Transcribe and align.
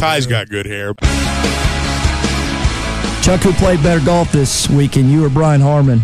Ty's 0.00 0.26
got 0.26 0.48
good 0.48 0.64
hair. 0.64 0.94
Chuck, 3.22 3.40
who 3.42 3.52
played 3.52 3.82
better 3.82 4.02
golf 4.02 4.32
this 4.32 4.66
weekend, 4.70 5.10
you 5.12 5.22
or 5.22 5.28
Brian 5.28 5.60
Harman? 5.60 6.00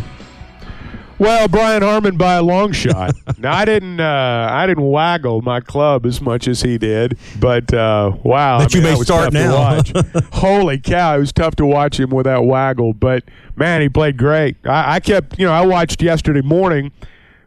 Well, 1.19 1.49
Brian 1.49 1.81
Harman 1.83 2.19
by 2.19 2.35
a 2.35 2.43
long 2.43 2.73
shot. 2.73 3.15
now 3.39 3.55
I 3.55 3.65
didn't, 3.65 3.99
uh, 3.99 4.49
I 4.53 4.67
didn't 4.67 4.87
waggle 4.87 5.41
my 5.41 5.61
club 5.61 6.05
as 6.05 6.21
much 6.21 6.47
as 6.47 6.61
he 6.61 6.77
did, 6.77 7.17
but 7.41 7.73
uh, 7.73 8.13
wow, 8.23 8.59
But 8.59 8.75
I 8.75 8.79
you 8.79 8.85
mean, 8.85 8.93
may 8.93 8.99
that 8.99 9.05
start 9.07 9.33
now. 9.33 9.55
watch. 9.55 9.93
Holy 10.35 10.79
cow, 10.79 11.17
it 11.17 11.21
was 11.21 11.33
tough 11.33 11.57
to 11.57 11.65
watch 11.65 11.99
him 11.99 12.11
without 12.11 12.43
waggle. 12.45 12.93
But 12.93 13.25
man, 13.57 13.81
he 13.81 13.89
played 13.89 14.19
great. 14.19 14.57
I, 14.66 14.97
I 14.97 15.01
kept, 15.01 15.38
you 15.38 15.47
know, 15.47 15.53
I 15.55 15.65
watched 15.65 16.03
yesterday 16.03 16.43
morning 16.43 16.93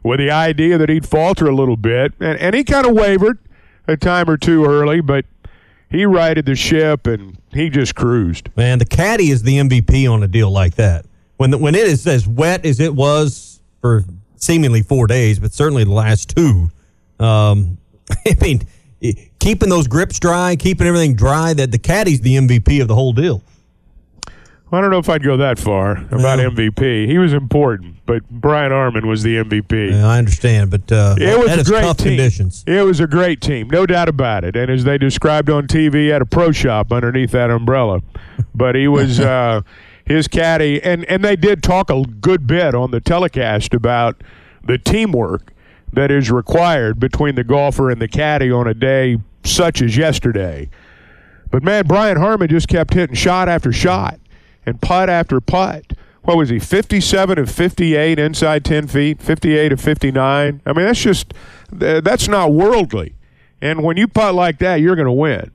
with 0.01 0.17
the 0.19 0.31
idea 0.31 0.79
that 0.79 0.89
he'd 0.89 1.07
falter 1.07 1.45
a 1.45 1.53
little 1.53 1.77
bit, 1.77 2.13
and, 2.19 2.39
and 2.39 2.55
he 2.55 2.63
kind 2.63 2.87
of 2.87 2.93
wavered 2.93 3.37
a 3.87 3.95
time 3.95 4.27
or 4.27 4.37
two 4.37 4.65
early, 4.65 4.99
but 4.99 5.25
he 5.89 6.05
righted 6.05 6.45
the 6.45 6.55
ship 6.55 7.07
and 7.07 7.37
he 7.51 7.69
just 7.69 7.95
cruised. 7.95 8.49
Man, 8.55 8.79
the 8.79 8.85
caddy 8.85 9.29
is 9.29 9.43
the 9.43 9.57
MVP 9.57 10.11
on 10.11 10.23
a 10.23 10.27
deal 10.27 10.51
like 10.51 10.75
that. 10.75 11.05
When 11.37 11.51
the, 11.51 11.57
when 11.57 11.75
it 11.75 11.87
is 11.87 12.05
as 12.05 12.27
wet 12.27 12.65
as 12.65 12.79
it 12.79 12.93
was 12.93 13.59
for 13.81 14.03
seemingly 14.35 14.81
four 14.81 15.07
days, 15.07 15.39
but 15.39 15.53
certainly 15.53 15.83
the 15.83 15.91
last 15.91 16.35
two. 16.35 16.69
Um, 17.19 17.77
I 18.27 18.35
mean, 18.41 18.61
keeping 19.39 19.69
those 19.69 19.87
grips 19.87 20.19
dry, 20.19 20.55
keeping 20.55 20.87
everything 20.87 21.15
dry. 21.15 21.53
That 21.53 21.71
the 21.71 21.79
caddy's 21.79 22.21
the 22.21 22.35
MVP 22.35 22.81
of 22.81 22.87
the 22.87 22.95
whole 22.95 23.13
deal. 23.13 23.41
I 24.71 24.81
don't 24.81 24.91
know 24.91 24.99
if 24.99 25.09
I'd 25.09 25.23
go 25.23 25.35
that 25.37 25.57
far 25.57 25.93
about 26.11 26.37
Well- 26.37 26.51
MVP. 26.51 27.07
He 27.07 27.17
was 27.17 27.33
important, 27.33 27.95
but 28.05 28.21
Brian 28.29 28.71
Harman 28.71 29.07
was 29.07 29.23
the 29.23 29.37
MVP. 29.37 29.89
Yeah, 29.91 30.05
I 30.07 30.19
understand, 30.19 30.69
but 30.69 30.91
uh, 30.91 31.15
It 31.19 31.37
was 31.39 31.47
that 31.47 31.57
a 31.57 31.61
is 31.61 31.67
great 31.69 31.81
tough 31.81 31.97
team. 31.97 32.07
conditions. 32.09 32.63
It 32.67 32.85
was 32.85 32.99
a 32.99 33.07
great 33.07 33.41
team, 33.41 33.67
no 33.71 33.85
doubt 33.87 34.09
about 34.09 34.43
it. 34.43 34.55
And 34.55 34.69
as 34.69 34.83
they 34.83 34.97
described 34.99 35.49
on 35.49 35.65
TV, 35.67 36.09
had 36.11 36.21
a 36.21 36.25
pro 36.25 36.51
shop 36.51 36.91
underneath 36.93 37.31
that 37.31 37.49
umbrella. 37.49 38.01
But 38.53 38.75
he 38.75 38.87
was 38.87 39.19
uh, 39.19 39.61
his 40.05 40.27
caddy, 40.27 40.81
and 40.83 41.03
and 41.05 41.23
they 41.25 41.35
did 41.35 41.63
talk 41.63 41.89
a 41.89 42.03
good 42.03 42.45
bit 42.45 42.75
on 42.75 42.91
the 42.91 42.99
telecast 42.99 43.73
about 43.73 44.21
the 44.63 44.77
teamwork 44.77 45.51
that 45.93 46.11
is 46.11 46.29
required 46.29 46.99
between 46.99 47.33
the 47.33 47.43
golfer 47.43 47.89
and 47.89 47.99
the 47.99 48.07
caddy 48.07 48.51
on 48.51 48.67
a 48.67 48.75
day 48.75 49.17
such 49.43 49.81
as 49.81 49.97
yesterday. 49.97 50.69
But 51.49 51.63
man, 51.63 51.85
Brian 51.87 52.17
Harman 52.17 52.49
just 52.49 52.67
kept 52.67 52.93
hitting 52.93 53.15
shot 53.15 53.49
after 53.49 53.71
shot 53.71 54.19
and 54.69 54.81
putt 54.81 55.09
after 55.09 55.41
putt. 55.41 55.93
What 56.23 56.37
was 56.37 56.49
he? 56.49 56.59
57 56.59 57.39
of 57.39 57.49
58 57.49 58.19
inside 58.19 58.63
10 58.63 58.87
feet, 58.87 59.21
58 59.21 59.71
of 59.71 59.81
59. 59.81 60.61
I 60.65 60.73
mean, 60.73 60.85
that's 60.85 61.01
just 61.01 61.33
that's 61.71 62.27
not 62.27 62.53
worldly. 62.53 63.15
And 63.61 63.83
when 63.83 63.97
you 63.97 64.07
putt 64.07 64.35
like 64.35 64.59
that, 64.59 64.75
you're 64.77 64.95
going 64.95 65.05
to 65.07 65.11
win. 65.11 65.51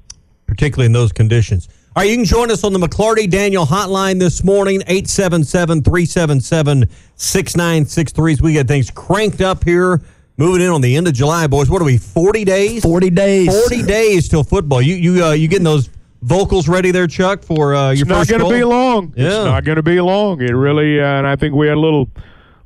particularly 0.46 0.86
in 0.86 0.92
those 0.92 1.12
conditions. 1.12 1.68
All 1.96 2.02
right, 2.02 2.10
you 2.10 2.16
can 2.16 2.24
join 2.24 2.50
us 2.50 2.64
on 2.64 2.72
the 2.72 2.78
McLarty 2.80 3.30
Daniel 3.30 3.64
hotline 3.64 4.18
this 4.18 4.42
morning, 4.42 4.82
877 4.88 5.82
377 5.82 6.88
6963. 7.16 8.36
We 8.42 8.52
get 8.54 8.66
things 8.66 8.90
cranked 8.90 9.40
up 9.40 9.64
here, 9.64 10.02
moving 10.36 10.60
in 10.62 10.70
on 10.70 10.80
the 10.80 10.96
end 10.96 11.06
of 11.06 11.14
July, 11.14 11.46
boys. 11.46 11.70
What 11.70 11.80
are 11.80 11.84
we, 11.84 11.98
40 11.98 12.44
days? 12.44 12.82
40 12.82 13.10
days. 13.10 13.60
40 13.62 13.82
days 13.84 14.28
till 14.28 14.42
football. 14.44 14.82
You 14.82 14.94
you 14.96 15.24
uh, 15.24 15.32
you 15.32 15.46
getting 15.48 15.64
those 15.64 15.88
vocals 16.24 16.68
ready 16.68 16.90
there, 16.90 17.06
Chuck, 17.06 17.42
for 17.42 17.74
uh, 17.74 17.90
your 17.90 18.02
It's 18.02 18.08
not 18.08 18.28
going 18.28 18.42
to 18.42 18.50
be 18.50 18.64
long. 18.64 19.12
Yeah. 19.16 19.26
It's 19.26 19.44
not 19.44 19.64
going 19.64 19.76
to 19.76 19.82
be 19.82 20.00
long. 20.00 20.40
It 20.40 20.52
really, 20.52 21.00
uh, 21.00 21.04
and 21.04 21.26
I 21.26 21.36
think 21.36 21.54
we 21.54 21.68
had 21.68 21.76
a 21.76 21.80
little, 21.80 22.08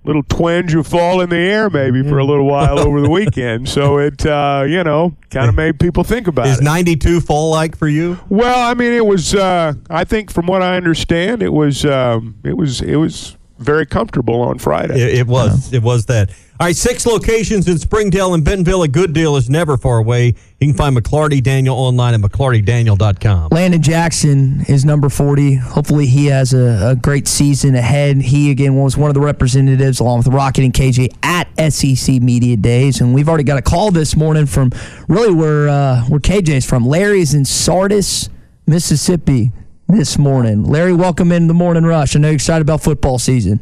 little 0.05 0.23
twinge 0.23 0.75
of 0.75 0.87
fall 0.87 1.21
in 1.21 1.29
the 1.29 1.37
air 1.37 1.69
maybe 1.69 2.03
for 2.03 2.19
a 2.19 2.25
little 2.25 2.47
while 2.47 2.79
over 2.79 3.01
the 3.01 3.11
weekend. 3.19 3.69
So 3.69 3.99
it, 3.99 4.25
uh, 4.25 4.65
you 4.67 4.85
know, 4.85 5.17
kind 5.31 5.49
of 5.49 5.55
made 5.55 5.81
people 5.81 6.05
think 6.05 6.29
about 6.29 6.47
Is 6.47 6.61
it. 6.61 6.65
92 6.65 7.21
fall 7.21 7.51
like 7.51 7.77
for 7.77 7.89
you? 7.89 8.19
Well, 8.29 8.69
I 8.69 8.75
mean, 8.75 8.93
it 8.93 9.05
was. 9.05 9.35
Uh, 9.35 9.75
I 9.91 10.05
think, 10.05 10.31
from 10.31 10.47
what 10.47 10.63
I 10.63 10.77
understand, 10.77 11.43
it 11.43 11.53
was. 11.53 11.85
Um, 11.85 12.37
it 12.45 12.57
was. 12.57 12.81
It 12.81 12.97
was 12.97 13.37
very 13.59 13.87
comfortable 13.87 14.41
on 14.41 14.59
Friday. 14.59 15.01
It, 15.01 15.19
it 15.21 15.27
was. 15.27 15.73
It 15.73 15.83
was 15.83 16.07
that. 16.07 16.31
All 16.61 16.67
right, 16.67 16.75
six 16.75 17.07
locations 17.07 17.69
in 17.69 17.79
Springdale 17.79 18.35
and 18.35 18.45
Bentonville. 18.45 18.83
A 18.83 18.89
good 18.89 19.13
deal 19.13 19.37
is 19.37 19.49
never 19.49 19.77
far 19.77 19.99
away. 19.99 20.35
You 20.59 20.67
can 20.67 20.75
find 20.75 20.97
McLarty 20.97 21.41
Daniel 21.41 21.77
online 21.77 22.15
at 22.15 22.21
McLartyDaniel.com. 22.21 23.51
Landon 23.53 23.81
Jackson 23.81 24.65
is 24.67 24.85
number 24.85 25.09
40. 25.09 25.55
Hopefully, 25.55 26.07
he 26.07 26.27
has 26.27 26.53
a, 26.55 26.91
a 26.91 26.97
great 26.97 27.29
season 27.29 27.77
ahead. 27.77 28.17
He, 28.17 28.51
again, 28.51 28.75
was 28.75 28.97
one 28.97 29.09
of 29.09 29.15
the 29.15 29.21
representatives, 29.21 30.01
along 30.01 30.19
with 30.19 30.29
Rocket 30.29 30.65
and 30.65 30.75
KJ, 30.75 31.15
at 31.23 31.73
SEC 31.73 32.17
Media 32.21 32.57
Days. 32.57 33.01
And 33.01 33.15
we've 33.15 33.29
already 33.29 33.45
got 33.45 33.59
a 33.59 33.63
call 33.63 33.93
this 33.93 34.17
morning 34.17 34.47
from 34.47 34.73
really 35.07 35.33
where, 35.33 35.69
uh, 35.69 36.03
where 36.07 36.19
KJ's 36.19 36.67
from. 36.67 36.85
Larry's 36.87 37.35
in 37.35 37.45
Sardis, 37.45 38.31
Mississippi 38.67 39.53
this 39.89 40.19
morning. 40.19 40.65
Larry, 40.65 40.93
welcome 40.93 41.33
in 41.33 41.47
the 41.47 41.55
morning 41.55 41.85
rush. 41.85 42.15
I 42.15 42.19
know 42.19 42.29
you're 42.29 42.35
excited 42.35 42.63
about 42.63 42.83
football 42.83 43.19
season. 43.19 43.61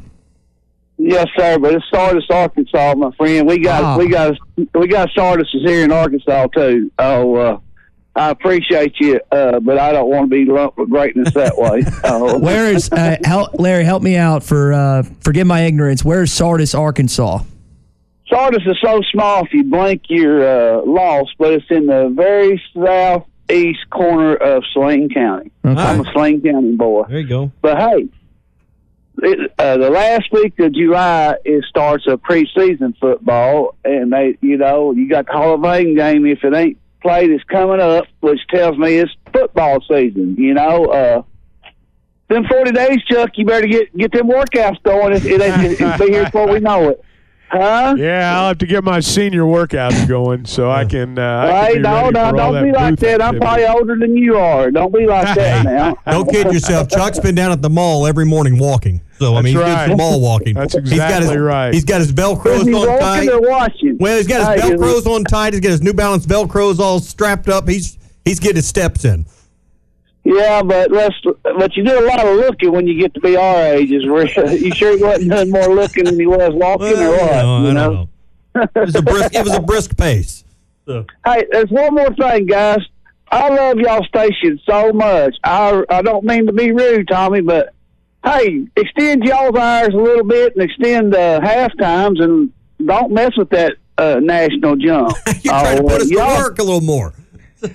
Yes, 0.99 1.27
sir. 1.37 1.59
But 1.59 1.75
it's 1.75 1.85
Sardis, 1.93 2.25
Arkansas, 2.31 2.95
my 2.97 3.11
friend. 3.13 3.47
We 3.47 3.59
got 3.59 3.83
Ah. 3.85 3.97
we 3.99 4.09
got 4.09 4.37
we 4.75 4.89
got 4.89 5.09
Sardis 5.15 5.49
is 5.55 5.63
here 5.65 5.85
in 5.85 5.93
Arkansas 5.93 6.47
too. 6.49 6.91
Oh, 6.99 7.35
uh, 7.37 7.59
I 8.17 8.31
appreciate 8.31 8.95
you, 8.99 9.21
uh, 9.31 9.61
but 9.61 9.79
I 9.79 9.93
don't 9.93 10.09
want 10.09 10.31
to 10.31 10.45
be 10.45 10.51
lumped 10.51 10.79
with 10.79 10.89
greatness 10.89 11.33
that 11.35 11.57
way. 11.59 11.83
Oh. 12.03 12.39
Where 12.39 12.73
is, 12.73 12.91
uh, 12.91 13.17
help, 13.25 13.61
Larry, 13.61 13.85
help 13.85 14.03
me 14.03 14.17
out 14.17 14.43
for, 14.43 14.73
uh, 14.73 15.03
forgive 15.21 15.47
my 15.47 15.61
ignorance. 15.67 16.03
Where 16.03 16.23
is 16.23 16.33
Sardis, 16.33 16.75
Arkansas? 16.75 17.41
Sardis 18.27 18.63
is 18.67 18.79
so 18.83 19.03
small 19.13 19.45
if 19.45 19.53
you 19.53 19.65
blink 19.65 20.05
you're 20.09 20.79
uh, 20.79 20.83
lost, 20.87 21.35
but 21.39 21.53
it's 21.53 21.67
in 21.69 21.87
the 21.89 22.11
very 22.17 22.61
southeast 23.49 23.91
corner 23.91 24.35
of 24.35 24.65
Saline 24.73 25.09
County. 25.09 25.51
I'm 25.65 26.01
a 26.01 26.05
Saline 26.13 26.41
County 26.43 26.73
boy. 26.77 27.05
There 27.09 27.21
you 27.21 27.29
go. 27.29 27.53
But 27.61 27.79
hey, 27.79 28.09
it, 29.23 29.53
uh, 29.59 29.77
the 29.79 29.91
last 29.91 30.31
week 30.33 30.59
of 30.59 30.73
July 30.73 31.37
it 31.45 31.65
starts 31.65 32.07
a 32.07 32.17
preseason 32.17 32.97
football, 32.99 33.77
and 33.85 34.13
they, 34.13 34.37
you 34.41 34.57
know, 34.57 34.93
you 34.93 35.09
got 35.09 35.27
the 35.27 35.33
Hall 35.33 35.55
of 35.55 35.63
Fame 35.63 35.97
game. 35.97 36.27
If 36.27 36.45
it 36.45 36.55
ain't 36.55 36.79
played, 37.01 37.31
it's 37.31 37.45
coming 37.45 37.81
up, 37.81 38.07
which 38.21 38.41
tells 38.49 38.77
me 38.79 38.97
it's 38.97 39.13
football 39.33 39.81
season. 39.83 40.37
You 40.37 40.55
know, 40.55 40.87
uh, 40.87 41.23
them 42.29 42.45
forty 42.47 42.73
days, 42.73 43.03
Chuck. 43.05 43.31
You 43.37 43.47
better 43.47 43.67
get 43.67 43.97
get 43.97 44.13
them 44.13 44.29
workouts 44.29 44.83
going. 44.83 45.15
It, 45.15 45.25
it, 45.27 45.41
it, 45.41 45.81
it'll 45.81 45.99
be 46.07 46.13
here 46.13 46.25
before 46.25 46.49
we 46.49 46.61
know 46.61 46.91
it. 46.91 47.03
Huh? 47.49 47.95
Yeah, 47.97 48.37
I'll 48.37 48.49
have 48.49 48.59
to 48.59 48.67
get 48.67 48.83
my 48.83 48.99
senior 48.99 49.43
workouts 49.43 50.09
going 50.09 50.45
so 50.47 50.69
I 50.71 50.85
can. 50.85 51.17
Uh, 51.17 51.23
I 51.23 51.47
can 51.47 51.65
Hey, 51.67 51.75
be 51.77 51.81
no, 51.83 51.93
ready 51.95 52.13
no, 52.13 52.31
for 52.31 52.41
all 52.41 52.53
don't 52.53 52.65
be 52.65 52.73
like 52.73 52.97
that. 52.99 53.23
I'm 53.23 53.39
probably 53.39 53.67
older 53.67 53.97
than 53.97 54.17
you 54.17 54.37
are. 54.37 54.71
Don't 54.73 54.93
be 54.93 55.07
like 55.07 55.35
that 55.37 55.65
now. 55.65 55.97
Don't 56.11 56.29
kid 56.29 56.53
yourself. 56.53 56.89
Chuck's 56.89 57.21
been 57.21 57.37
down 57.37 57.53
at 57.53 57.63
the 57.63 57.71
mall 57.71 58.05
every 58.07 58.25
morning 58.27 58.59
walking. 58.59 59.01
So 59.19 59.37
I 59.37 59.43
mean, 59.43 59.55
That's 59.55 59.67
he's 59.69 59.75
right. 59.77 59.87
doing 59.87 59.99
some 59.99 60.07
mall 60.07 60.21
walking. 60.21 60.55
That's 60.55 60.75
He's 60.75 60.83
got 60.83 60.91
his, 61.23 61.31
exactly 61.31 61.39
right. 61.39 61.73
He's 61.73 61.85
got 61.85 62.01
his 62.01 62.13
velcros 62.13 62.67
on 62.75 62.99
tight. 62.99 63.29
Well, 64.01 64.17
he's 64.17 64.27
got 64.27 64.57
his 64.57 64.63
Hey, 64.65 64.71
velcros 64.77 65.07
on 65.07 65.25
tight. 65.25 65.53
He's 65.55 65.61
got 65.61 65.71
his 65.71 65.83
New 65.83 65.95
Balance 65.95 66.27
velcros 66.27 66.81
all 66.81 66.99
strapped 66.99 67.49
up. 67.49 67.69
He's 67.69 67.97
he's 68.25 68.41
getting 68.41 68.57
his 68.57 68.67
steps 68.67 69.05
in. 69.05 69.25
Yeah, 70.25 70.63
but 70.65 70.91
let's 70.91 71.15
but 71.59 71.77
you 71.77 71.85
do 71.85 71.99
a 71.99 72.07
lot 72.07 72.27
of 72.27 72.37
looking 72.37 72.73
when 72.73 72.87
you 72.87 72.99
get 73.01 73.15
to 73.15 73.21
be 73.21 73.37
our 73.37 73.57
age. 73.75 73.91
Is. 73.91 74.05
You 74.63 74.71
sure 74.75 74.97
he 74.97 75.03
wasn't 75.03 75.31
doing 75.31 75.51
more 75.51 75.69
looking 75.75 76.05
than 76.05 76.19
he 76.19 76.27
was 76.27 76.53
walking, 76.55 76.97
or 76.99 77.11
what? 77.11 77.21
Well, 77.31 77.63
you 77.63 77.69
I 77.71 77.73
don't 77.73 77.75
know. 77.75 78.09
know. 78.55 78.63
It 78.75 78.87
was 78.87 78.95
a 78.95 79.03
brisk. 79.03 79.35
It 79.35 79.45
was 79.45 79.55
a 79.55 79.61
brisk 79.61 79.97
pace. 79.97 80.45
So, 80.87 81.05
Hey, 81.25 81.45
there's 81.51 81.71
one 81.71 81.95
more 81.95 82.15
thing, 82.15 82.47
guys. 82.47 82.79
I 83.31 83.49
love 83.49 83.79
y'all 83.79 84.05
station 84.05 84.61
so 84.69 84.93
much. 84.93 85.37
I 85.45 85.83
I 85.89 86.03
don't 86.03 86.25
mean 86.25 86.47
to 86.47 86.53
be 86.53 86.71
rude, 86.73 87.09
Tommy, 87.09 87.41
but 87.41 87.75
hey, 88.25 88.67
extend 88.77 89.25
y'all's 89.25 89.57
hours 89.57 89.93
a 89.95 89.97
little 89.97 90.25
bit 90.25 90.55
and 90.55 90.63
extend 90.63 91.15
uh, 91.15 91.41
half 91.41 91.77
times, 91.79 92.21
and 92.21 92.53
don't 92.85 93.13
mess 93.13 93.37
with 93.37 93.51
that 93.51 93.75
uh, 93.99 94.21
national 94.23 94.77
jump. 94.77 95.17
You're 95.43 95.53
trying 95.53 95.77
to 95.79 95.83
put 95.83 96.03
us 96.03 96.09
to 96.09 96.17
work 96.17 96.59
a 96.59 96.63
little 96.63 96.81
more. 96.81 97.13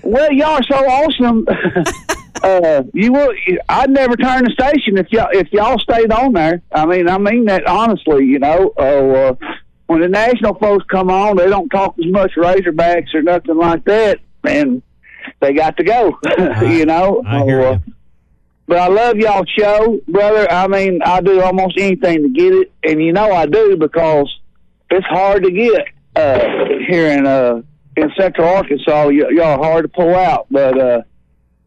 Well, 0.04 0.31
y'all 0.31 0.51
are 0.60 0.63
so 0.63 0.75
awesome. 0.75 1.45
uh, 2.43 2.83
you 2.93 3.11
will. 3.13 3.33
I'd 3.69 3.89
never 3.89 4.15
turn 4.15 4.43
the 4.45 4.51
station 4.51 4.97
if 4.97 5.11
y'all 5.11 5.29
if 5.31 5.51
y'all 5.51 5.79
stayed 5.79 6.11
on 6.11 6.33
there. 6.33 6.61
I 6.71 6.85
mean, 6.85 7.07
I 7.09 7.17
mean 7.17 7.45
that 7.45 7.65
honestly. 7.67 8.25
You 8.25 8.39
know, 8.39 8.69
uh, 8.77 9.33
when 9.88 10.01
the 10.01 10.07
national 10.09 10.55
folks 10.55 10.85
come 10.89 11.09
on, 11.09 11.38
they 11.38 11.47
don't 11.47 11.69
talk 11.69 11.95
as 11.99 12.11
much 12.11 12.31
Razorbacks 12.38 13.13
or 13.13 13.21
nothing 13.21 13.57
like 13.57 13.83
that, 13.85 14.19
and 14.43 14.81
they 15.39 15.53
got 15.53 15.77
to 15.77 15.83
go. 15.83 16.17
you 16.61 16.85
know. 16.85 17.21
I 17.25 17.43
hear 17.43 17.61
Uh, 17.61 17.71
you. 17.73 17.93
but 18.67 18.77
I 18.79 18.87
love 18.87 19.17
y'all 19.17 19.45
show, 19.45 19.99
brother. 20.07 20.49
I 20.51 20.67
mean, 20.67 21.01
I 21.03 21.21
do 21.21 21.41
almost 21.41 21.77
anything 21.77 22.23
to 22.23 22.29
get 22.29 22.53
it, 22.53 22.71
and 22.83 23.01
you 23.01 23.13
know 23.13 23.31
I 23.31 23.45
do 23.45 23.77
because 23.77 24.27
it's 24.89 25.05
hard 25.07 25.44
to 25.44 25.51
get 25.51 25.81
uh, 26.15 26.39
here 26.87 27.07
in 27.11 27.25
uh, 27.27 27.61
in 27.97 28.11
Central 28.17 28.47
Arkansas. 28.47 29.05
Y- 29.07 29.11
y'all 29.31 29.44
are 29.44 29.63
hard 29.63 29.83
to 29.83 29.89
pull 29.89 30.15
out, 30.15 30.47
but 30.49 30.79
uh, 30.79 31.01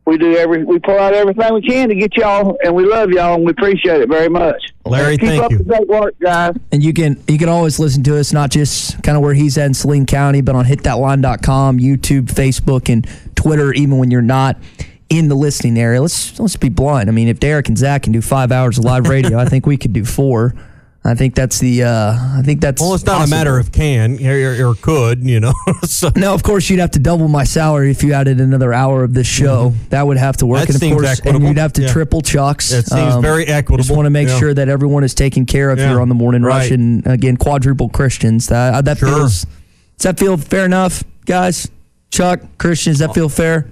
we 0.07 0.19
do 0.19 0.37
every 0.37 0.65
we 0.65 0.79
pull 0.79 0.99
out 0.99 1.15
everything 1.15 1.55
we 1.55 1.63
can 1.63 1.89
to 1.89 1.95
get 1.95 2.17
y'all, 2.17 2.57
and 2.63 2.75
we 2.75 2.85
love 2.85 3.11
y'all, 3.11 3.35
and 3.35 3.45
we 3.45 3.51
appreciate 3.53 4.01
it 4.01 4.09
very 4.09 4.29
much. 4.29 4.63
Larry, 4.85 5.17
Keep 5.17 5.29
thank 5.29 5.43
up 5.43 5.51
you. 5.51 5.59
the 5.59 5.65
great 5.65 5.89
work, 5.89 6.15
guys. 6.21 6.55
And 6.73 6.83
you 6.83 6.93
can 6.93 7.23
you 7.27 7.39
can 7.39 7.49
always 7.49 7.79
listen 7.79 8.03
to 8.05 8.19
us, 8.19 8.33
not 8.33 8.51
just 8.51 9.03
kind 9.03 9.17
of 9.17 9.23
where 9.23 9.35
he's 9.35 9.57
at 9.57 9.67
in 9.67 9.75
Saline 9.75 10.07
County, 10.07 10.43
but 10.43 10.55
on 10.55 10.67
hitthatline.com, 10.67 11.79
YouTube, 11.79 12.27
Facebook, 12.27 12.93
and 12.93 13.09
Twitter, 13.35 13.73
even 13.73 13.99
when 13.99 14.11
you're 14.11 14.23
not 14.23 14.59
in 15.09 15.29
the 15.29 15.35
listening 15.35 15.79
area. 15.79 16.03
Let's 16.03 16.39
let's 16.39 16.57
be 16.57 16.69
blunt. 16.69 17.09
I 17.09 17.13
mean, 17.13 17.29
if 17.29 17.41
Derek 17.41 17.69
and 17.69 17.79
Zach 17.79 18.03
can 18.03 18.13
do 18.13 18.21
five 18.21 18.53
hours 18.53 18.79
of 18.79 18.85
live 18.85 19.09
radio, 19.09 19.39
I 19.39 19.47
think 19.47 19.67
we 19.67 19.77
could 19.77 19.93
do 19.93 20.05
four. 20.05 20.55
I 21.07 21.15
think 21.15 21.35
that's 21.35 21.59
the 21.59 21.83
uh, 21.83 22.13
I 22.39 22.41
think 22.43 22.63
that's 22.63 22.81
Well, 22.81 22.95
it's 22.95 23.05
not 23.05 23.19
possible. 23.19 23.35
a 23.35 23.39
matter 23.39 23.59
of 23.59 23.73
can 23.73 24.19
or, 24.27 24.71
or, 24.71 24.75
could, 24.75 25.23
you 25.23 25.39
know. 25.39 25.53
so 25.83 26.11
No, 26.17 26.33
of 26.33 26.43
course 26.43 26.71
you'd 26.71 26.81
have 26.81 26.93
to 26.93 26.99
double 26.99 27.29
my 27.29 27.45
salary 27.45 27.91
if 27.91 28.03
you 28.03 28.15
added 28.15 28.41
another 28.41 28.73
hour 28.73 29.05
of 29.05 29.13
this 29.13 29.27
show. 29.27 29.75
That 29.91 30.07
would 30.07 30.17
have 30.17 30.39
to 30.39 30.47
work, 30.47 30.63
Mm-hmm. 30.69 30.73
That 30.73 30.83
and 30.83 30.93
of 30.93 30.99
course, 30.99 31.21
and 31.21 31.45
you'd 31.47 31.59
have 31.59 31.75
to 31.75 31.83
Yeah. 31.83 31.93
triple 31.93 32.23
Chucks. 32.23 32.71
That 32.71 32.87
seems 32.87 33.17
very 33.17 33.45
equitable. 33.47 33.85
Just 33.85 33.95
want 33.95 34.07
to 34.07 34.11
make 34.11 34.29
Yeah. 34.29 34.39
sure 34.39 34.55
that 34.55 34.71
everyone 34.71 35.05
is 35.05 35.13
taken 35.13 35.45
care 35.45 35.69
of 35.71 35.79
Yeah. 35.79 35.91
here 35.91 36.01
on 36.01 36.09
the 36.09 36.15
morning 36.15 36.43
rush, 36.43 36.71
Right. 36.71 36.79
and 36.79 37.07
again, 37.07 37.37
quadruple 37.37 37.91
Christians. 37.91 38.47
That 38.47 38.87
that 38.87 38.97
Sure. 38.99 39.09
feels. 39.09 39.43
Does 39.99 40.05
that 40.05 40.19
feel 40.19 40.39
fair 40.39 40.65
enough, 40.65 41.05
guys? 41.27 41.69
Chuck, 42.11 42.41
Christian, 42.57 42.93
does 42.93 43.01
that 43.01 43.13
feel 43.15 43.29
fair? 43.29 43.67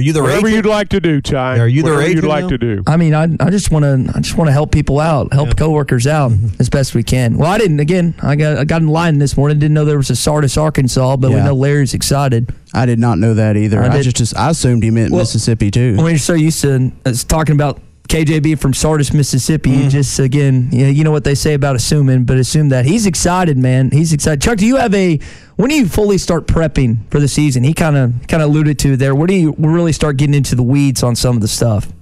Are 0.00 0.02
you 0.02 0.12
the 0.14 0.22
Whatever 0.22 0.48
agent? 0.48 0.64
you'd 0.64 0.70
like 0.70 0.88
to 0.88 1.00
do, 1.00 1.20
Ty. 1.20 1.58
Are 1.58 1.68
you 1.68 1.82
the 1.82 1.90
Whatever 1.92 2.10
you'd 2.10 2.24
like 2.24 2.44
now? 2.44 2.48
to 2.48 2.58
do. 2.58 2.82
I 2.86 2.96
mean, 2.96 3.14
I, 3.14 3.24
I 3.38 3.50
just 3.50 3.70
want 3.70 3.84
to 3.84 4.12
I 4.16 4.20
just 4.20 4.34
want 4.36 4.48
to 4.48 4.52
help 4.52 4.72
people 4.72 4.98
out, 4.98 5.32
help 5.32 5.56
coworkers 5.56 6.06
out 6.06 6.30
Mm-hmm. 6.32 6.60
as 6.60 6.70
best 6.70 6.94
we 6.94 7.02
can. 7.02 7.36
Well, 7.36 7.50
I 7.50 7.58
didn't. 7.58 7.80
Again, 7.80 8.14
I 8.22 8.34
got 8.36 8.56
I 8.58 8.64
got 8.64 8.80
in 8.80 8.88
line 8.88 9.18
this 9.18 9.36
morning. 9.36 9.58
Didn't 9.58 9.74
know 9.74 9.84
there 9.84 9.98
was 9.98 10.08
a 10.10 10.16
Sardis, 10.16 10.56
Arkansas, 10.56 11.16
but 11.18 11.30
we 11.30 11.36
know 11.36 11.54
Larry's 11.54 11.92
excited. 11.94 12.52
I 12.72 12.86
did 12.86 12.98
not 12.98 13.18
know 13.18 13.34
that 13.34 13.56
either. 13.56 13.82
I 13.82 13.88
I, 13.98 14.02
just, 14.02 14.16
just 14.16 14.36
I 14.36 14.50
assumed 14.50 14.82
he 14.82 14.90
meant 14.90 15.10
Well- 15.12 15.20
Mississippi 15.20 15.70
too. 15.70 15.96
when 15.96 16.06
you're 16.06 16.18
so 16.18 16.34
used 16.34 16.62
to 16.62 16.90
uh, 17.04 17.12
talking 17.28 17.54
about 17.54 17.80
KJB 18.10 18.58
from 18.58 18.74
Sardis, 18.74 19.12
Mississippi, 19.12 19.70
you 19.70 19.76
mm-hmm. 19.76 19.88
just 19.88 20.18
again, 20.18 20.68
you 20.72 20.82
know, 20.82 20.90
you 20.90 21.04
know 21.04 21.12
what 21.12 21.22
they 21.22 21.36
say 21.36 21.54
about 21.54 21.76
assuming, 21.76 22.24
but 22.24 22.38
assume 22.38 22.70
that 22.70 22.84
he's 22.84 23.06
excited, 23.06 23.56
man. 23.56 23.92
He's 23.92 24.12
excited. 24.12 24.42
Chuck, 24.42 24.58
do 24.58 24.66
you 24.66 24.78
have 24.78 24.92
a 24.94 25.20
when 25.54 25.68
do 25.68 25.76
you 25.76 25.86
fully 25.86 26.18
start 26.18 26.48
prepping 26.48 27.08
for 27.12 27.20
the 27.20 27.28
season? 27.28 27.62
He 27.62 27.72
kind 27.72 27.96
of 27.96 28.12
kind 28.26 28.42
of 28.42 28.50
alluded 28.50 28.80
to 28.80 28.96
there. 28.96 29.14
Where 29.14 29.28
do 29.28 29.34
you 29.34 29.54
really 29.58 29.92
start 29.92 30.16
getting 30.16 30.34
into 30.34 30.56
the 30.56 30.62
weeds 30.64 31.04
on 31.04 31.14
some 31.14 31.36
of 31.36 31.40
the 31.40 31.46
stuff? 31.46 31.92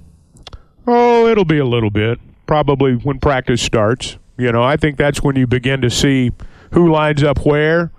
Oh, 0.87 1.27
it'll 1.27 1.45
be 1.45 1.59
a 1.59 1.65
little 1.65 1.91
bit. 1.91 2.19
Probably 2.47 2.95
when 2.95 3.19
practice 3.19 3.61
starts. 3.61 4.17
You 4.35 4.51
know, 4.51 4.63
I 4.63 4.77
think 4.77 4.97
that's 4.97 5.21
when 5.21 5.35
you 5.35 5.45
begin 5.45 5.81
to 5.81 5.91
see 5.91 6.31
who 6.71 6.91
lines 6.91 7.21
up 7.21 7.45
where 7.45 7.91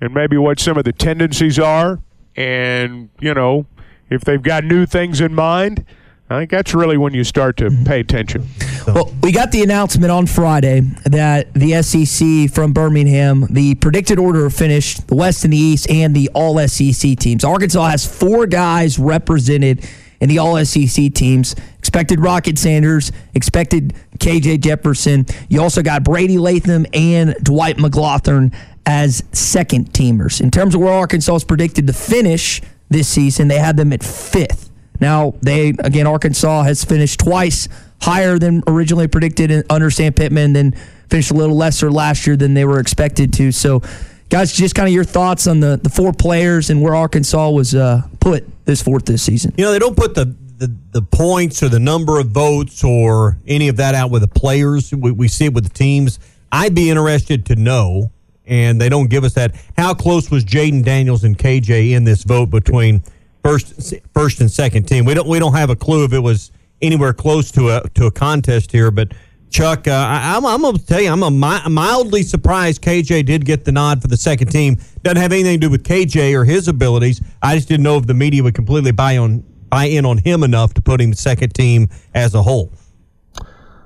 and 0.00 0.12
maybe 0.12 0.36
what 0.36 0.58
some 0.58 0.76
of 0.76 0.82
the 0.82 0.92
tendencies 0.92 1.60
are. 1.60 2.00
And, 2.34 3.10
you 3.20 3.32
know, 3.32 3.66
if 4.10 4.22
they've 4.22 4.42
got 4.42 4.64
new 4.64 4.86
things 4.86 5.20
in 5.20 5.36
mind, 5.36 5.84
I 6.30 6.38
think 6.38 6.50
that's 6.50 6.72
really 6.72 6.96
when 6.96 7.12
you 7.12 7.22
start 7.22 7.58
to 7.58 7.70
pay 7.84 8.00
attention. 8.00 8.48
Well, 8.86 9.12
we 9.22 9.30
got 9.30 9.52
the 9.52 9.62
announcement 9.62 10.10
on 10.10 10.26
Friday 10.26 10.80
that 11.04 11.52
the 11.52 11.82
SEC 11.82 12.50
from 12.54 12.72
Birmingham, 12.72 13.46
the 13.50 13.74
predicted 13.74 14.18
order 14.18 14.46
of 14.46 14.54
finish, 14.54 14.96
the 14.96 15.14
West 15.14 15.44
and 15.44 15.52
the 15.52 15.58
East, 15.58 15.90
and 15.90 16.14
the 16.16 16.30
All 16.34 16.58
SEC 16.66 17.16
teams. 17.18 17.44
Arkansas 17.44 17.86
has 17.88 18.06
four 18.06 18.46
guys 18.46 18.98
represented 18.98 19.86
in 20.20 20.30
the 20.30 20.38
All 20.38 20.62
SEC 20.64 21.12
teams. 21.12 21.54
Expected 21.78 22.20
Rocket 22.20 22.58
Sanders, 22.58 23.12
expected 23.34 23.94
KJ 24.18 24.60
Jefferson. 24.60 25.26
You 25.50 25.60
also 25.60 25.82
got 25.82 26.04
Brady 26.04 26.38
Latham 26.38 26.86
and 26.94 27.34
Dwight 27.42 27.76
McGlothern 27.76 28.54
as 28.86 29.22
second 29.32 29.92
teamers. 29.92 30.40
In 30.40 30.50
terms 30.50 30.74
of 30.74 30.80
where 30.80 30.92
Arkansas 30.92 31.36
is 31.36 31.44
predicted 31.44 31.86
to 31.86 31.92
finish 31.92 32.62
this 32.88 33.08
season, 33.08 33.48
they 33.48 33.58
had 33.58 33.76
them 33.76 33.92
at 33.92 34.02
fifth. 34.02 34.70
Now, 35.00 35.34
they, 35.42 35.70
again, 35.80 36.06
Arkansas 36.06 36.62
has 36.62 36.84
finished 36.84 37.20
twice 37.20 37.68
higher 38.00 38.38
than 38.38 38.62
originally 38.66 39.08
predicted 39.08 39.50
in- 39.50 39.64
under 39.70 39.90
Sam 39.90 40.12
Pittman, 40.12 40.52
then 40.52 40.74
finished 41.08 41.30
a 41.30 41.34
little 41.34 41.56
lesser 41.56 41.90
last 41.90 42.26
year 42.26 42.36
than 42.36 42.54
they 42.54 42.64
were 42.64 42.78
expected 42.80 43.32
to. 43.34 43.52
So, 43.52 43.82
guys, 44.28 44.52
just 44.52 44.74
kind 44.74 44.88
of 44.88 44.94
your 44.94 45.04
thoughts 45.04 45.46
on 45.46 45.60
the, 45.60 45.78
the 45.82 45.88
four 45.88 46.12
players 46.12 46.70
and 46.70 46.82
where 46.82 46.94
Arkansas 46.94 47.50
was 47.50 47.74
uh, 47.74 48.02
put 48.20 48.44
this 48.64 48.82
fourth 48.82 49.04
this 49.04 49.22
season. 49.22 49.52
You 49.56 49.64
know, 49.64 49.72
they 49.72 49.78
don't 49.78 49.96
put 49.96 50.14
the, 50.14 50.34
the, 50.58 50.74
the 50.92 51.02
points 51.02 51.62
or 51.62 51.68
the 51.68 51.80
number 51.80 52.18
of 52.18 52.28
votes 52.28 52.84
or 52.84 53.38
any 53.46 53.68
of 53.68 53.76
that 53.76 53.94
out 53.94 54.10
with 54.10 54.22
the 54.22 54.28
players. 54.28 54.92
We, 54.92 55.10
we 55.10 55.28
see 55.28 55.46
it 55.46 55.54
with 55.54 55.64
the 55.64 55.74
teams. 55.74 56.18
I'd 56.52 56.74
be 56.74 56.90
interested 56.90 57.46
to 57.46 57.56
know, 57.56 58.12
and 58.46 58.80
they 58.80 58.88
don't 58.88 59.08
give 59.08 59.24
us 59.24 59.34
that. 59.34 59.54
How 59.76 59.94
close 59.94 60.30
was 60.30 60.44
Jayden 60.44 60.84
Daniels 60.84 61.24
and 61.24 61.36
KJ 61.36 61.92
in 61.92 62.04
this 62.04 62.22
vote 62.22 62.50
between 62.50 63.02
first 63.44 63.94
first 64.12 64.40
and 64.40 64.50
second 64.50 64.88
team? 64.88 65.04
We 65.04 65.14
don't 65.14 65.28
we 65.28 65.38
don't 65.38 65.54
have 65.54 65.70
a 65.70 65.76
clue 65.76 66.04
if 66.04 66.12
it 66.12 66.20
was 66.20 66.50
anywhere 66.82 67.12
close 67.12 67.50
to 67.52 67.70
a 67.70 67.88
to 67.90 68.06
a 68.06 68.10
contest 68.10 68.72
here, 68.72 68.90
but. 68.90 69.12
Chuck, 69.50 69.86
uh, 69.86 69.92
I, 69.92 70.34
I'm, 70.36 70.44
I'm 70.44 70.62
going 70.62 70.76
to 70.76 70.84
tell 70.84 71.00
you, 71.00 71.12
I'm 71.12 71.22
a 71.22 71.30
mi- 71.30 71.70
mildly 71.70 72.24
surprised 72.24 72.82
KJ 72.82 73.24
did 73.24 73.44
get 73.44 73.64
the 73.64 73.70
nod 73.70 74.02
for 74.02 74.08
the 74.08 74.16
second 74.16 74.48
team. 74.48 74.78
Doesn't 75.04 75.18
have 75.18 75.30
anything 75.30 75.60
to 75.60 75.66
do 75.68 75.70
with 75.70 75.84
KJ 75.84 76.34
or 76.34 76.44
his 76.44 76.66
abilities. 76.66 77.22
I 77.40 77.54
just 77.54 77.68
didn't 77.68 77.84
know 77.84 77.96
if 77.96 78.08
the 78.08 78.14
media 78.14 78.42
would 78.42 78.56
completely 78.56 78.90
buy 78.90 79.16
on 79.16 79.44
buy 79.74 79.84
in 79.84 80.06
on 80.06 80.18
him 80.18 80.42
enough 80.42 80.74
to 80.74 80.82
put 80.82 81.00
him 81.00 81.12
second 81.14 81.54
team 81.54 81.88
as 82.14 82.34
a 82.34 82.42
whole. 82.42 82.72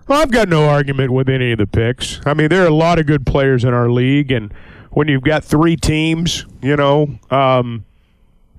Well, 0.07 0.23
I've 0.23 0.31
got 0.31 0.49
no 0.49 0.69
argument 0.69 1.13
with 1.13 1.29
any 1.29 1.53
of 1.53 1.59
the 1.59 1.67
picks. 1.67 2.21
I 2.25 2.33
mean, 2.33 2.49
there 2.49 2.63
are 2.65 2.69
a 2.69 2.75
lot 2.75 2.99
of 2.99 3.07
good 3.07 3.27
players 3.27 3.65
in 3.65 3.75
our 3.75 3.91
league, 3.91 4.31
and 4.31 4.53
when 4.93 5.09
you've 5.09 5.23
got 5.23 5.45
three 5.45 5.77
teams, 5.77 6.47
you 6.63 6.77
know, 6.77 7.19
um, 7.31 7.85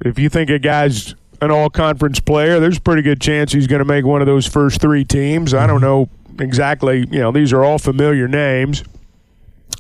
if 0.02 0.20
you 0.20 0.30
think 0.30 0.50
a 0.50 0.60
guy's 0.60 1.16
an 1.42 1.52
all-conference 1.52 2.20
player, 2.20 2.60
there's 2.60 2.78
a 2.78 2.82
pretty 2.82 3.02
good 3.02 3.22
chance 3.22 3.52
he's 3.54 3.68
going 3.68 3.80
to 3.80 3.86
make 3.86 4.06
one 4.06 4.22
of 4.22 4.28
those 4.28 4.46
first 4.46 4.82
three 4.82 5.06
teams. 5.06 5.54
I 5.54 5.68
don't 5.68 5.82
know 5.82 6.10
exactly. 6.40 7.08
You 7.12 7.20
know, 7.20 7.32
these 7.32 7.54
are 7.54 7.64
all 7.64 7.78
familiar 7.80 8.28
names. 8.28 8.84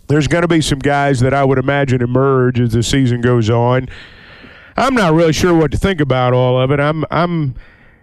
There's 0.07 0.27
going 0.27 0.41
to 0.41 0.47
be 0.47 0.61
some 0.61 0.79
guys 0.79 1.19
that 1.19 1.33
I 1.33 1.43
would 1.43 1.57
imagine 1.57 2.01
emerge 2.01 2.59
as 2.59 2.73
the 2.73 2.81
season 2.81 3.21
goes 3.21 3.49
on. 3.49 3.89
I'm 4.77 4.95
not 4.95 5.13
really 5.13 5.33
sure 5.33 5.53
what 5.53 5.71
to 5.71 5.77
think 5.77 5.99
about 5.99 6.33
all 6.33 6.59
of 6.59 6.71
it. 6.71 6.79
I'm, 6.79 7.03
I'm, 7.11 7.55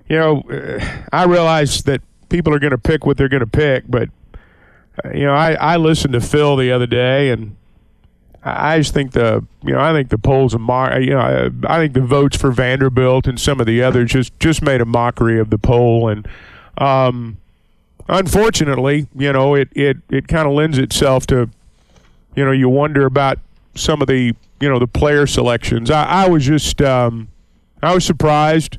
you 0.08 0.16
know, 0.16 0.42
I 1.12 1.25
realize 1.25 1.82
that 1.85 2.02
people 2.28 2.54
are 2.54 2.58
going 2.58 2.73
to 2.73 2.78
pick 2.78 3.06
what 3.06 3.16
they're 3.16 3.28
going 3.28 3.40
to 3.40 3.46
pick, 3.46 3.85
but 3.88 4.08
uh, 5.04 5.11
you 5.11 5.25
know, 5.25 5.35
I, 5.35 5.54
I 5.54 5.76
listened 5.76 6.12
to 6.12 6.20
Phil 6.20 6.56
the 6.56 6.70
other 6.73 6.87
day, 6.87 7.30
and 7.30 7.56
I 8.49 8.79
just 8.79 8.95
think 8.95 9.11
the, 9.11 9.45
you 9.65 9.73
know, 9.73 9.81
I 9.81 9.93
think 9.93 10.11
the 10.11 10.19
polls 10.19 10.55
are, 10.55 10.61
mar- 10.61 11.00
you 11.00 11.11
know, 11.11 11.19
I, 11.65 11.75
I 11.75 11.79
think 11.79 11.95
the 11.95 12.00
votes 12.00 12.37
for 12.37 12.53
Vanderbilt 12.53 13.26
and 13.26 13.41
some 13.41 13.59
of 13.59 13.67
the 13.67 13.83
others 13.83 14.12
just 14.12 14.38
just 14.38 14.62
made 14.62 14.81
a 14.81 14.85
mockery 14.85 15.41
of 15.41 15.50
the 15.50 15.59
poll, 15.59 16.09
and 16.09 16.29
um, 16.79 17.38
unfortunately, 18.09 19.09
you 19.17 19.33
know, 19.33 19.55
it 19.55 19.69
it 19.73 19.97
it 20.11 20.29
kind 20.29 20.47
of 20.47 20.55
lends 20.55 20.79
itself 20.79 21.26
to, 21.26 21.50
you 22.37 22.45
know, 22.45 22.53
you 22.53 22.69
wonder 22.69 23.05
about 23.05 23.38
some 23.75 24.00
of 24.00 24.07
the, 24.07 24.35
you 24.61 24.69
know, 24.69 24.79
the 24.79 24.87
player 24.87 25.26
selections. 25.26 25.91
I, 25.91 26.05
I 26.05 26.29
was 26.29 26.47
just, 26.47 26.81
um, 26.81 27.29
I 27.83 27.95
was 27.95 28.05
surprised 28.05 28.79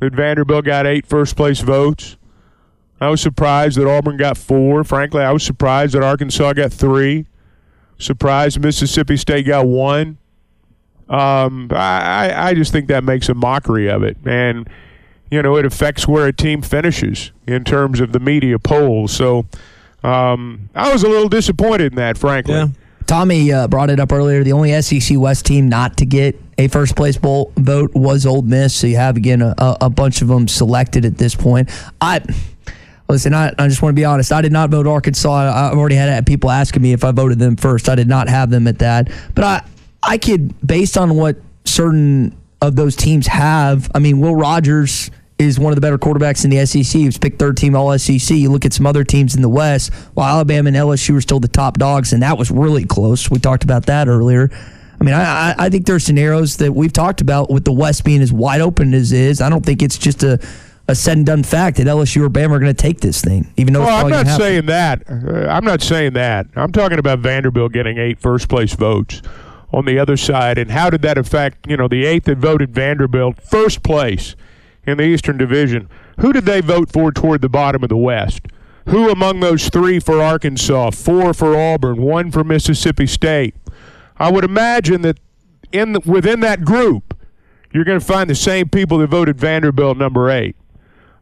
that 0.00 0.14
Vanderbilt 0.14 0.64
got 0.64 0.86
eight 0.86 1.06
first 1.06 1.36
place 1.36 1.60
votes. 1.60 2.16
I 3.00 3.08
was 3.08 3.20
surprised 3.20 3.78
that 3.78 3.86
Auburn 3.86 4.16
got 4.16 4.38
four. 4.38 4.84
Frankly, 4.84 5.22
I 5.22 5.32
was 5.32 5.42
surprised 5.42 5.94
that 5.94 6.02
Arkansas 6.02 6.52
got 6.54 6.72
three. 6.72 7.26
Surprised 8.02 8.60
Mississippi 8.60 9.16
State 9.16 9.46
got 9.46 9.66
one. 9.66 10.18
Um, 11.08 11.68
I, 11.70 12.32
I- 12.48 12.54
just 12.54 12.72
think 12.72 12.88
that 12.88 13.04
makes 13.04 13.28
a 13.28 13.34
mockery 13.34 13.88
of 13.90 14.02
it, 14.02 14.16
and 14.24 14.68
you 15.30 15.42
know 15.42 15.56
it 15.56 15.64
affects 15.66 16.06
where 16.08 16.26
a 16.26 16.32
team 16.32 16.62
finishes 16.62 17.32
in 17.46 17.64
terms 17.64 18.00
of 18.00 18.12
the 18.12 18.20
media 18.20 18.58
polls. 18.58 19.12
So 19.12 19.46
um, 20.02 20.68
I 20.74 20.92
was 20.92 21.02
a 21.02 21.08
little 21.08 21.28
disappointed 21.28 21.92
in 21.92 21.96
that, 21.96 22.16
frankly. 22.18 22.54
Yeah. 22.54 22.68
Tommy 23.06 23.52
uh, 23.52 23.68
brought 23.68 23.90
it 23.90 24.00
up 24.00 24.10
earlier. 24.12 24.42
The 24.42 24.52
only 24.52 24.80
SEC 24.80 25.18
West 25.18 25.44
team 25.44 25.68
not 25.68 25.96
to 25.98 26.06
get 26.06 26.40
a 26.56 26.68
first 26.68 26.96
place 26.96 27.18
bowl 27.18 27.52
vote 27.56 27.92
was 27.94 28.24
Ole 28.24 28.42
Miss. 28.42 28.74
So 28.74 28.86
you 28.86 28.96
have 28.96 29.16
again 29.16 29.42
a, 29.42 29.54
a 29.58 29.90
bunch 29.90 30.22
of 30.22 30.28
them 30.28 30.48
selected 30.48 31.04
at 31.04 31.18
this 31.18 31.34
point. 31.34 31.68
I 32.00 32.20
listen. 33.08 33.34
I, 33.34 33.52
I 33.58 33.68
just 33.68 33.82
want 33.82 33.94
to 33.94 34.00
be 34.00 34.04
honest. 34.04 34.32
I 34.32 34.40
did 34.42 34.52
not 34.52 34.70
vote 34.70 34.86
Arkansas. 34.86 35.30
I- 35.30 35.70
I've 35.70 35.78
already 35.78 35.96
had 35.96 36.26
people 36.26 36.50
asking 36.50 36.82
me 36.82 36.92
if 36.92 37.04
I 37.04 37.10
voted 37.12 37.38
them 37.38 37.56
first. 37.56 37.88
I 37.88 37.94
did 37.94 38.08
not 38.08 38.28
have 38.28 38.50
them 38.50 38.66
at 38.66 38.78
that. 38.80 39.10
But 39.34 39.44
I 39.44 39.62
I 40.02 40.18
could 40.18 40.54
based 40.66 40.96
on 40.98 41.16
what 41.16 41.36
certain 41.64 42.36
of 42.60 42.76
those 42.76 42.96
teams 42.96 43.26
have. 43.26 43.90
I 43.94 43.98
mean, 43.98 44.20
Will 44.20 44.34
Rogers 44.34 45.10
is 45.38 45.58
one 45.58 45.72
of 45.72 45.74
the 45.76 45.80
better 45.80 45.98
quarterbacks 45.98 46.44
in 46.44 46.50
the 46.50 46.64
SEC. 46.66 46.84
He 47.00 47.06
was 47.06 47.18
picked 47.18 47.38
third 47.38 47.56
team 47.56 47.74
All 47.74 47.96
SEC. 47.98 48.36
You 48.36 48.50
look 48.50 48.64
at 48.64 48.72
some 48.72 48.86
other 48.86 49.02
teams 49.04 49.34
in 49.34 49.42
the 49.42 49.48
West, 49.48 49.92
while 50.14 50.28
Alabama 50.36 50.68
and 50.68 50.76
LSU 50.76 51.16
are 51.16 51.20
still 51.20 51.40
the 51.40 51.48
top 51.48 51.78
dogs, 51.78 52.12
and 52.12 52.22
that 52.22 52.38
was 52.38 52.50
really 52.50 52.84
close. 52.84 53.30
We 53.30 53.38
talked 53.38 53.64
about 53.64 53.86
that 53.86 54.06
earlier. 54.08 54.50
I 55.00 55.04
mean, 55.04 55.14
I, 55.14 55.54
I 55.58 55.68
think 55.68 55.86
there 55.86 55.96
are 55.96 56.00
scenarios 56.00 56.58
that 56.58 56.72
we've 56.72 56.92
talked 56.92 57.20
about 57.20 57.50
with 57.50 57.64
the 57.64 57.72
West 57.72 58.04
being 58.04 58.20
as 58.22 58.32
wide 58.32 58.60
open 58.60 58.94
as 58.94 59.10
it 59.10 59.18
is. 59.20 59.40
I 59.40 59.48
don't 59.48 59.66
think 59.66 59.82
it's 59.82 59.98
just 59.98 60.22
a, 60.22 60.38
a 60.92 60.94
said 60.94 61.16
and 61.16 61.26
done 61.26 61.42
fact 61.42 61.78
that 61.78 61.86
LSU 61.86 62.24
or 62.24 62.30
Bama 62.30 62.50
are 62.50 62.58
going 62.58 62.74
to 62.74 62.74
take 62.74 63.00
this 63.00 63.20
thing, 63.20 63.52
even 63.56 63.74
though 63.74 63.80
well, 63.80 64.06
it's 64.06 64.16
I'm 64.16 64.26
not 64.26 64.38
saying 64.38 64.66
that. 64.66 65.02
Uh, 65.10 65.48
I'm 65.48 65.64
not 65.64 65.82
saying 65.82 66.12
that. 66.12 66.46
I'm 66.54 66.72
talking 66.72 66.98
about 66.98 67.18
Vanderbilt 67.18 67.72
getting 67.72 67.98
eight 67.98 68.20
first 68.20 68.48
place 68.48 68.74
votes 68.74 69.22
on 69.72 69.84
the 69.84 69.98
other 69.98 70.16
side, 70.16 70.58
and 70.58 70.70
how 70.70 70.90
did 70.90 71.02
that 71.02 71.18
affect 71.18 71.66
you 71.68 71.76
know 71.76 71.88
the 71.88 72.04
eight 72.04 72.24
that 72.24 72.38
voted 72.38 72.74
Vanderbilt 72.74 73.40
first 73.42 73.82
place 73.82 74.36
in 74.86 74.98
the 74.98 75.04
Eastern 75.04 75.36
Division? 75.36 75.88
Who 76.20 76.32
did 76.32 76.44
they 76.44 76.60
vote 76.60 76.92
for 76.92 77.10
toward 77.10 77.40
the 77.40 77.48
bottom 77.48 77.82
of 77.82 77.88
the 77.88 77.96
West? 77.96 78.42
Who 78.88 79.10
among 79.10 79.40
those 79.40 79.68
three 79.68 80.00
for 80.00 80.20
Arkansas, 80.20 80.90
four 80.90 81.32
for 81.32 81.56
Auburn, 81.56 82.02
one 82.02 82.30
for 82.30 82.44
Mississippi 82.44 83.06
State? 83.06 83.54
I 84.16 84.30
would 84.30 84.44
imagine 84.44 85.02
that 85.02 85.18
in 85.70 85.92
the, 85.92 86.00
within 86.04 86.40
that 86.40 86.64
group, 86.64 87.16
you're 87.72 87.84
going 87.84 87.98
to 87.98 88.04
find 88.04 88.28
the 88.28 88.34
same 88.34 88.68
people 88.68 88.98
that 88.98 89.06
voted 89.06 89.38
Vanderbilt 89.38 89.96
number 89.96 90.30
eight, 90.30 90.56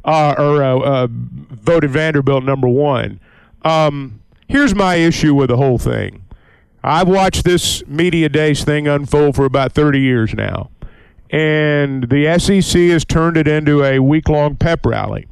uh, 0.05 0.35
or 0.39 0.63
uh, 0.63 0.79
uh, 0.79 1.07
voted 1.11 1.91
Vanderbilt 1.91 2.45
number 2.45 2.69
one. 2.69 3.21
Um, 3.63 4.21
here's 4.49 4.75
my 4.75 4.97
issue 4.97 5.35
with 5.35 5.49
the 5.51 5.57
whole 5.57 5.79
thing. 5.79 6.25
I've 6.83 7.09
watched 7.09 7.45
this 7.45 7.87
media 7.87 8.29
days 8.29 8.65
thing 8.65 8.89
unfold 8.89 9.37
for 9.37 9.45
about 9.45 9.73
30 9.73 10.01
years 10.01 10.35
now, 10.35 10.71
and 11.31 12.09
the 12.09 12.39
SEC 12.39 12.81
has 12.83 13.05
turned 13.05 13.37
it 13.37 13.47
into 13.47 13.85
a 13.85 13.99
week-long 13.99 14.57
pep 14.57 14.87
rally. 14.87 15.27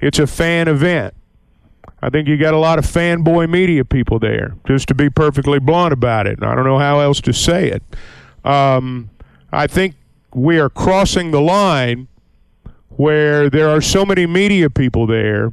It's 0.00 0.18
a 0.18 0.26
fan 0.26 0.68
event. 0.68 1.14
I 2.00 2.10
think 2.10 2.28
you 2.28 2.36
got 2.36 2.54
a 2.54 2.58
lot 2.58 2.78
of 2.78 2.84
fanboy 2.84 3.48
media 3.48 3.84
people 3.84 4.18
there, 4.18 4.56
just 4.66 4.88
to 4.88 4.94
be 4.94 5.10
perfectly 5.10 5.58
blunt 5.58 5.92
about 5.92 6.26
it. 6.26 6.38
I 6.42 6.54
don't 6.54 6.64
know 6.64 6.78
how 6.78 7.00
else 7.00 7.20
to 7.22 7.32
say 7.32 7.70
it. 7.70 7.82
Um, 8.44 9.10
I 9.52 9.66
think 9.66 9.94
we 10.34 10.58
are 10.58 10.68
crossing 10.68 11.30
the 11.30 11.40
line 11.40 12.08
where 12.96 13.48
there 13.48 13.68
are 13.68 13.80
so 13.80 14.04
many 14.04 14.26
media 14.26 14.68
people 14.68 15.06
there 15.06 15.52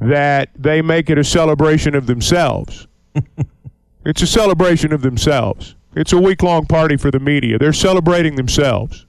that 0.00 0.50
they 0.54 0.82
make 0.82 1.08
it 1.08 1.18
a 1.18 1.24
celebration 1.24 1.94
of 1.94 2.06
themselves. 2.06 2.86
it's 4.04 4.22
a 4.22 4.26
celebration 4.26 4.92
of 4.92 5.02
themselves. 5.02 5.74
It's 5.94 6.12
a 6.12 6.18
week 6.18 6.42
long 6.42 6.66
party 6.66 6.96
for 6.96 7.10
the 7.10 7.20
media. 7.20 7.58
They're 7.58 7.72
celebrating 7.72 8.36
themselves. 8.36 9.06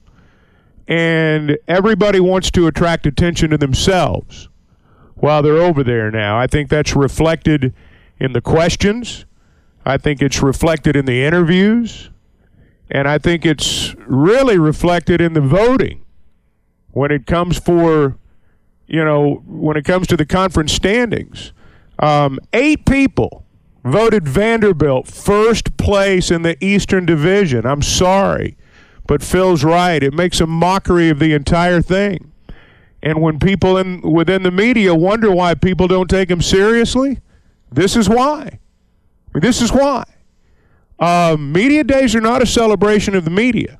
And 0.86 1.58
everybody 1.68 2.18
wants 2.18 2.50
to 2.52 2.66
attract 2.66 3.06
attention 3.06 3.50
to 3.50 3.58
themselves 3.58 4.48
while 5.16 5.42
they're 5.42 5.58
over 5.58 5.84
there 5.84 6.10
now. 6.10 6.38
I 6.38 6.46
think 6.46 6.70
that's 6.70 6.96
reflected 6.96 7.74
in 8.18 8.32
the 8.32 8.40
questions. 8.40 9.26
I 9.84 9.98
think 9.98 10.22
it's 10.22 10.42
reflected 10.42 10.96
in 10.96 11.04
the 11.04 11.22
interviews. 11.24 12.08
And 12.90 13.06
I 13.06 13.18
think 13.18 13.44
it's 13.44 13.94
really 14.06 14.58
reflected 14.58 15.20
in 15.20 15.34
the 15.34 15.42
voting 15.42 16.04
when 16.92 17.10
it 17.10 17.26
comes 17.26 17.58
for, 17.58 18.16
you 18.86 19.04
know, 19.04 19.42
when 19.46 19.76
it 19.76 19.84
comes 19.84 20.06
to 20.08 20.16
the 20.16 20.26
conference 20.26 20.72
standings. 20.72 21.52
Um, 21.98 22.38
eight 22.52 22.86
people 22.86 23.44
voted 23.84 24.26
Vanderbilt 24.28 25.06
first 25.06 25.76
place 25.76 26.30
in 26.30 26.42
the 26.42 26.62
Eastern 26.64 27.06
Division. 27.06 27.66
I'm 27.66 27.82
sorry, 27.82 28.56
but 29.06 29.22
Phil's 29.22 29.64
right. 29.64 30.02
It 30.02 30.14
makes 30.14 30.40
a 30.40 30.46
mockery 30.46 31.08
of 31.08 31.18
the 31.18 31.32
entire 31.32 31.80
thing. 31.80 32.32
And 33.02 33.20
when 33.20 33.38
people 33.38 33.76
in 33.76 34.00
within 34.00 34.42
the 34.42 34.50
media 34.50 34.94
wonder 34.94 35.30
why 35.30 35.54
people 35.54 35.86
don't 35.86 36.10
take 36.10 36.30
him 36.30 36.42
seriously, 36.42 37.20
this 37.70 37.96
is 37.96 38.08
why. 38.08 38.58
This 39.34 39.62
is 39.62 39.72
why. 39.72 40.04
Um, 40.98 41.52
media 41.52 41.84
days 41.84 42.14
are 42.16 42.20
not 42.20 42.42
a 42.42 42.46
celebration 42.46 43.14
of 43.14 43.24
the 43.24 43.30
media. 43.30 43.78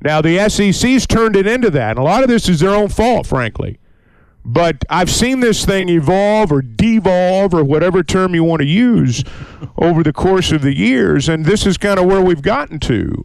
Now, 0.00 0.20
the 0.20 0.48
SEC's 0.48 1.06
turned 1.06 1.36
it 1.36 1.46
into 1.46 1.70
that, 1.70 1.90
and 1.90 1.98
a 1.98 2.02
lot 2.02 2.22
of 2.22 2.28
this 2.28 2.48
is 2.48 2.60
their 2.60 2.74
own 2.74 2.88
fault, 2.88 3.26
frankly. 3.26 3.78
But 4.44 4.84
I've 4.88 5.10
seen 5.10 5.40
this 5.40 5.64
thing 5.64 5.88
evolve 5.88 6.52
or 6.52 6.62
devolve 6.62 7.52
or 7.52 7.64
whatever 7.64 8.02
term 8.02 8.34
you 8.34 8.44
want 8.44 8.62
to 8.62 8.66
use 8.66 9.22
over 9.76 10.02
the 10.02 10.12
course 10.12 10.52
of 10.52 10.62
the 10.62 10.74
years, 10.74 11.28
and 11.28 11.44
this 11.44 11.66
is 11.66 11.76
kind 11.76 11.98
of 11.98 12.06
where 12.06 12.22
we've 12.22 12.42
gotten 12.42 12.78
to. 12.80 13.24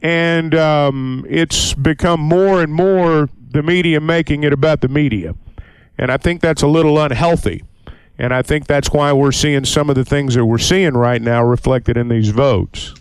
And 0.00 0.54
um, 0.54 1.26
it's 1.28 1.74
become 1.74 2.20
more 2.20 2.62
and 2.62 2.72
more 2.72 3.28
the 3.50 3.62
media 3.62 4.00
making 4.00 4.44
it 4.44 4.52
about 4.52 4.80
the 4.80 4.88
media. 4.88 5.34
And 5.98 6.10
I 6.10 6.16
think 6.16 6.40
that's 6.40 6.62
a 6.62 6.66
little 6.66 6.98
unhealthy. 6.98 7.62
And 8.18 8.32
I 8.32 8.42
think 8.42 8.66
that's 8.66 8.90
why 8.90 9.12
we're 9.12 9.32
seeing 9.32 9.64
some 9.64 9.90
of 9.90 9.96
the 9.96 10.04
things 10.04 10.34
that 10.34 10.44
we're 10.46 10.58
seeing 10.58 10.94
right 10.94 11.20
now 11.20 11.44
reflected 11.44 11.96
in 11.96 12.08
these 12.08 12.30
votes. 12.30 12.94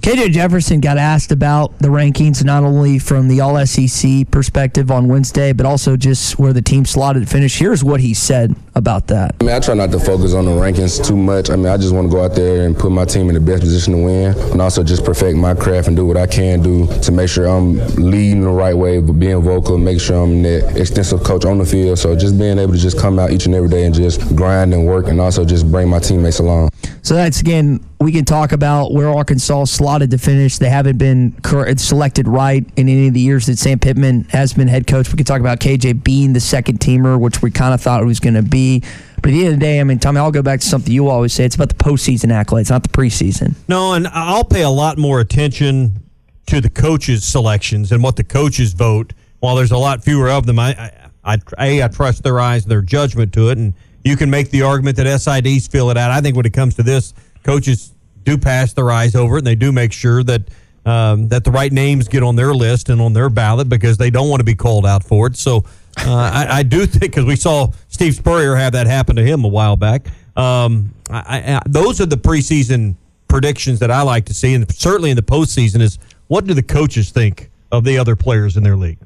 KJ 0.00 0.30
Jefferson 0.30 0.80
got 0.80 0.98
asked 0.98 1.32
about 1.32 1.78
the 1.78 1.88
rankings, 1.88 2.44
not 2.44 2.62
only 2.62 2.98
from 2.98 3.28
the 3.28 3.40
All 3.40 3.64
SEC 3.66 4.30
perspective 4.30 4.90
on 4.90 5.08
Wednesday, 5.08 5.52
but 5.52 5.66
also 5.66 5.96
just 5.96 6.38
where 6.38 6.52
the 6.52 6.62
team 6.62 6.84
slotted 6.84 7.28
finish. 7.28 7.58
Here's 7.58 7.82
what 7.82 8.00
he 8.00 8.14
said 8.14 8.54
about 8.74 9.08
that. 9.08 9.34
I 9.40 9.44
mean, 9.44 9.54
I 9.54 9.60
try 9.60 9.74
not 9.74 9.90
to 9.92 9.98
focus 9.98 10.34
on 10.34 10.44
the 10.44 10.52
rankings 10.52 11.04
too 11.04 11.16
much. 11.16 11.50
I 11.50 11.56
mean, 11.56 11.66
I 11.66 11.76
just 11.76 11.94
want 11.94 12.08
to 12.08 12.12
go 12.12 12.24
out 12.24 12.34
there 12.34 12.66
and 12.66 12.76
put 12.76 12.92
my 12.92 13.04
team 13.04 13.28
in 13.28 13.34
the 13.34 13.40
best 13.40 13.62
position 13.62 13.94
to 13.94 14.04
win, 14.04 14.38
and 14.52 14.62
also 14.62 14.84
just 14.84 15.04
perfect 15.04 15.36
my 15.38 15.54
craft 15.54 15.88
and 15.88 15.96
do 15.96 16.06
what 16.06 16.16
I 16.16 16.26
can 16.26 16.62
do 16.62 16.86
to 17.02 17.12
make 17.12 17.28
sure 17.28 17.46
I'm 17.46 17.76
leading 17.96 18.42
the 18.42 18.50
right 18.50 18.76
way, 18.76 19.00
but 19.00 19.14
being 19.14 19.40
vocal, 19.42 19.78
make 19.78 20.00
sure 20.00 20.22
I'm 20.22 20.42
the 20.42 20.80
extensive 20.80 21.24
coach 21.24 21.44
on 21.44 21.58
the 21.58 21.66
field. 21.66 21.98
So 21.98 22.14
just 22.14 22.38
being 22.38 22.58
able 22.58 22.72
to 22.74 22.78
just 22.78 22.98
come 22.98 23.18
out 23.18 23.30
each 23.32 23.46
and 23.46 23.54
every 23.54 23.68
day 23.68 23.84
and 23.84 23.94
just 23.94 24.20
grind 24.36 24.74
and 24.74 24.86
work, 24.86 25.08
and 25.08 25.20
also 25.20 25.44
just 25.44 25.70
bring 25.70 25.88
my 25.88 25.98
teammates 25.98 26.38
along. 26.38 26.70
So 27.06 27.14
that's 27.14 27.40
again, 27.40 27.78
we 28.00 28.10
can 28.10 28.24
talk 28.24 28.50
about 28.50 28.92
where 28.92 29.08
Arkansas 29.08 29.66
slotted 29.66 30.10
to 30.10 30.18
finish. 30.18 30.58
They 30.58 30.68
haven't 30.68 30.98
been 30.98 31.36
selected 31.76 32.26
right 32.26 32.68
in 32.74 32.88
any 32.88 33.06
of 33.06 33.14
the 33.14 33.20
years 33.20 33.46
that 33.46 33.60
Sam 33.60 33.78
Pittman 33.78 34.24
has 34.30 34.54
been 34.54 34.66
head 34.66 34.88
coach. 34.88 35.12
We 35.12 35.16
could 35.16 35.26
talk 35.26 35.38
about 35.38 35.60
KJ 35.60 36.02
being 36.02 36.32
the 36.32 36.40
second 36.40 36.80
teamer, 36.80 37.16
which 37.16 37.42
we 37.42 37.52
kind 37.52 37.72
of 37.72 37.80
thought 37.80 38.02
it 38.02 38.06
was 38.06 38.18
going 38.18 38.34
to 38.34 38.42
be. 38.42 38.80
But 39.22 39.26
at 39.26 39.34
the 39.34 39.44
end 39.44 39.54
of 39.54 39.60
the 39.60 39.64
day, 39.64 39.78
I 39.78 39.84
mean, 39.84 40.00
Tommy, 40.00 40.18
I'll 40.18 40.32
go 40.32 40.42
back 40.42 40.58
to 40.58 40.66
something 40.66 40.92
you 40.92 41.06
always 41.06 41.32
say. 41.32 41.44
It's 41.44 41.54
about 41.54 41.68
the 41.68 41.76
postseason 41.76 42.32
accolades, 42.32 42.70
not 42.70 42.82
the 42.82 42.88
preseason. 42.88 43.54
No, 43.68 43.92
and 43.92 44.08
I'll 44.08 44.42
pay 44.42 44.62
a 44.62 44.70
lot 44.70 44.98
more 44.98 45.20
attention 45.20 46.02
to 46.46 46.60
the 46.60 46.70
coaches' 46.70 47.24
selections 47.24 47.92
and 47.92 48.02
what 48.02 48.16
the 48.16 48.24
coaches 48.24 48.72
vote. 48.72 49.12
While 49.38 49.54
there's 49.54 49.70
a 49.70 49.78
lot 49.78 50.02
fewer 50.02 50.28
of 50.28 50.44
them, 50.44 50.58
I, 50.58 50.90
I, 51.24 51.38
I, 51.56 51.66
a, 51.66 51.82
I 51.84 51.86
trust 51.86 52.24
their 52.24 52.40
eyes, 52.40 52.64
their 52.64 52.82
judgment 52.82 53.32
to 53.34 53.50
it, 53.50 53.58
and 53.58 53.74
you 54.06 54.16
can 54.16 54.30
make 54.30 54.50
the 54.50 54.62
argument 54.62 54.96
that 54.96 55.06
SIDs 55.06 55.70
fill 55.70 55.90
it 55.90 55.96
out. 55.96 56.10
I 56.10 56.20
think 56.20 56.36
when 56.36 56.46
it 56.46 56.52
comes 56.52 56.76
to 56.76 56.82
this, 56.82 57.12
coaches 57.42 57.92
do 58.22 58.38
pass 58.38 58.72
their 58.72 58.90
eyes 58.90 59.14
over 59.14 59.36
it, 59.36 59.38
and 59.38 59.46
they 59.46 59.56
do 59.56 59.72
make 59.72 59.92
sure 59.92 60.22
that 60.22 60.42
um, 60.84 61.26
that 61.28 61.42
the 61.42 61.50
right 61.50 61.72
names 61.72 62.06
get 62.06 62.22
on 62.22 62.36
their 62.36 62.54
list 62.54 62.88
and 62.90 63.00
on 63.00 63.12
their 63.12 63.28
ballot 63.28 63.68
because 63.68 63.96
they 63.96 64.08
don't 64.08 64.28
want 64.28 64.38
to 64.38 64.44
be 64.44 64.54
called 64.54 64.86
out 64.86 65.02
for 65.02 65.26
it. 65.26 65.36
So 65.36 65.64
uh, 65.98 66.14
I, 66.14 66.58
I, 66.58 66.62
do 66.62 66.86
think 66.86 67.12
because 67.12 67.24
we 67.24 67.34
saw 67.34 67.72
Steve 67.88 68.14
Spurrier 68.14 68.54
have 68.54 68.74
that 68.74 68.86
happen 68.86 69.16
to 69.16 69.24
him 69.24 69.44
a 69.44 69.48
while 69.48 69.74
back. 69.74 70.06
Um, 70.36 70.94
I, 71.10 71.56
I, 71.56 71.62
those 71.66 72.00
are 72.00 72.06
the 72.06 72.16
preseason 72.16 72.94
predictions 73.26 73.80
that 73.80 73.90
I 73.90 74.02
like 74.02 74.26
to 74.26 74.34
see, 74.34 74.54
and 74.54 74.72
certainly 74.72 75.10
in 75.10 75.16
the 75.16 75.24
postseason 75.24 75.80
is 75.80 75.98
what 76.28 76.46
do 76.46 76.54
the 76.54 76.62
coaches 76.62 77.10
think 77.10 77.50
of 77.72 77.82
the 77.82 77.98
other 77.98 78.14
players 78.14 78.56
in 78.56 78.62
their 78.62 78.76
league. 78.76 78.98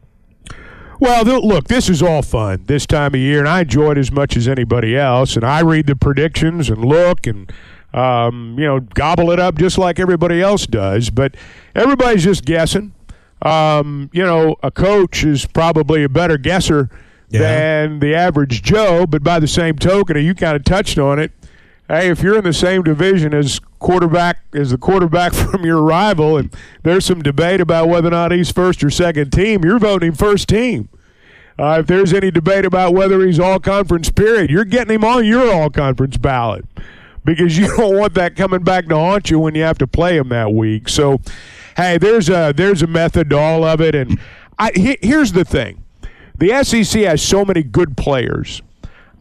Well, 1.00 1.25
look, 1.25 1.69
this 1.69 1.88
is 1.88 2.02
all 2.02 2.21
fun 2.21 2.64
this 2.66 2.85
time 2.85 3.14
of 3.14 3.21
year, 3.21 3.38
and 3.38 3.49
I 3.49 3.62
enjoy 3.62 3.92
it 3.92 3.99
as 3.99 4.12
much 4.12 4.37
as 4.37 4.47
anybody 4.47 4.95
else. 4.99 5.35
And 5.35 5.45
I 5.45 5.61
read 5.61 5.87
the 5.87 5.97
predictions 5.97 6.69
and 6.69 6.85
look 6.85 7.26
and 7.26 7.50
um, 7.95 8.54
you 8.59 8.66
know 8.66 8.80
gobble 8.80 9.30
it 9.30 9.40
up 9.40 9.57
just 9.57 9.78
like 9.78 9.99
everybody 9.99 10.42
else 10.42 10.66
does. 10.66 11.09
But 11.09 11.37
everybody's 11.75 12.25
just 12.25 12.45
guessing. 12.45 12.92
Um, 13.40 14.11
you 14.12 14.23
know, 14.23 14.57
a 14.62 14.71
coach 14.71 15.25
is 15.25 15.47
probably 15.47 16.04
a 16.04 16.09
better 16.11 16.37
guesser 16.37 16.90
yeah. 17.30 17.40
than 17.40 18.00
the 18.00 18.14
average 18.14 18.62
Joe. 18.62 19.07
But 19.07 19.23
by 19.23 19.38
the 19.38 19.49
same 19.49 19.76
token, 19.76 20.23
you 20.23 20.35
kind 20.35 20.54
of 20.54 20.64
touched 20.64 20.99
on 20.99 21.19
it. 21.19 21.33
Hey, 21.90 22.09
if 22.09 22.23
you're 22.23 22.38
in 22.38 22.44
the 22.44 22.52
same 22.52 22.85
division 22.85 23.35
as 23.35 23.59
quarterback 23.80 24.38
as 24.52 24.70
the 24.70 24.78
quarterback 24.78 25.32
from 25.35 25.64
your 25.64 25.82
rival, 25.82 26.37
and 26.37 26.54
there's 26.85 27.04
some 27.04 27.20
debate 27.20 27.61
about 27.61 27.88
whether 27.88 28.06
or 28.06 28.12
not 28.12 28.30
he's 28.30 28.52
first 28.52 28.85
or 28.85 28.90
second 28.90 29.32
team, 29.32 29.64
you're 29.64 29.80
voting 29.80 30.12
first 30.12 30.49
team. 30.49 30.88
Uh, 31.59 31.78
if 31.80 31.88
there's 31.88 32.12
any 32.12 32.30
debate 32.30 32.64
about 32.64 32.94
whether 32.94 33.26
he's 33.26 33.40
all 33.40 33.59
conference, 33.59 34.09
period, 34.09 34.50
you're 34.50 34.64
getting 34.64 34.94
him 34.94 35.04
on 35.04 35.25
your 35.25 35.52
all 35.52 35.68
conference 35.68 36.16
ballot 36.16 36.64
because 37.25 37.59
you 37.59 37.66
don't 37.76 37.99
want 37.99 38.14
that 38.14 38.37
coming 38.37 38.62
back 38.62 38.87
to 38.87 38.94
haunt 38.94 39.28
you 39.28 39.40
when 39.40 39.56
you 39.56 39.62
have 39.62 39.78
to 39.78 39.87
play 39.88 40.16
him 40.16 40.28
that 40.28 40.52
week. 40.52 40.88
So, 40.88 41.20
hey, 41.76 41.99
there's 41.99 42.28
a 42.28 42.54
there's 42.56 42.82
a 42.82 42.87
method 42.87 43.30
to 43.30 43.37
all 43.37 43.64
of 43.64 43.80
it, 43.80 43.97
and 43.97 44.20
I, 44.61 44.70
he, 44.76 44.97
here's 45.02 45.32
the 45.32 45.44
thing: 45.44 45.82
the 46.38 46.62
SEC 46.62 47.02
has 47.02 47.20
so 47.20 47.44
many 47.44 47.64
good 47.64 47.97
players. 47.97 48.62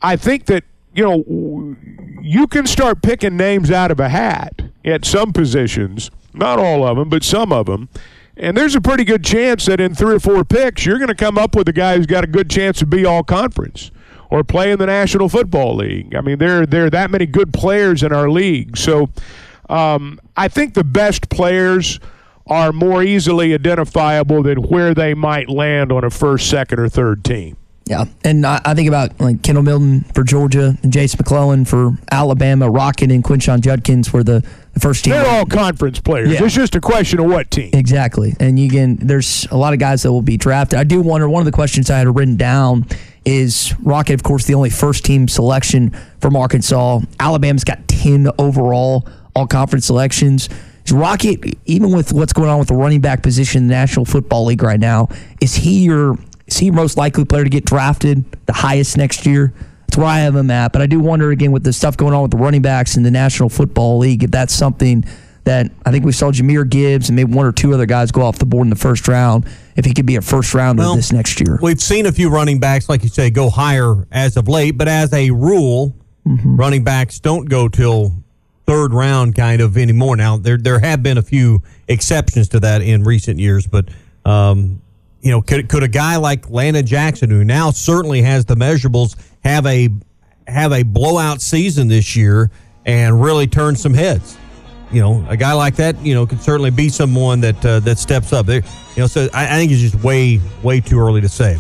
I 0.03 0.15
think 0.17 0.45
that 0.45 0.65
you 0.99 1.05
know 1.05 1.77
you 2.21 2.45
can 2.45 2.67
start 2.67 3.01
picking 3.01 3.37
names 3.37 3.71
out 3.71 3.89
of 3.89 4.01
a 4.01 4.09
hat 4.09 4.61
at 4.83 5.05
some 5.05 5.31
positions, 5.31 6.11
not 6.33 6.59
all 6.59 6.85
of 6.85 6.97
them, 6.97 7.07
but 7.07 7.23
some 7.23 7.53
of 7.53 7.67
them, 7.67 7.87
And 8.35 8.57
there's 8.57 8.75
a 8.75 8.81
pretty 8.81 9.05
good 9.05 9.23
chance 9.23 9.65
that 9.67 9.79
in 9.79 9.95
three 9.95 10.15
or 10.15 10.19
four 10.19 10.43
picks, 10.43 10.85
you're 10.85 10.97
going 10.97 11.07
to 11.07 11.15
come 11.15 11.37
up 11.37 11.55
with 11.55 11.69
a 11.69 11.73
guy 11.73 11.95
who's 11.95 12.05
got 12.05 12.25
a 12.25 12.27
good 12.27 12.49
chance 12.49 12.79
to 12.79 12.85
be 12.85 13.05
all 13.05 13.23
conference 13.23 13.91
or 14.29 14.43
play 14.43 14.71
in 14.71 14.79
the 14.79 14.85
National 14.85 15.29
Football 15.29 15.75
League. 15.75 16.13
I 16.13 16.21
mean, 16.21 16.37
there, 16.37 16.65
there 16.65 16.85
are 16.85 16.89
that 16.89 17.11
many 17.11 17.25
good 17.25 17.53
players 17.53 18.03
in 18.03 18.11
our 18.11 18.29
league. 18.29 18.77
So 18.77 19.09
um, 19.69 20.19
I 20.35 20.49
think 20.49 20.73
the 20.73 20.83
best 20.83 21.29
players 21.29 21.99
are 22.45 22.73
more 22.73 23.03
easily 23.03 23.53
identifiable 23.53 24.43
than 24.43 24.57
where 24.63 24.93
they 24.93 25.13
might 25.13 25.49
land 25.49 25.91
on 25.93 26.03
a 26.03 26.09
first, 26.09 26.49
second, 26.49 26.79
or 26.79 26.89
third 26.89 27.23
team. 27.23 27.55
Yeah, 27.89 28.05
and 28.23 28.45
I, 28.45 28.61
I 28.63 28.75
think 28.75 28.87
about 28.87 29.19
like 29.19 29.41
Kendall 29.41 29.63
Milton 29.63 30.01
for 30.13 30.23
Georgia, 30.23 30.77
and 30.83 30.93
Jase 30.93 31.17
McClellan 31.17 31.65
for 31.65 31.97
Alabama, 32.11 32.69
Rocket 32.69 33.11
and 33.11 33.23
Quinshon 33.23 33.61
Judkins 33.61 34.13
were 34.13 34.23
the, 34.23 34.45
the 34.75 34.79
first 34.79 35.03
team. 35.03 35.13
They're 35.13 35.25
all 35.25 35.47
conference 35.47 35.99
players. 35.99 36.31
Yeah. 36.31 36.43
It's 36.43 36.53
just 36.53 36.75
a 36.75 36.81
question 36.81 37.19
of 37.19 37.25
what 37.25 37.49
team. 37.49 37.71
Exactly, 37.73 38.35
and 38.39 38.59
you 38.59 38.69
can. 38.69 38.97
there's 38.97 39.47
a 39.49 39.57
lot 39.57 39.73
of 39.73 39.79
guys 39.79 40.03
that 40.03 40.11
will 40.11 40.21
be 40.21 40.37
drafted. 40.37 40.77
I 40.77 40.83
do 40.83 41.01
wonder. 41.01 41.27
One 41.27 41.41
of 41.41 41.45
the 41.45 41.51
questions 41.51 41.89
I 41.89 41.97
had 41.97 42.15
written 42.15 42.37
down 42.37 42.85
is 43.25 43.73
Rocket, 43.79 44.13
of 44.13 44.23
course, 44.23 44.45
the 44.45 44.53
only 44.53 44.69
first 44.69 45.03
team 45.03 45.27
selection 45.27 45.89
from 46.21 46.35
Arkansas. 46.35 46.99
Alabama's 47.19 47.63
got 47.63 47.87
ten 47.87 48.29
overall 48.37 49.07
all 49.35 49.47
conference 49.47 49.87
selections. 49.87 50.47
Is 50.85 50.91
Rocket, 50.91 51.39
even 51.65 51.91
with 51.91 52.13
what's 52.13 52.33
going 52.33 52.49
on 52.49 52.59
with 52.59 52.67
the 52.67 52.75
running 52.75 53.01
back 53.01 53.23
position 53.23 53.63
in 53.63 53.67
the 53.67 53.73
National 53.73 54.05
Football 54.05 54.45
League 54.45 54.61
right 54.61 54.79
now, 54.79 55.09
is 55.41 55.55
he 55.55 55.83
your 55.83 56.17
is 56.51 56.57
he 56.57 56.71
most 56.71 56.97
likely 56.97 57.25
player 57.25 57.43
to 57.43 57.49
get 57.49 57.65
drafted 57.65 58.25
the 58.45 58.53
highest 58.53 58.97
next 58.97 59.25
year? 59.25 59.53
That's 59.87 59.97
where 59.97 60.07
I 60.07 60.19
have 60.19 60.35
him 60.35 60.51
at. 60.51 60.71
But 60.73 60.81
I 60.81 60.85
do 60.85 60.99
wonder 60.99 61.31
again 61.31 61.51
with 61.51 61.63
the 61.63 61.73
stuff 61.73 61.97
going 61.97 62.13
on 62.13 62.21
with 62.21 62.31
the 62.31 62.37
running 62.37 62.61
backs 62.61 62.95
in 62.97 63.03
the 63.03 63.11
National 63.11 63.49
Football 63.49 63.97
League 63.99 64.23
if 64.23 64.31
that's 64.31 64.53
something 64.53 65.03
that 65.45 65.71
I 65.85 65.91
think 65.91 66.05
we 66.05 66.11
saw 66.11 66.31
Jahmyr 66.31 66.69
Gibbs 66.69 67.09
and 67.09 67.15
maybe 67.15 67.33
one 67.33 67.45
or 67.45 67.51
two 67.51 67.73
other 67.73 67.87
guys 67.87 68.11
go 68.11 68.21
off 68.21 68.37
the 68.37 68.45
board 68.45 68.65
in 68.65 68.69
the 68.69 68.75
first 68.75 69.07
round. 69.07 69.45
If 69.75 69.85
he 69.85 69.93
could 69.93 70.05
be 70.05 70.15
a 70.17 70.21
first 70.21 70.53
rounder 70.53 70.81
Well, 70.83 70.95
this 70.95 71.11
next 71.11 71.39
year, 71.39 71.57
We've 71.61 71.81
seen 71.81 72.05
a 72.05 72.11
few 72.11 72.29
running 72.29 72.59
backs, 72.59 72.87
like 72.89 73.01
you 73.01 73.09
say, 73.09 73.29
go 73.31 73.49
higher 73.49 74.05
as 74.11 74.37
of 74.37 74.47
late, 74.47 74.77
but 74.77 74.87
as 74.87 75.11
a 75.13 75.31
rule, 75.31 75.95
Mm-hmm. 76.27 76.57
running 76.57 76.83
backs 76.83 77.19
don't 77.19 77.49
go 77.49 77.69
till 77.69 78.13
third 78.67 78.93
round 78.93 79.35
kind 79.35 79.61
of 79.61 79.77
anymore. 79.77 80.15
Now 80.17 80.37
there 80.37 80.57
there 80.57 80.77
have 80.79 81.01
been 81.01 81.17
a 81.17 81.21
few 81.23 81.63
exceptions 81.87 82.49
to 82.49 82.59
that 82.59 82.81
in 82.83 83.03
recent 83.03 83.39
years, 83.39 83.65
but 83.65 83.87
um, 84.25 84.81
you 85.21 85.31
know, 85.31 85.41
could 85.41 85.69
could 85.69 85.83
a 85.83 85.87
guy 85.87 86.17
like 86.17 86.49
Landon 86.49 86.85
Jackson, 86.85 87.29
who 87.29 87.43
now 87.43 87.71
certainly 87.71 88.21
has 88.21 88.45
the 88.45 88.55
measurables, 88.55 89.15
have 89.43 89.65
a 89.65 89.89
have 90.47 90.71
a 90.71 90.83
blowout 90.83 91.41
season 91.41 91.87
this 91.87 92.15
year 92.15 92.49
and 92.85 93.21
really 93.21 93.47
turn 93.47 93.75
some 93.75 93.93
heads? 93.93 94.37
You 94.91 95.01
know, 95.01 95.25
a 95.29 95.37
guy 95.37 95.53
like 95.53 95.75
that, 95.75 95.99
you 96.03 96.15
know, 96.15 96.25
could 96.25 96.41
certainly 96.41 96.71
be 96.71 96.89
someone 96.89 97.41
that 97.41 97.63
uh, 97.65 97.79
that 97.81 97.99
steps 97.99 98.33
up. 98.33 98.45
There, 98.45 98.61
you 98.95 99.03
know, 99.03 99.07
so 99.07 99.29
I, 99.33 99.45
I 99.45 99.59
think 99.59 99.71
it's 99.71 99.81
just 99.81 100.03
way 100.03 100.39
way 100.63 100.79
too 100.79 100.99
early 100.99 101.21
to 101.21 101.29
say. 101.29 101.57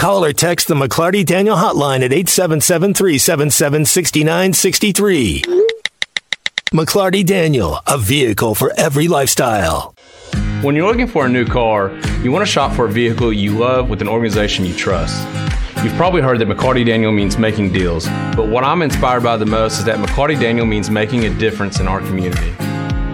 Call 0.00 0.24
or 0.24 0.32
text 0.32 0.66
the 0.66 0.74
McLarty 0.74 1.26
Daniel 1.26 1.56
hotline 1.56 2.02
at 2.02 2.10
877 2.10 2.94
377 2.94 3.84
6963. 3.84 5.42
McLarty 6.72 7.26
Daniel, 7.26 7.80
a 7.86 7.98
vehicle 7.98 8.54
for 8.54 8.72
every 8.78 9.08
lifestyle. 9.08 9.94
When 10.62 10.76
you're 10.76 10.86
looking 10.86 11.06
for 11.06 11.26
a 11.26 11.28
new 11.28 11.46
car, 11.46 11.90
you 12.22 12.30
want 12.30 12.44
to 12.44 12.50
shop 12.50 12.74
for 12.76 12.86
a 12.86 12.90
vehicle 12.90 13.32
you 13.32 13.56
love 13.56 13.88
with 13.88 14.02
an 14.02 14.08
organization 14.08 14.64
you 14.64 14.74
trust. 14.74 15.26
You've 15.82 15.94
probably 15.94 16.20
heard 16.20 16.38
that 16.40 16.48
McCarty 16.48 16.84
Daniel 16.84 17.12
means 17.12 17.38
making 17.38 17.72
deals, 17.72 18.06
but 18.36 18.48
what 18.48 18.62
I'm 18.62 18.82
inspired 18.82 19.22
by 19.22 19.38
the 19.38 19.46
most 19.46 19.78
is 19.78 19.84
that 19.86 19.98
McCarty 19.98 20.38
Daniel 20.38 20.66
means 20.66 20.90
making 20.90 21.24
a 21.24 21.30
difference 21.38 21.80
in 21.80 21.88
our 21.88 22.00
community. 22.00 22.50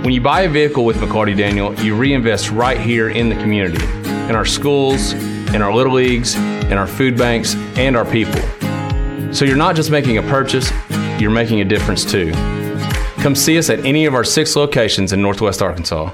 When 0.03 0.13
you 0.13 0.21
buy 0.21 0.43
a 0.43 0.49
vehicle 0.49 0.85
with 0.85 0.97
McCarty 0.97 1.37
Daniel, 1.37 1.73
you 1.75 1.95
reinvest 1.95 2.51
right 2.51 2.81
here 2.81 3.11
in 3.11 3.29
the 3.29 3.37
community, 3.37 3.85
in 4.29 4.35
our 4.35 4.45
schools, 4.45 5.13
in 5.13 5.63
our 5.63 5.73
little 5.73 5.95
leagues, 5.95 6.35
in 6.35 6.73
our 6.73 6.89
food 6.89 7.17
banks, 7.17 7.55
and 7.77 7.97
our 7.97 8.05
people. 8.05 8.43
So 9.33 9.45
you're 9.45 9.57
not 9.57 9.77
just 9.77 9.93
making 9.93 10.19
a 10.19 10.23
purchase, 10.23 10.71
you're 11.21 11.31
making 11.31 11.61
a 11.61 11.65
difference 11.65 12.05
too. 12.05 12.33
Come 13.23 13.37
see 13.37 13.59
us 13.59 13.71
at 13.71 13.85
any 13.85 14.07
of 14.07 14.15
our 14.15 14.25
six 14.25 14.57
locations 14.57 15.13
in 15.13 15.23
Northwest 15.23 15.63
Arkansas. 15.63 16.13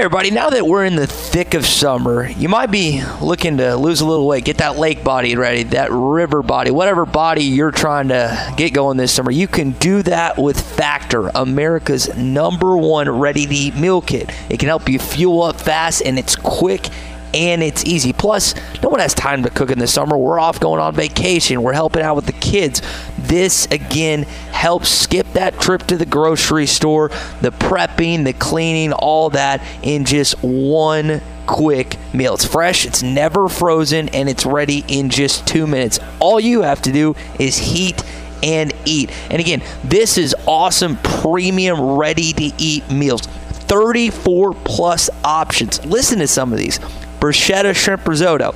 Everybody, 0.00 0.30
now 0.30 0.48
that 0.48 0.66
we're 0.66 0.86
in 0.86 0.96
the 0.96 1.06
thick 1.06 1.52
of 1.52 1.66
summer, 1.66 2.26
you 2.26 2.48
might 2.48 2.70
be 2.70 3.04
looking 3.20 3.58
to 3.58 3.76
lose 3.76 4.00
a 4.00 4.06
little 4.06 4.26
weight, 4.26 4.46
get 4.46 4.56
that 4.56 4.78
lake 4.78 5.04
body 5.04 5.36
ready, 5.36 5.64
that 5.64 5.90
river 5.92 6.42
body, 6.42 6.70
whatever 6.70 7.04
body 7.04 7.44
you're 7.44 7.70
trying 7.70 8.08
to 8.08 8.54
get 8.56 8.72
going 8.72 8.96
this 8.96 9.12
summer. 9.12 9.30
You 9.30 9.46
can 9.46 9.72
do 9.72 10.02
that 10.04 10.38
with 10.38 10.58
Factor, 10.58 11.28
America's 11.34 12.16
number 12.16 12.78
one 12.78 13.10
ready 13.10 13.44
to 13.44 13.54
eat 13.54 13.76
meal 13.76 14.00
kit. 14.00 14.30
It 14.48 14.58
can 14.58 14.68
help 14.68 14.88
you 14.88 14.98
fuel 14.98 15.42
up 15.42 15.60
fast 15.60 16.00
and 16.02 16.18
it's 16.18 16.34
quick 16.34 16.88
and 17.34 17.62
it's 17.62 17.84
easy. 17.84 18.12
Plus, 18.12 18.54
no 18.82 18.88
one 18.88 19.00
has 19.00 19.14
time 19.14 19.42
to 19.42 19.50
cook 19.50 19.70
in 19.70 19.78
the 19.78 19.86
summer. 19.86 20.16
We're 20.16 20.40
off 20.40 20.60
going 20.60 20.80
on 20.80 20.94
vacation. 20.94 21.62
We're 21.62 21.72
helping 21.72 22.02
out 22.02 22.16
with 22.16 22.26
the 22.26 22.32
kids. 22.32 22.82
This 23.18 23.66
again 23.66 24.24
helps 24.52 24.88
skip 24.88 25.32
that 25.34 25.58
trip 25.60 25.82
to 25.84 25.96
the 25.96 26.06
grocery 26.06 26.66
store, 26.66 27.08
the 27.40 27.52
prepping, 27.52 28.24
the 28.24 28.32
cleaning, 28.32 28.92
all 28.92 29.30
that 29.30 29.62
in 29.82 30.04
just 30.04 30.34
one 30.42 31.20
quick 31.46 31.96
meal. 32.12 32.34
It's 32.34 32.44
fresh, 32.44 32.86
it's 32.86 33.02
never 33.02 33.48
frozen, 33.48 34.08
and 34.10 34.28
it's 34.28 34.46
ready 34.46 34.84
in 34.86 35.10
just 35.10 35.46
two 35.46 35.66
minutes. 35.66 35.98
All 36.20 36.38
you 36.38 36.62
have 36.62 36.82
to 36.82 36.92
do 36.92 37.16
is 37.38 37.58
heat 37.58 38.02
and 38.42 38.72
eat. 38.84 39.10
And 39.30 39.40
again, 39.40 39.62
this 39.84 40.16
is 40.16 40.34
awesome 40.46 40.96
premium 40.98 41.80
ready 41.80 42.32
to 42.32 42.52
eat 42.58 42.90
meals. 42.90 43.22
34 43.22 44.54
plus 44.54 45.10
options. 45.24 45.84
Listen 45.84 46.18
to 46.18 46.26
some 46.26 46.52
of 46.52 46.58
these 46.58 46.80
bruschetta 47.20 47.76
shrimp 47.76 48.08
risotto, 48.08 48.54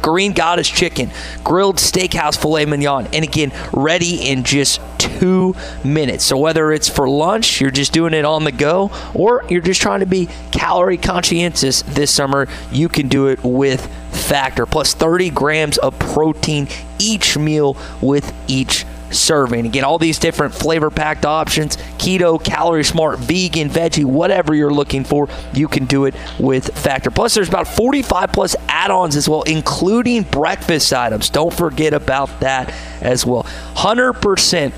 green 0.00 0.32
goddess 0.32 0.68
chicken, 0.68 1.10
grilled 1.42 1.76
steakhouse 1.76 2.40
filet 2.40 2.64
mignon, 2.64 3.08
and 3.12 3.24
again, 3.24 3.52
ready 3.72 4.30
in 4.30 4.44
just 4.44 4.80
two 4.98 5.54
minutes. 5.84 6.24
So 6.24 6.38
whether 6.38 6.72
it's 6.72 6.88
for 6.88 7.08
lunch, 7.08 7.60
you're 7.60 7.70
just 7.70 7.92
doing 7.92 8.14
it 8.14 8.24
on 8.24 8.44
the 8.44 8.52
go, 8.52 8.90
or 9.14 9.44
you're 9.48 9.60
just 9.60 9.82
trying 9.82 10.00
to 10.00 10.06
be 10.06 10.28
calorie 10.52 10.96
conscientious 10.96 11.82
this 11.82 12.12
summer, 12.12 12.48
you 12.70 12.88
can 12.88 13.08
do 13.08 13.26
it 13.26 13.42
with 13.42 13.84
Factor. 14.12 14.66
Plus 14.66 14.94
30 14.94 15.30
grams 15.30 15.78
of 15.78 15.98
protein 15.98 16.68
each 16.98 17.36
meal 17.36 17.76
with 18.00 18.32
each 18.48 18.84
serving. 19.10 19.66
Again, 19.66 19.84
all 19.84 19.98
these 19.98 20.18
different 20.18 20.54
flavor 20.54 20.90
packed 20.90 21.24
options 21.24 21.76
keto, 21.98 22.42
calorie 22.42 22.84
smart, 22.84 23.18
vegan, 23.18 23.68
veggie, 23.68 24.04
whatever 24.04 24.54
you're 24.54 24.72
looking 24.72 25.04
for, 25.04 25.28
you 25.52 25.68
can 25.68 25.84
do 25.86 26.04
it 26.04 26.14
with 26.38 26.76
Factor. 26.78 27.10
Plus, 27.10 27.34
there's 27.34 27.48
about 27.48 27.66
45 27.66 28.32
plus 28.32 28.56
add 28.68 28.90
ons 28.90 29.16
as 29.16 29.28
well, 29.28 29.42
including 29.42 30.22
breakfast 30.22 30.92
items. 30.92 31.30
Don't 31.30 31.52
forget 31.52 31.92
about 31.92 32.40
that 32.40 32.72
as 33.00 33.26
well. 33.26 33.42
100% 33.74 34.72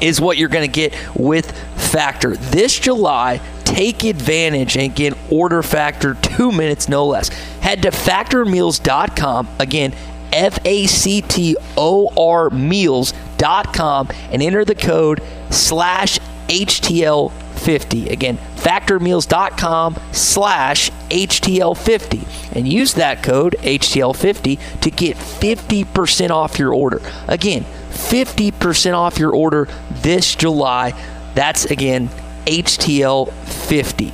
is 0.00 0.20
what 0.20 0.36
you're 0.36 0.48
going 0.48 0.68
to 0.68 0.72
get 0.72 0.94
with 1.14 1.50
Factor. 1.90 2.36
This 2.36 2.78
July, 2.78 3.40
take 3.64 4.04
advantage 4.04 4.76
and 4.76 4.94
get 4.94 5.16
order 5.30 5.62
Factor 5.62 6.14
two 6.14 6.50
minutes, 6.50 6.88
no 6.88 7.06
less. 7.06 7.28
Head 7.60 7.82
to 7.82 7.90
factormeals.com. 7.90 9.48
Again, 9.58 9.94
F 10.32 10.58
A 10.64 10.86
C 10.86 11.22
T 11.22 11.56
O 11.76 12.12
R 12.16 12.50
meals.com 12.50 13.27
and 13.38 14.42
enter 14.42 14.64
the 14.64 14.74
code 14.74 15.22
slash 15.50 16.18
HTL50. 16.48 18.10
Again, 18.10 18.38
factormeals.com 18.56 19.96
slash 20.12 20.90
HTL50 20.90 22.56
and 22.56 22.68
use 22.68 22.94
that 22.94 23.22
code 23.22 23.56
HTL50 23.60 24.80
to 24.80 24.90
get 24.90 25.16
50% 25.16 26.30
off 26.30 26.58
your 26.58 26.74
order. 26.74 27.00
Again, 27.26 27.64
50% 27.90 28.94
off 28.94 29.18
your 29.18 29.34
order 29.34 29.68
this 29.90 30.34
July. 30.34 30.92
That's 31.34 31.66
again 31.66 32.08
HTL50. 32.46 34.12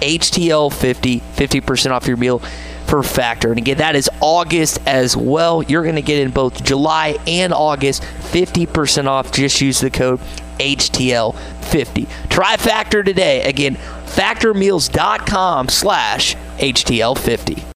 HTL50, 0.00 1.20
50% 1.20 1.90
off 1.90 2.06
your 2.06 2.16
meal 2.16 2.42
for 2.86 3.02
Factor. 3.02 3.50
And 3.50 3.58
again, 3.58 3.78
that 3.78 3.96
is 3.96 4.08
August 4.20 4.78
as 4.86 5.16
well. 5.16 5.62
You're 5.62 5.82
going 5.82 5.96
to 5.96 6.02
get 6.02 6.18
in 6.18 6.30
both 6.30 6.62
July 6.64 7.16
and 7.26 7.52
August 7.52 8.02
50% 8.02 9.06
off. 9.06 9.32
Just 9.32 9.60
use 9.60 9.80
the 9.80 9.90
code 9.90 10.20
HTL50. 10.58 12.08
Try 12.28 12.56
Factor 12.56 13.02
today. 13.02 13.42
Again, 13.42 13.76
factormeals.com 13.76 15.68
slash 15.68 16.34
HTL50. 16.58 17.75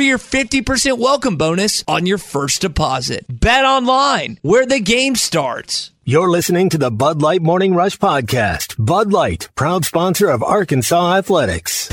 for 0.00 0.04
your 0.04 0.16
50% 0.16 0.98
welcome 0.98 1.36
bonus 1.36 1.84
on 1.86 2.06
your 2.06 2.16
first 2.16 2.62
deposit. 2.62 3.26
Bet 3.28 3.66
online, 3.66 4.38
where 4.40 4.64
the 4.64 4.80
game 4.80 5.14
starts. 5.14 5.90
You're 6.06 6.30
listening 6.30 6.70
to 6.70 6.78
the 6.78 6.90
Bud 6.90 7.20
Light 7.20 7.42
Morning 7.42 7.74
Rush 7.74 7.98
Podcast. 7.98 8.82
Bud 8.82 9.12
Light, 9.12 9.50
proud 9.56 9.84
sponsor 9.84 10.30
of 10.30 10.42
Arkansas 10.42 11.16
Athletics. 11.16 11.90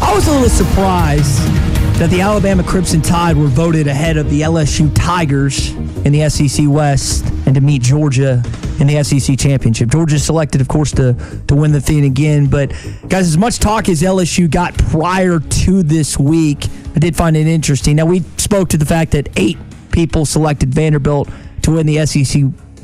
I 0.00 0.12
was 0.14 0.28
a 0.28 0.30
little 0.30 0.48
surprised 0.48 1.65
that 1.98 2.10
the 2.10 2.20
Alabama 2.20 2.62
Crimson 2.62 3.00
Tide 3.00 3.38
were 3.38 3.46
voted 3.46 3.86
ahead 3.86 4.18
of 4.18 4.28
the 4.28 4.42
LSU 4.42 4.92
Tigers 4.94 5.70
in 6.04 6.12
the 6.12 6.28
SEC 6.28 6.66
West 6.68 7.24
and 7.46 7.54
to 7.54 7.62
meet 7.62 7.80
Georgia 7.80 8.42
in 8.78 8.86
the 8.86 9.02
SEC 9.02 9.38
Championship. 9.38 9.88
Georgia 9.88 10.18
selected, 10.18 10.60
of 10.60 10.68
course, 10.68 10.92
to, 10.92 11.16
to 11.48 11.54
win 11.54 11.72
the 11.72 11.80
thing 11.80 12.04
again. 12.04 12.48
But, 12.48 12.72
guys, 13.08 13.26
as 13.26 13.38
much 13.38 13.60
talk 13.60 13.88
as 13.88 14.02
LSU 14.02 14.50
got 14.50 14.76
prior 14.76 15.40
to 15.40 15.82
this 15.82 16.18
week, 16.18 16.66
I 16.94 16.98
did 16.98 17.16
find 17.16 17.34
it 17.34 17.46
interesting. 17.46 17.96
Now, 17.96 18.04
we 18.04 18.20
spoke 18.36 18.68
to 18.70 18.76
the 18.76 18.84
fact 18.84 19.12
that 19.12 19.30
eight 19.36 19.56
people 19.90 20.26
selected 20.26 20.74
Vanderbilt 20.74 21.30
to 21.62 21.72
win 21.72 21.86
the 21.86 22.04
SEC 22.04 22.42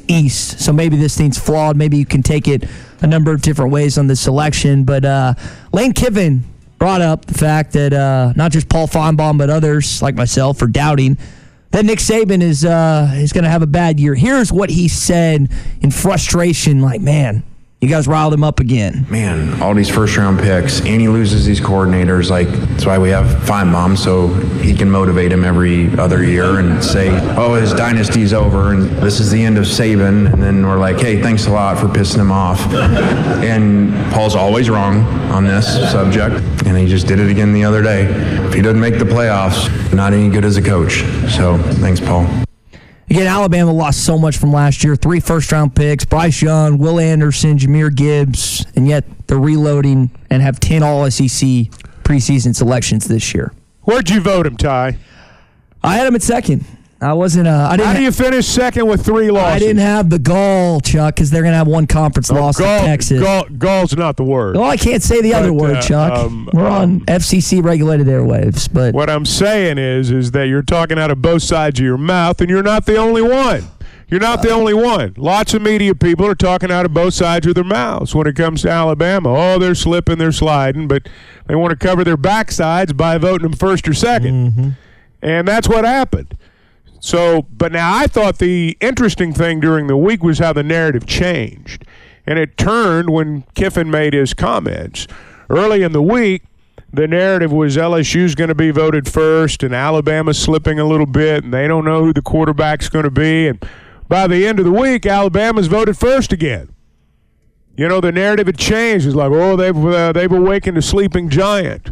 East. 0.08 0.58
So 0.58 0.72
maybe 0.72 0.96
this 0.96 1.18
thing's 1.18 1.38
flawed. 1.38 1.76
Maybe 1.76 1.98
you 1.98 2.06
can 2.06 2.22
take 2.22 2.48
it 2.48 2.64
a 3.02 3.06
number 3.06 3.30
of 3.30 3.42
different 3.42 3.72
ways 3.72 3.98
on 3.98 4.06
the 4.06 4.16
selection. 4.16 4.84
But 4.84 5.04
uh, 5.04 5.34
Lane 5.70 5.92
Kiffin 5.92 6.44
brought 6.82 7.00
up 7.00 7.26
the 7.26 7.34
fact 7.34 7.74
that 7.74 7.92
uh, 7.92 8.32
not 8.34 8.50
just 8.50 8.68
Paul 8.68 8.88
Finebaum, 8.88 9.38
but 9.38 9.48
others 9.48 10.02
like 10.02 10.16
myself 10.16 10.60
are 10.62 10.66
doubting 10.66 11.16
that 11.70 11.84
Nick 11.84 12.00
Saban 12.00 12.42
is 12.42 12.64
uh, 12.64 13.08
is 13.14 13.32
going 13.32 13.44
to 13.44 13.50
have 13.50 13.62
a 13.62 13.68
bad 13.68 14.00
year. 14.00 14.16
Here's 14.16 14.52
what 14.52 14.68
he 14.68 14.88
said 14.88 15.48
in 15.80 15.92
frustration, 15.92 16.80
like, 16.80 17.00
man, 17.00 17.44
you 17.82 17.88
guys 17.88 18.06
riled 18.06 18.32
him 18.32 18.44
up 18.44 18.60
again. 18.60 19.04
Man, 19.10 19.60
all 19.60 19.74
these 19.74 19.88
first 19.88 20.16
round 20.16 20.38
picks, 20.38 20.78
and 20.82 21.00
he 21.00 21.08
loses 21.08 21.44
these 21.44 21.60
coordinators. 21.60 22.30
Like 22.30 22.46
that's 22.46 22.86
why 22.86 22.96
we 22.96 23.10
have 23.10 23.26
Finebaum, 23.42 23.98
so 23.98 24.28
he 24.62 24.72
can 24.72 24.88
motivate 24.88 25.32
him 25.32 25.44
every 25.44 25.90
other 25.98 26.22
year 26.22 26.60
and 26.60 26.82
say, 26.82 27.08
"Oh, 27.36 27.54
his 27.54 27.74
dynasty's 27.74 28.32
over, 28.32 28.72
and 28.72 28.88
this 29.02 29.18
is 29.18 29.32
the 29.32 29.42
end 29.42 29.58
of 29.58 29.64
Saban." 29.64 30.32
And 30.32 30.40
then 30.40 30.64
we're 30.64 30.78
like, 30.78 31.00
"Hey, 31.00 31.20
thanks 31.20 31.48
a 31.48 31.50
lot 31.50 31.76
for 31.76 31.86
pissing 31.88 32.20
him 32.20 32.30
off." 32.30 32.60
And 32.72 33.92
Paul's 34.12 34.36
always 34.36 34.70
wrong 34.70 35.02
on 35.32 35.44
this 35.44 35.66
subject, 35.90 36.36
and 36.64 36.78
he 36.78 36.86
just 36.86 37.08
did 37.08 37.18
it 37.18 37.30
again 37.32 37.52
the 37.52 37.64
other 37.64 37.82
day. 37.82 38.04
If 38.46 38.54
he 38.54 38.62
doesn't 38.62 38.80
make 38.80 39.00
the 39.00 39.04
playoffs, 39.04 39.92
not 39.92 40.12
any 40.12 40.28
good 40.28 40.44
as 40.44 40.56
a 40.56 40.62
coach. 40.62 41.02
So 41.36 41.58
thanks, 41.58 41.98
Paul. 41.98 42.28
Again, 43.12 43.26
Alabama 43.26 43.70
lost 43.70 44.06
so 44.06 44.16
much 44.16 44.38
from 44.38 44.54
last 44.54 44.82
year. 44.82 44.96
Three 44.96 45.20
first 45.20 45.52
round 45.52 45.76
picks 45.76 46.02
Bryce 46.02 46.40
Young, 46.40 46.78
Will 46.78 46.98
Anderson, 46.98 47.58
Jahmyr 47.58 47.94
Gibbs, 47.94 48.64
and 48.74 48.88
yet 48.88 49.04
they're 49.26 49.38
reloading 49.38 50.10
and 50.30 50.40
have 50.40 50.58
10 50.58 50.82
All 50.82 51.10
SEC 51.10 51.68
preseason 52.04 52.56
selections 52.56 53.06
this 53.08 53.34
year. 53.34 53.52
Where'd 53.82 54.08
you 54.08 54.22
vote 54.22 54.46
him, 54.46 54.56
Ty? 54.56 54.96
I 55.82 55.96
had 55.96 56.06
him 56.06 56.14
at 56.14 56.22
second. 56.22 56.64
I 57.02 57.12
wasn't. 57.14 57.48
Uh, 57.48 57.68
I 57.70 57.76
didn't. 57.76 57.88
How 57.88 57.94
do 57.94 58.02
you 58.02 58.12
finish 58.12 58.46
second 58.46 58.86
with 58.86 59.04
three 59.04 59.30
losses? 59.30 59.56
I 59.56 59.58
didn't 59.58 59.78
have 59.82 60.08
the 60.08 60.18
gall, 60.20 60.80
Chuck, 60.80 61.16
because 61.16 61.30
they're 61.30 61.42
going 61.42 61.52
to 61.52 61.58
have 61.58 61.66
one 61.66 61.86
conference 61.88 62.30
Oh, 62.30 62.34
loss 62.34 62.58
gall, 62.58 62.80
to 62.80 62.86
Texas. 62.86 63.20
Gall, 63.20 63.44
gall's 63.58 63.96
not 63.96 64.16
the 64.16 64.24
word. 64.24 64.56
Well, 64.56 64.70
I 64.70 64.76
can't 64.76 65.02
say 65.02 65.20
the 65.20 65.34
other 65.34 65.48
But, 65.48 65.54
word, 65.60 65.76
uh, 65.78 65.82
Chuck. 65.82 66.12
um, 66.12 66.48
We're 66.52 66.68
on 66.68 67.00
FCC 67.00 67.62
regulated 67.62 68.06
airwaves, 68.06 68.72
but 68.72 68.94
What 68.94 69.10
I'm 69.10 69.26
saying 69.26 69.78
is, 69.78 70.10
is 70.12 70.30
that 70.30 70.44
you're 70.46 70.62
talking 70.62 70.98
out 70.98 71.10
of 71.10 71.20
both 71.20 71.42
sides 71.42 71.80
of 71.80 71.84
your 71.84 71.98
mouth, 71.98 72.40
and 72.40 72.48
you're 72.48 72.62
not 72.62 72.86
the 72.86 72.96
only 72.96 73.22
one. 73.22 73.64
You're 74.08 74.20
not 74.20 74.42
the 74.42 74.50
only 74.50 74.74
one. 74.74 75.14
Lots 75.16 75.54
of 75.54 75.62
media 75.62 75.94
people 75.94 76.26
are 76.26 76.34
talking 76.34 76.70
out 76.70 76.84
of 76.84 76.92
both 76.92 77.14
sides 77.14 77.46
of 77.46 77.54
their 77.54 77.64
mouths 77.64 78.14
when 78.14 78.26
it 78.26 78.36
comes 78.36 78.60
to 78.62 78.68
Alabama. 78.70 79.34
Oh, 79.34 79.58
they're 79.58 79.74
slipping, 79.74 80.18
they're 80.18 80.32
sliding, 80.32 80.86
but 80.86 81.08
they 81.46 81.54
want 81.54 81.70
to 81.70 81.76
cover 81.76 82.04
their 82.04 82.18
backsides 82.18 82.94
by 82.94 83.16
voting 83.16 83.48
them 83.48 83.58
first 83.58 83.88
or 83.88 83.92
2nd 83.92 84.74
And 85.22 85.48
that's 85.48 85.66
what 85.68 85.84
happened. 85.86 86.36
So, 87.04 87.42
but 87.50 87.72
now 87.72 87.96
I 87.96 88.06
thought 88.06 88.38
the 88.38 88.78
interesting 88.80 89.34
thing 89.34 89.58
during 89.58 89.88
the 89.88 89.96
week 89.96 90.22
was 90.22 90.38
how 90.38 90.52
the 90.52 90.62
narrative 90.62 91.04
changed. 91.04 91.84
And 92.28 92.38
it 92.38 92.56
turned 92.56 93.10
when 93.10 93.42
Kiffin 93.56 93.90
made 93.90 94.14
his 94.14 94.34
comments. 94.34 95.08
Early 95.50 95.82
in 95.82 95.90
the 95.90 96.00
week, 96.00 96.44
the 96.92 97.08
narrative 97.08 97.50
was 97.50 97.76
LSU's 97.76 98.36
going 98.36 98.50
to 98.50 98.54
be 98.54 98.70
voted 98.70 99.08
first 99.08 99.64
and 99.64 99.74
Alabama's 99.74 100.38
slipping 100.38 100.78
a 100.78 100.84
little 100.84 101.06
bit 101.06 101.42
and 101.42 101.52
they 101.52 101.66
don't 101.66 101.84
know 101.84 102.04
who 102.04 102.12
the 102.12 102.22
quarterback's 102.22 102.88
going 102.88 103.04
to 103.04 103.10
be. 103.10 103.48
And 103.48 103.60
by 104.06 104.28
the 104.28 104.46
end 104.46 104.60
of 104.60 104.64
the 104.64 104.72
week, 104.72 105.04
Alabama's 105.04 105.66
voted 105.66 105.98
first 105.98 106.32
again. 106.32 106.72
You 107.76 107.88
know, 107.88 108.00
the 108.00 108.12
narrative 108.12 108.46
had 108.46 108.58
changed. 108.58 109.06
It's 109.06 109.16
like, 109.16 109.32
oh, 109.32 109.56
they've, 109.56 109.84
uh, 109.84 110.12
they've 110.12 110.30
awakened 110.30 110.78
a 110.78 110.82
sleeping 110.82 111.30
giant. 111.30 111.90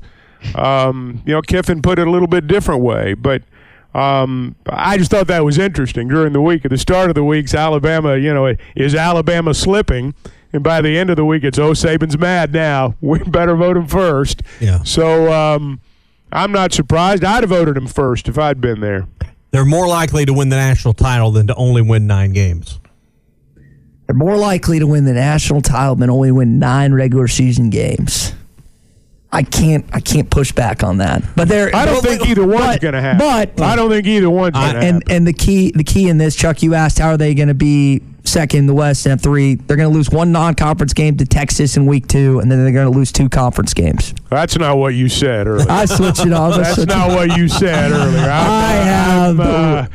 Um, 0.54 1.20
you 1.26 1.32
know, 1.32 1.42
Kiffin 1.42 1.82
put 1.82 1.98
it 1.98 2.06
a 2.06 2.10
little 2.10 2.28
bit 2.28 2.46
different 2.46 2.82
way. 2.82 3.14
But 3.14 3.42
um, 3.94 4.54
I 4.66 4.96
just 4.98 5.10
thought 5.10 5.26
that 5.26 5.44
was 5.44 5.58
interesting 5.58 6.08
during 6.08 6.32
the 6.32 6.40
week. 6.40 6.64
At 6.64 6.70
the 6.70 6.78
start 6.78 7.10
of 7.10 7.14
the 7.14 7.24
week's 7.24 7.54
Alabama, 7.54 8.16
you 8.16 8.32
know, 8.32 8.54
is 8.76 8.94
Alabama 8.94 9.52
slipping? 9.54 10.14
And 10.52 10.62
by 10.64 10.80
the 10.80 10.96
end 10.98 11.10
of 11.10 11.16
the 11.16 11.24
week, 11.24 11.44
it's 11.44 11.58
oh 11.58 11.72
Saban's 11.72 12.18
mad 12.18 12.52
now. 12.52 12.94
We 13.00 13.18
better 13.20 13.56
vote 13.56 13.76
him 13.76 13.86
first. 13.86 14.42
Yeah. 14.60 14.82
So 14.82 15.32
um, 15.32 15.80
I'm 16.32 16.52
not 16.52 16.72
surprised. 16.72 17.24
I'd 17.24 17.42
have 17.42 17.50
voted 17.50 17.76
him 17.76 17.86
first 17.86 18.28
if 18.28 18.38
I'd 18.38 18.60
been 18.60 18.80
there. 18.80 19.06
They're 19.52 19.64
more 19.64 19.88
likely 19.88 20.24
to 20.26 20.32
win 20.32 20.48
the 20.48 20.56
national 20.56 20.94
title 20.94 21.32
than 21.32 21.48
to 21.48 21.54
only 21.56 21.82
win 21.82 22.06
nine 22.06 22.32
games. 22.32 22.78
they're 24.06 24.14
more 24.16 24.36
likely 24.36 24.78
to 24.78 24.86
win 24.86 25.04
the 25.04 25.12
national 25.12 25.60
title 25.60 25.96
than 25.96 26.10
only 26.10 26.30
win 26.32 26.58
nine 26.58 26.92
regular 26.92 27.26
season 27.28 27.70
games. 27.70 28.32
I 29.32 29.44
can't. 29.44 29.84
I 29.92 30.00
can't 30.00 30.28
push 30.28 30.50
back 30.52 30.82
on 30.82 30.98
that. 30.98 31.22
But 31.36 31.48
they're. 31.48 31.74
I 31.74 31.86
don't 31.86 32.02
but- 32.02 32.10
think 32.10 32.26
either 32.26 32.46
one's 32.46 32.78
going 32.78 32.94
to 32.94 33.00
happen. 33.00 33.18
But 33.56 33.62
I 33.64 33.76
don't 33.76 33.90
think 33.90 34.06
either 34.06 34.28
one's 34.28 34.54
going 34.54 34.72
to 34.72 34.78
and 34.78 34.94
happen. 34.96 35.02
and 35.10 35.26
the 35.26 35.32
key 35.32 35.70
the 35.70 35.84
key 35.84 36.08
in 36.08 36.18
this, 36.18 36.34
Chuck, 36.34 36.62
you 36.62 36.74
asked 36.74 36.98
how 36.98 37.10
are 37.10 37.16
they 37.16 37.34
going 37.34 37.48
to 37.48 37.54
be 37.54 38.02
second 38.24 38.58
in 38.60 38.66
the 38.66 38.74
West 38.74 39.06
and 39.06 39.22
three? 39.22 39.54
They're 39.54 39.76
going 39.76 39.88
to 39.90 39.94
lose 39.94 40.10
one 40.10 40.32
non-conference 40.32 40.94
game 40.94 41.16
to 41.18 41.24
Texas 41.24 41.76
in 41.76 41.86
week 41.86 42.08
two, 42.08 42.40
and 42.40 42.50
then 42.50 42.64
they're 42.64 42.72
going 42.72 42.90
to 42.92 42.96
lose 42.98 43.12
two 43.12 43.28
conference 43.28 43.72
games. 43.72 44.14
That's 44.30 44.58
not 44.58 44.78
what 44.78 44.94
you 44.94 45.08
said 45.08 45.46
earlier. 45.46 45.70
I 45.70 45.84
switched 45.84 46.26
it. 46.26 46.32
I 46.32 46.56
That's 46.56 46.86
not 46.86 47.10
what 47.10 47.36
you 47.36 47.46
said 47.48 47.92
earlier. 47.92 48.18
I'm, 48.24 48.30
I 48.30 48.72
have. 48.72 49.40
I'm, 49.40 49.46
uh, 49.84 49.86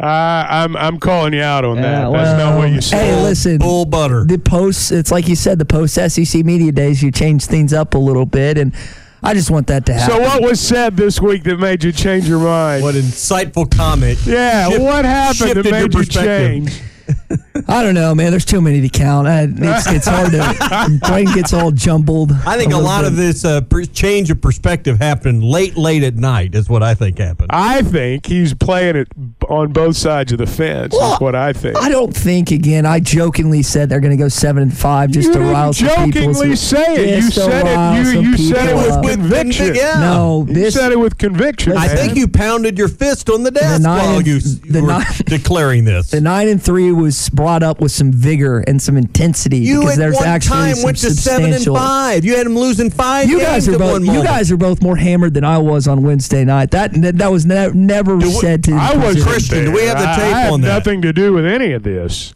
I- 0.00 0.46
I'm 0.64 0.76
I'm 0.76 0.98
calling 0.98 1.32
you 1.34 1.42
out 1.42 1.64
on 1.64 1.76
that. 1.80 2.10
Yeah, 2.10 2.10
That's 2.10 2.38
not 2.38 2.56
what 2.58 2.70
you 2.70 2.80
said. 2.80 3.00
Hey, 3.04 3.22
listen. 3.22 3.58
Bull 3.58 3.84
butter. 3.84 4.24
The 4.24 4.38
post, 4.38 4.90
it's 4.92 5.10
like 5.12 5.28
you 5.28 5.36
said, 5.36 5.58
the 5.58 5.64
post 5.64 5.94
SEC 5.94 6.44
media 6.44 6.72
days, 6.72 7.02
you 7.02 7.10
change 7.12 7.44
things 7.46 7.72
up 7.72 7.94
a 7.94 7.98
little 7.98 8.26
bit, 8.26 8.58
and 8.58 8.74
I 9.22 9.34
just 9.34 9.50
want 9.50 9.68
that 9.68 9.86
to 9.86 9.94
happen. 9.94 10.16
So 10.16 10.20
what 10.22 10.42
was 10.42 10.60
said 10.60 10.96
this 10.96 11.20
week 11.20 11.44
that 11.44 11.58
made 11.58 11.84
you 11.84 11.92
change 11.92 12.28
your 12.28 12.40
mind? 12.40 12.82
What 12.82 12.94
insightful 12.96 13.70
comment. 13.70 14.18
yeah, 14.26 14.68
Shift- 14.68 14.82
what 14.82 15.04
happened 15.04 15.36
shifted 15.36 15.64
that 15.66 15.70
made 15.70 15.94
you 15.94 16.04
change? 16.04 16.80
I 17.68 17.82
don't 17.82 17.94
know, 17.94 18.14
man. 18.14 18.30
There's 18.30 18.44
too 18.44 18.60
many 18.60 18.80
to 18.80 18.88
count. 18.88 19.26
I, 19.28 19.42
it's, 19.48 19.86
it's 19.90 20.06
hard 20.06 20.30
to. 20.32 20.98
brain 21.08 21.26
gets 21.34 21.52
all 21.52 21.70
jumbled. 21.70 22.32
I 22.46 22.56
think 22.56 22.72
a 22.72 22.76
little 22.76 22.82
lot 22.84 23.04
of 23.04 23.16
this 23.16 23.44
uh, 23.44 23.60
per- 23.62 23.84
change 23.84 24.30
of 24.30 24.40
perspective 24.40 24.98
happened 24.98 25.44
late, 25.44 25.76
late 25.76 26.02
at 26.02 26.14
night. 26.14 26.54
Is 26.54 26.68
what 26.68 26.82
I 26.82 26.94
think 26.94 27.18
happened. 27.18 27.50
I 27.52 27.82
think 27.82 28.26
he's 28.26 28.54
playing 28.54 28.96
it 28.96 29.08
on 29.48 29.72
both 29.72 29.96
sides 29.96 30.32
of 30.32 30.38
the 30.38 30.46
fence. 30.46 30.92
Well, 30.94 31.14
is 31.14 31.20
what 31.20 31.34
I 31.34 31.52
think. 31.52 31.76
I 31.78 31.88
don't 31.88 32.14
think. 32.14 32.50
Again, 32.50 32.86
I 32.86 33.00
jokingly 33.00 33.62
said 33.62 33.88
they're 33.88 34.00
going 34.00 34.16
to 34.16 34.22
go 34.22 34.28
seven 34.28 34.62
and 34.62 34.76
five 34.76 35.10
just 35.10 35.28
you 35.28 35.34
to 35.34 35.40
rile 35.40 35.72
some 35.72 36.10
people. 36.10 36.32
jokingly 36.32 36.56
say 36.56 36.94
it. 36.96 37.22
You 37.24 37.30
said 37.30 37.66
it. 37.66 38.14
You, 38.14 38.20
you 38.22 38.36
said 38.36 38.68
it 38.70 38.74
with 38.76 38.90
up. 38.92 39.04
conviction. 39.04 39.74
Yeah. 39.74 40.00
No, 40.00 40.46
You 40.48 40.70
said 40.70 40.92
it 40.92 40.98
with 40.98 41.18
conviction. 41.18 41.72
I 41.72 41.86
man. 41.86 41.96
think 41.96 42.16
you 42.16 42.28
pounded 42.28 42.76
your 42.78 42.88
fist 42.88 43.30
on 43.30 43.42
the 43.42 43.50
desk 43.50 43.82
nine 43.82 43.98
while 43.98 44.18
and- 44.18 44.26
you, 44.26 44.40
the 44.40 44.80
were 44.82 44.88
nine- 44.88 45.04
declaring 45.26 45.84
this. 45.84 46.10
the 46.14 46.20
nine 46.20 46.48
and 46.48 46.62
three 46.62 46.92
was 46.92 47.16
brought 47.28 47.62
up 47.62 47.80
with 47.80 47.92
some 47.92 48.12
vigor 48.12 48.60
and 48.66 48.80
some 48.80 48.96
intensity 48.96 49.58
you 49.58 49.80
because 49.80 49.94
at 49.94 49.98
there's 49.98 50.16
one 50.16 50.26
actually 50.26 50.50
time 50.56 50.74
some 50.76 50.84
went 50.84 50.96
to 50.98 51.10
seven 51.10 51.44
and 51.46 51.54
substantial- 51.54 51.76
five. 51.76 52.24
You 52.24 52.36
had 52.36 52.46
them 52.46 52.56
losing 52.56 52.90
five 52.90 53.28
You 53.28 53.40
guys 53.40 53.68
are 53.68 53.78
both. 53.78 54.02
You 54.04 54.22
guys 54.22 54.50
are 54.52 54.56
both 54.56 54.82
more 54.82 54.96
hammered 54.96 55.34
than 55.34 55.44
I 55.44 55.58
was 55.58 55.86
on 55.88 56.02
Wednesday 56.02 56.44
night. 56.44 56.70
That 56.72 56.90
that 57.18 57.30
was 57.32 57.44
ne- 57.46 57.70
never 57.72 58.16
we- 58.16 58.30
said 58.30 58.64
to. 58.64 58.72
I 58.74 58.96
was 58.96 59.22
Christian, 59.24 59.64
do 59.66 59.72
we 59.72 59.82
have 59.84 59.98
the 59.98 60.08
I- 60.08 60.16
tape 60.16 60.34
I 60.34 60.40
have 60.40 60.52
on 60.52 60.60
that? 60.62 60.68
nothing 60.68 61.02
to 61.02 61.12
do 61.12 61.32
with 61.32 61.46
any 61.46 61.72
of 61.72 61.82
this. 61.82 62.34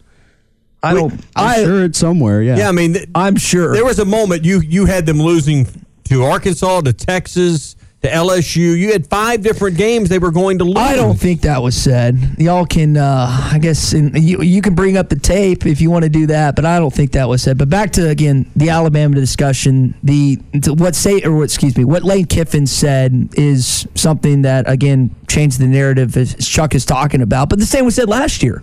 I 0.83 0.94
don't. 0.94 1.12
I'm 1.35 1.48
I, 1.48 1.55
sure 1.64 1.85
it's 1.85 1.98
somewhere. 1.98 2.40
Yeah. 2.42 2.57
yeah, 2.59 2.68
I 2.68 2.72
mean, 2.72 2.94
th- 2.94 3.09
I'm 3.14 3.35
sure. 3.37 3.74
there 3.74 3.85
was 3.85 3.98
a 3.98 4.05
moment 4.05 4.44
you 4.44 4.61
you 4.61 4.87
had 4.87 5.07
them 5.07 5.20
losing 5.20 5.66
to 6.05 6.22
Arkansas, 6.24 6.83
to 6.83 6.92
Texas, 6.92 7.74
to 8.02 8.08
LSU. 8.08 8.78
You 8.78 8.92
had 8.92 9.06
five 9.08 9.42
different 9.42 9.76
games 9.76 10.08
they 10.08 10.18
were 10.18 10.30
going 10.30 10.58
to 10.58 10.64
lose. 10.64 10.76
I 10.76 10.94
don't 10.94 11.18
think 11.18 11.40
that 11.42 11.62
was 11.62 11.76
said. 11.76 12.18
Y'all 12.38 12.64
can, 12.64 12.96
uh, 12.96 13.50
I 13.52 13.58
guess, 13.58 13.92
you 13.92 14.40
you 14.42 14.62
can 14.62 14.74
bring 14.74 14.96
up 14.96 15.08
the 15.08 15.18
tape 15.18 15.66
if 15.66 15.80
you 15.80 15.90
want 15.90 16.04
to 16.04 16.08
do 16.08 16.26
that, 16.28 16.54
but 16.54 16.64
I 16.64 16.78
don't 16.78 16.94
think 16.94 17.12
that 17.12 17.28
was 17.28 17.42
said. 17.42 17.58
But 17.58 17.68
back 17.68 17.92
to 17.92 18.08
again 18.08 18.50
the 18.54 18.70
Alabama 18.70 19.14
discussion. 19.16 19.94
The 20.02 20.37
what 20.68 20.94
say 20.94 21.22
or 21.22 21.32
what, 21.32 21.44
excuse 21.44 21.76
me, 21.76 21.84
what 21.84 22.04
Lane 22.04 22.26
Kiffin 22.26 22.66
said 22.66 23.30
is 23.34 23.88
something 23.94 24.42
that 24.42 24.68
again 24.68 25.14
changed 25.26 25.58
the 25.58 25.66
narrative 25.66 26.16
as 26.16 26.34
Chuck 26.46 26.74
is 26.74 26.84
talking 26.84 27.20
about. 27.20 27.48
But 27.48 27.58
the 27.58 27.66
same 27.66 27.84
was 27.84 27.96
said 27.96 28.08
last 28.08 28.42
year. 28.42 28.62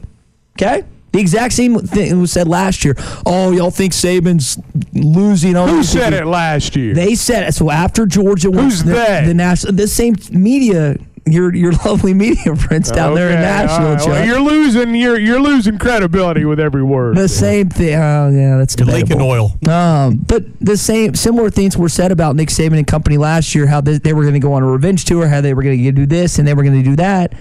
Okay. 0.58 0.84
The 1.16 1.22
exact 1.22 1.54
same 1.54 1.80
thing 1.80 2.20
was 2.20 2.34
said 2.34 2.46
last 2.48 2.84
year. 2.84 2.94
Oh, 3.26 3.52
y'all 3.52 3.72
think 3.72 3.94
Saban's 3.94 4.58
losing? 4.94 5.56
Oh, 5.56 5.66
Who 5.66 5.82
said 5.84 6.12
it 6.14 6.26
last 6.26 6.76
year? 6.76 6.94
They 6.94 7.16
said 7.16 7.48
it. 7.48 7.54
So 7.54 7.72
after 7.72 8.06
Georgia 8.06 8.52
Who's 8.52 8.84
the, 8.84 8.92
they? 8.94 9.24
the 9.28 9.34
national, 9.34 9.74
the 9.74 9.88
same 9.88 10.16
media, 10.32 10.98
your 11.26 11.56
your 11.56 11.72
lovely 11.86 12.14
media 12.14 12.54
friends 12.58 12.92
down 12.92 13.16
there 13.16 13.30
in 13.30 13.36
Okay, 13.36 13.42
Nashville, 13.44 13.88
all 13.88 13.96
right. 13.96 14.08
Well, 14.08 14.26
you're 14.26 14.42
losing. 14.42 14.94
You're 14.94 15.18
you're 15.18 15.40
losing 15.42 15.78
credibility 15.78 16.44
with 16.44 16.60
every 16.60 16.84
word. 16.84 17.16
the 17.16 17.30
same 17.30 17.70
thing. 17.70 17.96
Oh, 17.96 18.30
yeah, 18.30 18.58
that's 18.58 18.76
You're 18.78 18.86
leaking 18.86 19.18
debatable. 19.18 19.52
oil. 19.66 19.70
Um, 19.74 20.18
but 20.18 20.44
the 20.60 20.76
same 20.76 21.16
similar 21.16 21.50
things 21.50 21.78
were 21.78 21.88
said 21.90 22.12
about 22.12 22.36
Nick 22.36 22.50
Saban 22.50 22.78
and 22.78 22.86
company 22.86 23.18
last 23.18 23.56
year. 23.56 23.68
How 23.68 23.80
they, 23.80 23.98
they 24.00 24.12
were 24.14 24.24
going 24.24 24.34
to 24.34 24.40
go 24.40 24.52
on 24.54 24.64
a 24.64 24.68
revenge 24.68 25.06
tour. 25.06 25.28
How 25.30 25.40
they 25.40 25.54
were 25.54 25.64
going 25.64 25.82
to 25.82 25.92
do 25.94 26.06
this 26.06 26.38
and 26.40 26.48
they 26.48 26.54
were 26.54 26.64
going 26.64 26.84
to 26.84 26.88
do 26.90 26.98
that. 26.98 27.34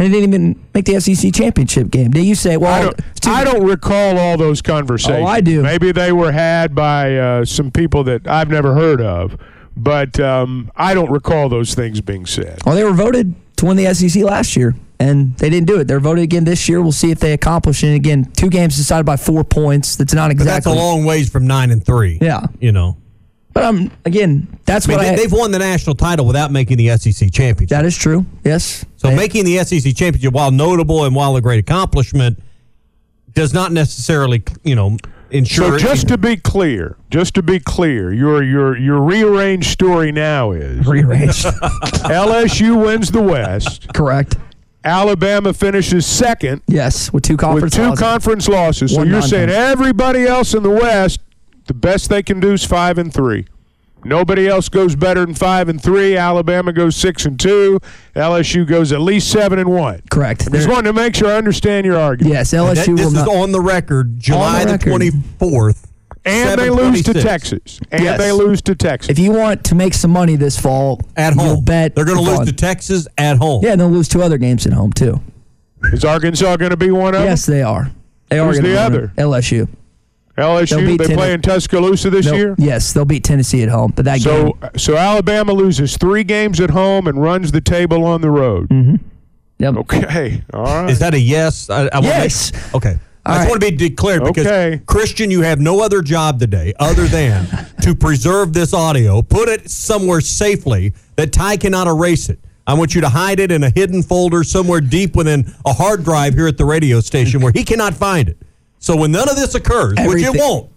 And 0.00 0.06
they 0.14 0.20
didn't 0.20 0.32
even 0.34 0.64
make 0.74 0.84
the 0.84 1.00
SEC 1.00 1.34
championship 1.34 1.90
game. 1.90 2.12
Did 2.12 2.24
you 2.24 2.36
say, 2.36 2.56
well, 2.56 2.72
I 2.72 2.84
don't, 2.84 3.26
I 3.26 3.42
don't 3.44 3.66
recall 3.66 4.16
all 4.16 4.36
those 4.36 4.62
conversations. 4.62 5.24
Oh, 5.24 5.26
I 5.26 5.40
do. 5.40 5.60
Maybe 5.62 5.90
they 5.90 6.12
were 6.12 6.30
had 6.30 6.72
by 6.74 7.16
uh, 7.16 7.44
some 7.44 7.72
people 7.72 8.04
that 8.04 8.26
I've 8.28 8.48
never 8.48 8.74
heard 8.74 9.00
of, 9.00 9.36
but 9.76 10.20
um, 10.20 10.70
I 10.76 10.94
don't 10.94 11.10
recall 11.10 11.48
those 11.48 11.74
things 11.74 12.00
being 12.00 12.26
said. 12.26 12.60
Well, 12.64 12.76
they 12.76 12.84
were 12.84 12.92
voted 12.92 13.34
to 13.56 13.66
win 13.66 13.76
the 13.76 13.92
SEC 13.92 14.22
last 14.22 14.54
year, 14.54 14.76
and 15.00 15.36
they 15.38 15.50
didn't 15.50 15.66
do 15.66 15.80
it. 15.80 15.88
They're 15.88 15.98
voted 15.98 16.22
again 16.22 16.44
this 16.44 16.68
year. 16.68 16.80
We'll 16.80 16.92
see 16.92 17.10
if 17.10 17.18
they 17.18 17.32
accomplish 17.32 17.82
it. 17.82 17.92
Again, 17.94 18.30
two 18.36 18.50
games 18.50 18.76
decided 18.76 19.04
by 19.04 19.16
four 19.16 19.42
points. 19.42 19.96
That's 19.96 20.14
not 20.14 20.28
But 20.28 20.32
exactly. 20.32 20.72
that's 20.72 20.80
a 20.80 20.84
long 20.84 21.04
ways 21.06 21.28
from 21.28 21.48
nine 21.48 21.72
and 21.72 21.84
three. 21.84 22.18
Yeah. 22.22 22.46
You 22.60 22.70
know. 22.70 22.98
But 23.58 23.64
um, 23.66 23.90
again, 24.04 24.46
that's 24.64 24.86
I 24.86 24.90
mean, 24.90 24.98
what 24.98 25.02
they, 25.04 25.10
I. 25.10 25.16
they've 25.16 25.32
won 25.32 25.50
the 25.50 25.58
national 25.58 25.96
title 25.96 26.26
without 26.26 26.50
making 26.52 26.76
the 26.76 26.96
SEC 26.96 27.30
championship. 27.32 27.68
that 27.70 27.84
is 27.84 27.96
true. 27.96 28.24
Yes. 28.44 28.84
So 28.96 29.08
They- 29.08 29.16
making 29.16 29.44
the 29.44 29.58
SEC 29.64 29.94
championship, 29.96 30.32
while 30.32 30.50
notable 30.50 31.04
and 31.04 31.14
while 31.14 31.34
a 31.36 31.40
great 31.40 31.58
accomplishment, 31.60 32.38
does 33.34 33.52
not 33.54 33.72
necessarily, 33.72 34.42
you 34.64 34.74
know, 34.74 34.96
ensure. 35.30 35.78
So 35.78 35.86
just 35.86 36.08
to 36.08 36.18
be 36.18 36.36
clear, 36.36 36.96
just 37.10 37.34
to 37.34 37.42
be 37.42 37.58
clear, 37.60 38.12
your 38.12 38.42
your 38.42 38.76
your 38.78 39.00
rearranged 39.00 39.70
story 39.70 40.10
now 40.12 40.52
is 40.52 40.86
rearranged. 40.86 41.44
LSU 42.06 42.84
wins 42.84 43.10
the 43.10 43.22
West. 43.22 43.92
Correct. 43.92 44.36
Alabama 44.84 45.52
finishes 45.52 46.06
second 46.06 46.62
Yes, 46.66 47.12
with 47.12 47.24
two 47.24 47.34
with 47.34 47.40
conference 47.40 47.74
two 47.74 47.82
losses. 47.82 48.00
conference 48.00 48.48
losses. 48.48 48.92
So 48.92 48.98
One 48.98 49.08
you're 49.10 49.20
saying 49.22 49.48
non-conference. 49.48 49.72
everybody 49.72 50.24
else 50.24 50.54
in 50.54 50.62
the 50.62 50.70
West, 50.70 51.20
the 51.68 51.74
best 51.74 52.10
they 52.10 52.22
can 52.22 52.40
do 52.40 52.52
is 52.52 52.64
five 52.64 52.98
and 52.98 53.12
three. 53.14 53.46
Nobody 54.04 54.46
else 54.46 54.68
goes 54.68 54.94
better 54.94 55.24
than 55.26 55.34
five 55.34 55.68
and 55.68 55.82
three. 55.82 56.16
Alabama 56.16 56.72
goes 56.72 56.94
six 56.96 57.24
and 57.26 57.38
two. 57.38 57.80
LSU 58.14 58.66
goes 58.66 58.92
at 58.92 59.00
least 59.00 59.28
seven 59.30 59.58
and 59.58 59.68
one. 59.70 60.02
Correct. 60.10 60.40
Just 60.40 60.52
They're- 60.52 60.68
wanted 60.68 60.84
to 60.88 60.92
make 60.92 61.16
sure 61.16 61.28
I 61.28 61.36
understand 61.36 61.84
your 61.84 61.98
argument. 61.98 62.32
yes, 62.34 62.52
LSU 62.52 62.74
that- 62.74 62.88
will 62.90 62.96
this 62.96 63.06
is 63.08 63.12
not. 63.14 63.28
on 63.28 63.52
the 63.52 63.60
record, 63.60 64.18
July 64.20 64.64
the 64.64 64.78
twenty 64.78 65.10
fourth, 65.38 65.86
And 66.24 66.60
they 66.60 66.70
lose 66.70 67.02
to 67.04 67.14
Texas. 67.14 67.80
And 67.90 68.04
Yes. 68.04 68.18
they 68.18 68.30
lose 68.32 68.60
to 68.62 68.74
Texas. 68.74 69.10
if 69.10 69.18
you 69.18 69.32
want 69.32 69.64
to 69.64 69.74
make 69.74 69.94
some 69.94 70.10
money 70.12 70.36
this 70.36 70.58
fall, 70.58 71.00
at 71.16 71.34
you'll 71.34 71.56
home. 71.56 71.64
bet 71.64 71.94
They're 71.96 72.04
going 72.04 72.22
to 72.24 72.30
lose 72.30 72.46
to 72.46 72.52
Texas 72.52 73.08
at 73.18 73.38
home. 73.38 73.62
Yeah, 73.64 73.72
and 73.72 73.80
they'll 73.80 73.88
lose 73.90 74.08
two 74.08 74.22
other 74.22 74.38
games 74.38 74.64
at 74.66 74.72
home 74.74 74.92
too. 74.92 75.20
Is 75.92 76.04
Arkansas 76.04 76.56
going 76.56 76.70
to 76.70 76.76
be 76.76 76.90
one 76.90 77.14
of 77.14 77.22
Yes, 77.24 77.46
they 77.46 77.62
are. 77.62 77.90
They 78.28 78.38
are 78.38 78.46
Who's 78.48 78.58
gonna 78.58 78.68
the 78.68 78.74
win. 78.74 78.82
other? 78.84 79.12
LSU. 79.16 79.68
Them? 80.38 80.46
LSU. 80.46 80.68
They'll 80.70 80.96
They 80.96 80.96
beat 81.06 81.16
play 81.16 81.32
in 81.32 81.42
Tuscaloosa 81.42 82.10
this 82.10 82.26
year. 82.26 82.54
Yes, 82.58 82.92
they'll 82.92 83.04
beat 83.04 83.24
Tennessee 83.24 83.62
at 83.62 83.68
home. 83.68 83.92
But 83.94 84.04
that 84.06 84.20
So, 84.20 84.52
game, 84.52 84.70
so 84.76 84.96
Alabama 84.96 85.52
loses 85.52 85.96
three 85.96 86.24
games 86.24 86.60
at 86.60 86.70
home 86.70 87.06
and 87.06 87.20
runs 87.20 87.52
the 87.52 87.60
table 87.60 88.04
on 88.04 88.20
the 88.20 88.30
road. 88.30 88.68
Mm-hmm. 88.68 88.96
yep. 89.58 89.74
Okay, 89.76 90.42
all 90.54 90.62
right. 90.64 90.90
Is 90.90 90.98
that 91.00 91.14
a 91.14 91.18
yes? 91.20 91.68
I, 91.70 91.88
I 91.92 91.96
wanna 91.96 92.06
Yes. 92.08 92.52
Make, 92.52 92.74
okay. 92.76 92.98
I 93.26 93.32
just 93.32 93.40
right. 93.42 93.50
want 93.50 93.60
to 93.62 93.70
be 93.70 93.76
declared 93.76 94.24
because 94.24 94.46
Okay. 94.46 94.80
Christian, 94.86 95.30
you 95.30 95.42
have 95.42 95.60
no 95.60 95.80
other 95.82 96.00
job 96.00 96.40
today 96.40 96.72
other 96.78 97.04
than 97.06 97.46
to 97.82 97.94
preserve 97.94 98.54
this 98.54 98.72
audio, 98.72 99.20
put 99.20 99.48
it 99.50 99.68
somewhere 99.70 100.22
safely 100.22 100.94
that 101.16 101.30
Ty 101.32 101.58
cannot 101.58 101.88
erase 101.88 102.30
it. 102.30 102.38
I 102.66 102.72
want 102.74 102.94
you 102.94 103.00
to 103.02 103.08
hide 103.10 103.38
it 103.40 103.50
in 103.52 103.64
a 103.64 103.70
hidden 103.70 104.02
folder 104.02 104.44
somewhere 104.44 104.80
deep 104.80 105.14
within 105.16 105.52
a 105.66 105.72
hard 105.74 106.04
drive 106.04 106.34
here 106.34 106.46
at 106.46 106.56
the 106.56 106.64
radio 106.64 107.00
station 107.00 107.40
where 107.42 107.52
he 107.52 107.64
cannot 107.64 107.92
find 107.92 108.28
it. 108.30 108.38
So 108.78 108.96
when 108.96 109.10
none 109.10 109.28
of 109.28 109.36
this 109.36 109.54
occurs, 109.54 109.94
which 109.98 110.22
it 110.22 110.38
won't, 110.38 110.70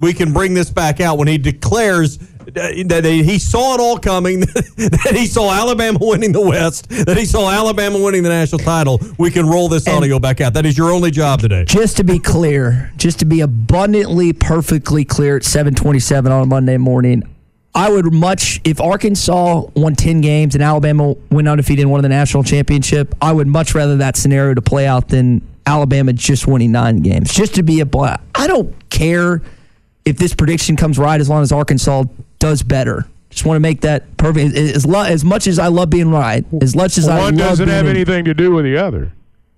we 0.00 0.12
can 0.12 0.32
bring 0.32 0.54
this 0.54 0.70
back 0.70 1.00
out 1.00 1.18
when 1.18 1.28
he 1.28 1.38
declares 1.38 2.18
that 2.52 3.04
he 3.04 3.38
saw 3.38 3.74
it 3.74 3.80
all 3.80 3.98
coming, 3.98 4.40
that 4.76 5.12
he 5.14 5.26
saw 5.26 5.52
Alabama 5.52 5.98
winning 6.00 6.32
the 6.32 6.40
West, 6.40 6.88
that 6.90 7.16
he 7.16 7.24
saw 7.24 7.50
Alabama 7.50 7.98
winning 7.98 8.22
the 8.22 8.28
national 8.28 8.58
title. 8.58 9.00
We 9.18 9.30
can 9.30 9.46
roll 9.46 9.68
this 9.68 9.88
audio 9.88 10.18
back 10.18 10.40
out. 10.40 10.54
That 10.54 10.66
is 10.66 10.76
your 10.76 10.90
only 10.90 11.10
job 11.10 11.40
today. 11.40 11.64
just 11.64 11.96
to 11.96 12.04
be 12.04 12.18
clear, 12.18 12.92
just 12.96 13.18
to 13.20 13.24
be 13.24 13.40
abundantly, 13.40 14.32
perfectly 14.32 15.04
clear 15.04 15.36
at 15.36 15.44
727 15.44 16.30
on 16.30 16.42
a 16.42 16.46
Monday 16.46 16.76
morning, 16.76 17.22
I 17.74 17.90
would 17.90 18.12
much, 18.12 18.60
if 18.62 18.80
Arkansas 18.80 19.62
won 19.74 19.96
10 19.96 20.20
games 20.20 20.54
and 20.54 20.62
Alabama 20.62 21.14
went 21.30 21.48
undefeated 21.48 21.82
and 21.82 21.90
won 21.90 22.02
the 22.02 22.08
national 22.08 22.44
championship, 22.44 23.14
I 23.20 23.32
would 23.32 23.48
much 23.48 23.74
rather 23.74 23.96
that 23.96 24.16
scenario 24.16 24.54
to 24.54 24.62
play 24.62 24.86
out 24.86 25.08
than 25.08 25.42
Alabama 25.66 26.12
just 26.12 26.46
winning 26.46 26.72
nine 26.72 26.98
games. 26.98 27.32
Just 27.32 27.54
to 27.54 27.62
be 27.62 27.80
a, 27.80 27.86
bla- 27.86 28.20
I 28.34 28.46
don't 28.46 28.74
care 28.90 29.42
if 30.04 30.18
this 30.18 30.34
prediction 30.34 30.76
comes 30.76 30.98
right 30.98 31.20
as 31.20 31.28
long 31.28 31.42
as 31.42 31.52
Arkansas 31.52 32.04
does 32.38 32.62
better. 32.62 33.06
Just 33.30 33.44
want 33.46 33.56
to 33.56 33.60
make 33.60 33.80
that 33.80 34.16
perfect. 34.16 34.54
As, 34.56 34.86
lo- 34.86 35.02
as 35.02 35.24
much 35.24 35.46
as 35.46 35.58
I 35.58 35.68
love 35.68 35.90
being 35.90 36.10
right, 36.10 36.44
as 36.60 36.76
much 36.76 36.98
as 36.98 37.08
I 37.08 37.14
love 37.16 37.24
One 37.24 37.36
doesn't 37.36 37.68
have 37.68 37.86
in- 37.86 37.90
anything 37.96 38.24
to 38.26 38.34
do 38.34 38.52
with 38.52 38.64
the 38.64 38.76
other. 38.76 39.12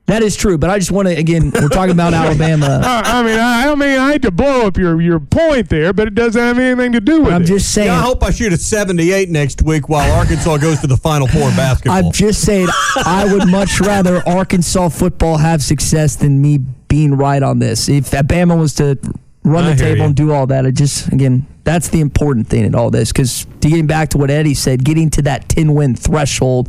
That 0.06 0.22
is 0.22 0.36
true, 0.36 0.56
but 0.56 0.70
I 0.70 0.78
just 0.78 0.92
want 0.92 1.08
to 1.08 1.14
again. 1.16 1.50
We're 1.52 1.68
talking 1.68 1.90
about 1.90 2.14
Alabama. 2.14 2.80
I, 2.82 3.18
I 3.18 3.22
mean, 3.24 3.38
I, 3.40 3.72
I 3.72 3.74
mean, 3.74 3.98
I 3.98 4.12
hate 4.12 4.22
to 4.22 4.30
blow 4.30 4.64
up 4.64 4.76
your, 4.76 5.00
your 5.00 5.18
point 5.18 5.68
there, 5.68 5.92
but 5.92 6.06
it 6.06 6.14
doesn't 6.14 6.40
have 6.40 6.58
anything 6.58 6.92
to 6.92 7.00
do 7.00 7.22
with 7.22 7.32
it. 7.32 7.34
I'm 7.34 7.42
it. 7.42 7.46
just 7.46 7.74
saying. 7.74 7.88
Yeah, 7.88 7.98
I 7.98 8.02
hope 8.02 8.22
I 8.22 8.30
shoot 8.30 8.52
a 8.52 8.56
78 8.56 9.30
next 9.30 9.62
week 9.62 9.88
while 9.88 10.08
Arkansas 10.12 10.58
goes 10.58 10.80
to 10.82 10.86
the 10.86 10.96
Final 10.96 11.26
Four 11.26 11.48
in 11.48 11.56
basketball. 11.56 11.96
I'm 11.96 12.12
just 12.12 12.42
saying. 12.42 12.68
I 13.04 13.26
would 13.32 13.48
much 13.48 13.80
rather 13.80 14.22
Arkansas 14.28 14.90
football 14.90 15.38
have 15.38 15.60
success 15.60 16.14
than 16.14 16.40
me 16.40 16.58
being 16.86 17.14
right 17.16 17.42
on 17.42 17.58
this. 17.58 17.88
If 17.88 18.14
Alabama 18.14 18.54
was 18.54 18.74
to 18.74 18.96
run 19.42 19.64
I 19.64 19.74
the 19.74 19.82
table 19.82 19.98
you. 19.98 20.04
and 20.04 20.14
do 20.14 20.32
all 20.32 20.46
that, 20.46 20.66
I 20.66 20.70
just 20.70 21.12
again 21.12 21.46
that's 21.64 21.88
the 21.88 21.98
important 21.98 22.46
thing 22.46 22.64
in 22.64 22.76
all 22.76 22.92
this. 22.92 23.10
Because 23.10 23.44
getting 23.58 23.88
back 23.88 24.10
to 24.10 24.18
what 24.18 24.30
Eddie 24.30 24.54
said, 24.54 24.84
getting 24.84 25.10
to 25.10 25.22
that 25.22 25.48
10 25.48 25.74
win 25.74 25.96
threshold 25.96 26.68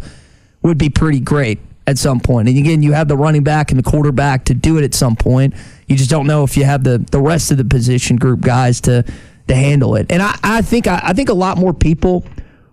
would 0.63 0.79
be 0.79 0.89
pretty 0.89 1.19
great 1.19 1.59
at 1.87 1.97
some 1.97 2.19
point. 2.19 2.49
And 2.49 2.57
again, 2.57 2.83
you 2.83 2.91
have 2.91 3.07
the 3.07 3.17
running 3.17 3.43
back 3.43 3.71
and 3.71 3.79
the 3.79 3.89
quarterback 3.89 4.45
to 4.45 4.53
do 4.53 4.77
it 4.77 4.83
at 4.83 4.93
some 4.93 5.15
point. 5.15 5.55
You 5.87 5.95
just 5.95 6.09
don't 6.09 6.27
know 6.27 6.43
if 6.43 6.57
you 6.57 6.65
have 6.65 6.83
the 6.83 6.99
the 6.99 7.21
rest 7.21 7.49
of 7.49 7.57
the 7.57 7.65
position 7.65 8.17
group 8.17 8.41
guys 8.41 8.81
to 8.81 9.03
to 9.47 9.55
handle 9.55 9.95
it. 9.95 10.07
And 10.11 10.21
I, 10.21 10.37
I 10.43 10.61
think 10.61 10.85
I, 10.85 10.99
I 11.01 11.13
think 11.13 11.29
a 11.29 11.33
lot 11.33 11.57
more 11.57 11.73
people 11.73 12.25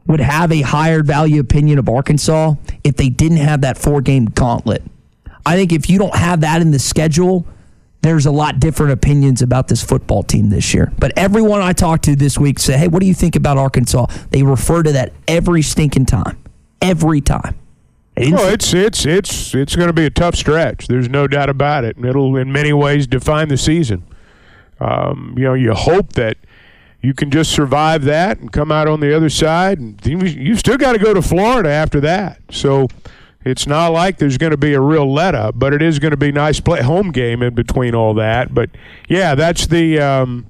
would 0.06 0.20
have 0.20 0.52
a 0.52 0.60
higher 0.60 1.02
value 1.02 1.40
opinion 1.40 1.78
of 1.78 1.88
Arkansas 1.88 2.54
if 2.82 2.96
they 2.96 3.08
didn't 3.08 3.38
have 3.38 3.62
that 3.62 3.78
four 3.78 4.02
game 4.02 4.26
gauntlet. 4.26 4.82
I 5.46 5.56
think 5.56 5.72
if 5.72 5.88
you 5.88 5.98
don't 5.98 6.16
have 6.16 6.40
that 6.40 6.60
in 6.60 6.72
the 6.72 6.78
schedule, 6.78 7.46
there's 8.02 8.26
a 8.26 8.30
lot 8.30 8.60
different 8.60 8.92
opinions 8.92 9.40
about 9.40 9.68
this 9.68 9.82
football 9.82 10.22
team 10.22 10.50
this 10.50 10.74
year. 10.74 10.92
But 10.98 11.12
everyone 11.16 11.62
I 11.62 11.72
talked 11.72 12.04
to 12.04 12.16
this 12.16 12.36
week 12.36 12.58
said, 12.58 12.78
"Hey, 12.78 12.88
what 12.88 13.00
do 13.00 13.06
you 13.06 13.14
think 13.14 13.36
about 13.36 13.56
Arkansas?" 13.56 14.06
They 14.30 14.42
refer 14.42 14.82
to 14.82 14.92
that 14.92 15.12
every 15.28 15.62
stinking 15.62 16.06
time, 16.06 16.36
every 16.82 17.20
time. 17.20 17.54
Well, 18.16 18.48
it's 18.52 18.72
it's 18.72 19.04
it's 19.06 19.54
it's 19.54 19.74
going 19.74 19.88
to 19.88 19.92
be 19.92 20.04
a 20.06 20.10
tough 20.10 20.36
stretch. 20.36 20.86
There's 20.86 21.08
no 21.08 21.26
doubt 21.26 21.48
about 21.48 21.84
it, 21.84 21.96
it'll 21.98 22.36
in 22.36 22.52
many 22.52 22.72
ways 22.72 23.06
define 23.06 23.48
the 23.48 23.56
season. 23.56 24.04
Um, 24.80 25.34
you 25.36 25.44
know, 25.44 25.54
you 25.54 25.72
hope 25.74 26.12
that 26.12 26.36
you 27.00 27.12
can 27.14 27.30
just 27.30 27.50
survive 27.52 28.04
that 28.04 28.38
and 28.38 28.52
come 28.52 28.70
out 28.72 28.88
on 28.88 29.00
the 29.00 29.14
other 29.14 29.28
side, 29.28 29.78
and 29.78 30.00
you- 30.06 30.56
still 30.56 30.76
got 30.76 30.92
to 30.92 30.98
go 30.98 31.12
to 31.12 31.22
Florida 31.22 31.68
after 31.68 32.00
that. 32.00 32.40
So 32.50 32.88
it's 33.44 33.66
not 33.66 33.88
like 33.88 34.18
there's 34.18 34.38
going 34.38 34.52
to 34.52 34.56
be 34.56 34.72
a 34.74 34.80
real 34.80 35.12
let 35.12 35.34
up, 35.34 35.58
but 35.58 35.74
it 35.74 35.82
is 35.82 35.98
going 35.98 36.12
to 36.12 36.16
be 36.16 36.32
nice 36.32 36.60
play 36.60 36.82
home 36.82 37.10
game 37.12 37.42
in 37.42 37.54
between 37.54 37.94
all 37.94 38.14
that. 38.14 38.54
But 38.54 38.70
yeah, 39.08 39.34
that's 39.34 39.66
the. 39.66 39.98
Um, 39.98 40.46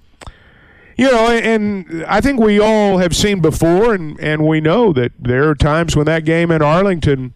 you 0.96 1.10
know, 1.10 1.28
and 1.28 2.04
I 2.06 2.20
think 2.20 2.38
we 2.38 2.60
all 2.60 2.98
have 2.98 3.16
seen 3.16 3.40
before, 3.40 3.94
and, 3.94 4.18
and 4.20 4.46
we 4.46 4.60
know 4.60 4.92
that 4.92 5.10
there 5.18 5.48
are 5.48 5.56
times 5.56 5.96
when 5.96 6.06
that 6.06 6.24
game 6.24 6.52
in 6.52 6.62
Arlington 6.62 7.34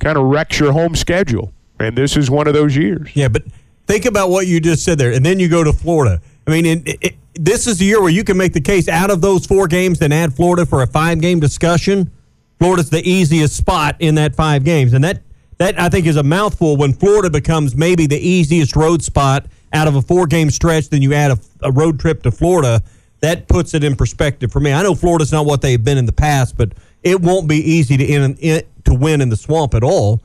kind 0.00 0.18
of 0.18 0.24
wrecks 0.24 0.58
your 0.58 0.72
home 0.72 0.94
schedule. 0.94 1.52
And 1.78 1.96
this 1.96 2.16
is 2.16 2.30
one 2.30 2.46
of 2.46 2.54
those 2.54 2.76
years. 2.76 3.10
Yeah, 3.14 3.28
but 3.28 3.42
think 3.86 4.04
about 4.04 4.30
what 4.30 4.46
you 4.46 4.60
just 4.60 4.84
said 4.84 4.98
there, 4.98 5.12
and 5.12 5.24
then 5.24 5.38
you 5.38 5.48
go 5.48 5.62
to 5.62 5.72
Florida. 5.72 6.20
I 6.46 6.50
mean, 6.50 6.66
it, 6.66 6.98
it, 7.00 7.14
this 7.34 7.66
is 7.66 7.78
the 7.78 7.84
year 7.84 8.00
where 8.00 8.10
you 8.10 8.24
can 8.24 8.36
make 8.36 8.52
the 8.52 8.60
case 8.60 8.88
out 8.88 9.10
of 9.10 9.20
those 9.20 9.46
four 9.46 9.68
games, 9.68 9.98
then 9.98 10.12
add 10.12 10.34
Florida 10.34 10.64
for 10.64 10.82
a 10.82 10.86
five-game 10.86 11.40
discussion. 11.40 12.10
Florida's 12.58 12.88
the 12.88 13.06
easiest 13.08 13.56
spot 13.56 13.96
in 13.98 14.14
that 14.14 14.34
five 14.34 14.64
games, 14.64 14.92
and 14.92 15.04
that 15.04 15.22
that 15.58 15.78
I 15.80 15.88
think 15.88 16.06
is 16.06 16.16
a 16.16 16.22
mouthful 16.22 16.76
when 16.76 16.92
Florida 16.92 17.30
becomes 17.30 17.74
maybe 17.74 18.06
the 18.06 18.18
easiest 18.18 18.76
road 18.76 19.02
spot 19.02 19.46
out 19.72 19.88
of 19.88 19.96
a 19.96 20.02
four 20.02 20.26
game 20.26 20.50
stretch. 20.50 20.88
Then 20.88 21.02
you 21.02 21.14
add 21.14 21.32
a, 21.32 21.38
a 21.62 21.72
road 21.72 21.98
trip 22.00 22.22
to 22.22 22.30
Florida. 22.30 22.82
That 23.20 23.48
puts 23.48 23.74
it 23.74 23.82
in 23.82 23.96
perspective 23.96 24.52
for 24.52 24.60
me. 24.60 24.72
I 24.72 24.82
know 24.82 24.94
Florida's 24.94 25.32
not 25.32 25.46
what 25.46 25.62
they've 25.62 25.82
been 25.82 25.98
in 25.98 26.06
the 26.06 26.12
past, 26.12 26.56
but 26.56 26.72
it 27.06 27.20
won't 27.20 27.46
be 27.46 27.58
easy 27.58 27.96
to 27.96 28.04
in, 28.04 28.34
in, 28.38 28.62
to 28.84 28.92
win 28.92 29.20
in 29.20 29.28
the 29.28 29.36
swamp 29.36 29.74
at 29.74 29.84
all. 29.84 30.20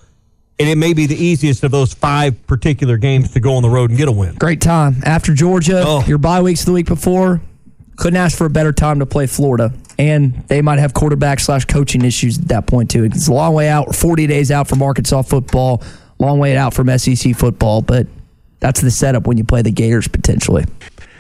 And 0.59 0.67
it 0.67 0.77
may 0.77 0.93
be 0.93 1.05
the 1.05 1.15
easiest 1.15 1.63
of 1.63 1.71
those 1.71 1.93
five 1.93 2.45
particular 2.47 2.97
games 2.97 3.31
to 3.33 3.39
go 3.39 3.55
on 3.55 3.63
the 3.63 3.69
road 3.69 3.91
and 3.91 3.97
get 3.97 4.07
a 4.07 4.11
win. 4.11 4.35
Great 4.35 4.61
time 4.61 4.97
after 5.05 5.33
Georgia. 5.33 5.83
Oh. 5.85 6.03
Your 6.07 6.17
bye 6.17 6.41
weeks 6.41 6.65
the 6.65 6.71
week 6.71 6.87
before. 6.87 7.41
Couldn't 7.97 8.17
ask 8.17 8.35
for 8.35 8.45
a 8.45 8.49
better 8.49 8.71
time 8.71 8.99
to 8.99 9.05
play 9.05 9.27
Florida. 9.27 9.73
And 9.99 10.47
they 10.47 10.61
might 10.63 10.79
have 10.79 10.93
quarterback 10.93 11.39
slash 11.39 11.65
coaching 11.65 12.03
issues 12.03 12.39
at 12.39 12.47
that 12.47 12.65
point, 12.65 12.89
too. 12.89 13.03
It's 13.03 13.27
a 13.27 13.33
long 13.33 13.53
way 13.53 13.69
out, 13.69 13.95
40 13.95 14.25
days 14.25 14.49
out 14.49 14.67
from 14.67 14.81
Arkansas 14.81 15.21
football, 15.21 15.83
long 16.17 16.39
way 16.39 16.57
out 16.57 16.73
from 16.73 16.95
SEC 16.97 17.35
football, 17.35 17.83
but 17.83 18.07
that's 18.59 18.81
the 18.81 18.91
setup 18.91 19.27
when 19.27 19.37
you 19.37 19.43
play 19.43 19.61
the 19.61 19.71
Gators 19.71 20.07
potentially. 20.07 20.65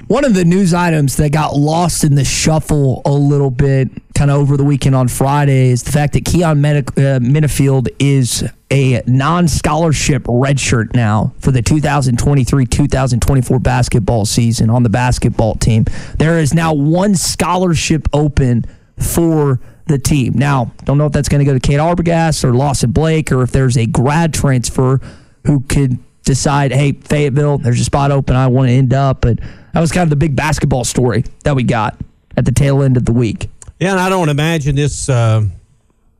One 0.07 0.25
of 0.25 0.33
the 0.33 0.45
news 0.45 0.73
items 0.73 1.15
that 1.17 1.31
got 1.31 1.55
lost 1.55 2.03
in 2.03 2.15
the 2.15 2.25
shuffle 2.25 3.01
a 3.05 3.11
little 3.11 3.51
bit 3.51 3.89
kind 4.13 4.29
of 4.29 4.39
over 4.39 4.57
the 4.57 4.63
weekend 4.63 4.95
on 4.95 5.07
Friday 5.07 5.69
is 5.69 5.83
the 5.83 5.91
fact 5.91 6.13
that 6.13 6.25
Keyon 6.25 6.59
uh, 6.97 7.89
is 7.99 8.43
a 8.69 9.01
non 9.07 9.47
scholarship 9.47 10.23
redshirt 10.23 10.93
now 10.93 11.33
for 11.39 11.51
the 11.51 11.61
2023 11.61 12.65
2024 12.65 13.59
basketball 13.59 14.25
season 14.25 14.69
on 14.69 14.83
the 14.83 14.89
basketball 14.89 15.55
team. 15.55 15.85
There 16.17 16.39
is 16.39 16.53
now 16.53 16.73
one 16.73 17.15
scholarship 17.15 18.07
open 18.13 18.65
for 18.97 19.59
the 19.87 19.97
team. 19.97 20.33
Now, 20.35 20.71
don't 20.85 20.97
know 20.97 21.05
if 21.05 21.11
that's 21.11 21.29
going 21.29 21.39
to 21.39 21.45
go 21.45 21.53
to 21.53 21.59
Cade 21.59 21.79
Arbogast 21.79 22.43
or 22.43 22.53
Lawson 22.53 22.91
Blake 22.91 23.31
or 23.31 23.41
if 23.43 23.51
there's 23.51 23.77
a 23.77 23.85
grad 23.85 24.33
transfer 24.33 24.99
who 25.45 25.61
could 25.61 25.99
decide, 26.23 26.71
hey, 26.71 26.93
Fayetteville, 26.93 27.57
there's 27.57 27.79
a 27.79 27.85
spot 27.85 28.11
open 28.11 28.35
I 28.35 28.47
want 28.47 28.69
to 28.69 28.73
end 28.73 28.93
up. 28.93 29.21
But 29.21 29.39
that 29.73 29.79
was 29.79 29.91
kind 29.91 30.03
of 30.03 30.09
the 30.09 30.15
big 30.15 30.35
basketball 30.35 30.83
story 30.83 31.23
that 31.43 31.55
we 31.55 31.63
got 31.63 31.97
at 32.37 32.45
the 32.45 32.51
tail 32.51 32.83
end 32.83 32.97
of 32.97 33.05
the 33.05 33.11
week. 33.11 33.49
Yeah, 33.79 33.91
and 33.91 33.99
I 33.99 34.09
don't 34.09 34.29
imagine 34.29 34.75
this 34.75 35.09
uh, 35.09 35.43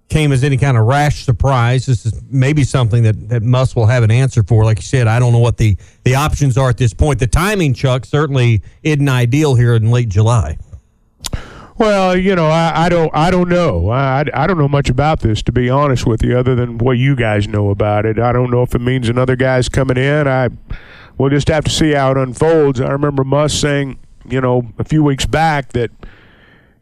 came 0.10 0.32
as 0.32 0.44
any 0.44 0.58
kind 0.58 0.78
of 0.78 0.86
rash 0.86 1.26
surprise. 1.26 1.86
This 1.86 2.06
is 2.06 2.22
maybe 2.30 2.64
something 2.64 3.04
that, 3.04 3.30
that 3.30 3.44
Muss 3.44 3.76
will 3.76 3.86
have 3.86 4.04
an 4.04 4.12
answer 4.12 4.44
for. 4.44 4.66
Like 4.66 4.80
you 4.80 4.84
said, 4.84 5.08
I 5.08 5.20
don't 5.20 5.32
know 5.32 5.40
what 5.40 5.58
the, 5.58 5.78
the 6.04 6.16
options 6.16 6.58
are 6.58 6.70
at 6.70 6.78
this 6.78 6.94
point. 6.94 7.20
The 7.20 7.28
timing, 7.28 7.74
Chuck, 7.74 8.06
certainly 8.06 8.62
isn't 8.84 9.08
ideal 9.08 9.56
here 9.56 9.76
in 9.76 9.92
late 9.92 10.10
July. 10.10 10.58
Well, 11.82 12.16
you 12.16 12.36
know, 12.36 12.46
I, 12.46 12.86
I 12.86 12.90
don't, 12.90 13.10
I 13.12 13.32
don't 13.32 13.50
know. 13.50 13.90
I, 13.90 14.24
I 14.36 14.46
don't 14.46 14.60
know 14.60 14.68
much 14.68 14.88
about 14.88 15.22
this, 15.22 15.42
to 15.42 15.52
be 15.52 15.68
honest 15.68 16.06
with 16.06 16.24
you, 16.24 16.38
other 16.38 16.54
than 16.54 16.78
what 16.78 17.00
you 17.00 17.16
guys 17.16 17.48
know 17.48 17.72
about 17.72 18.06
it. 18.06 18.20
I 18.20 18.32
don't 18.32 18.52
know 18.52 18.62
if 18.62 18.76
it 18.76 18.82
means 18.82 19.10
another 19.10 19.36
guy's 19.36 19.68
coming 19.68 19.98
in. 19.98 20.28
I, 20.28 20.50
we'll 21.18 21.32
just 21.32 21.48
have 21.48 21.64
to 21.64 21.72
see 21.72 21.94
how 21.94 22.12
it 22.12 22.18
unfolds. 22.18 22.80
I 22.80 22.92
remember 22.92 23.24
Muss 23.24 23.56
saying, 23.56 23.98
you 24.30 24.40
know, 24.40 24.72
a 24.78 24.84
few 24.84 25.04
weeks 25.04 25.26
back 25.26 25.70
that, 25.70 25.90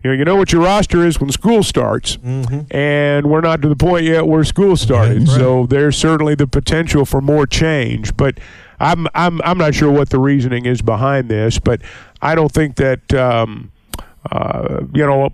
you 0.04 0.10
know, 0.10 0.18
you 0.18 0.26
know 0.26 0.36
what 0.36 0.52
your 0.52 0.64
roster 0.64 1.06
is 1.06 1.18
when 1.18 1.32
school 1.32 1.64
starts, 1.64 2.18
mm-hmm. 2.18 2.76
and 2.76 3.30
we're 3.30 3.40
not 3.40 3.62
to 3.62 3.70
the 3.70 3.78
point 3.78 4.04
yet 4.04 4.28
where 4.28 4.44
school 4.44 4.76
started. 4.76 5.20
Right. 5.20 5.28
So 5.30 5.66
there's 5.66 5.98
certainly 5.98 6.36
the 6.36 6.46
potential 6.48 7.06
for 7.06 7.22
more 7.22 7.48
change, 7.48 8.18
but. 8.18 8.38
I'm 8.82 9.08
I'm 9.14 9.42
I'm 9.42 9.58
not 9.58 9.76
sure 9.76 9.92
what 9.92 10.10
the 10.10 10.20
reasoning 10.20 10.66
is 10.66 10.82
behind 10.82 11.28
this, 11.28 11.60
but 11.60 11.82
I 12.22 12.34
don't 12.34 12.50
think 12.50 12.78
that 12.78 13.14
um, 13.14 13.74
uh, 14.32 14.82
you 14.94 15.06
know, 15.06 15.32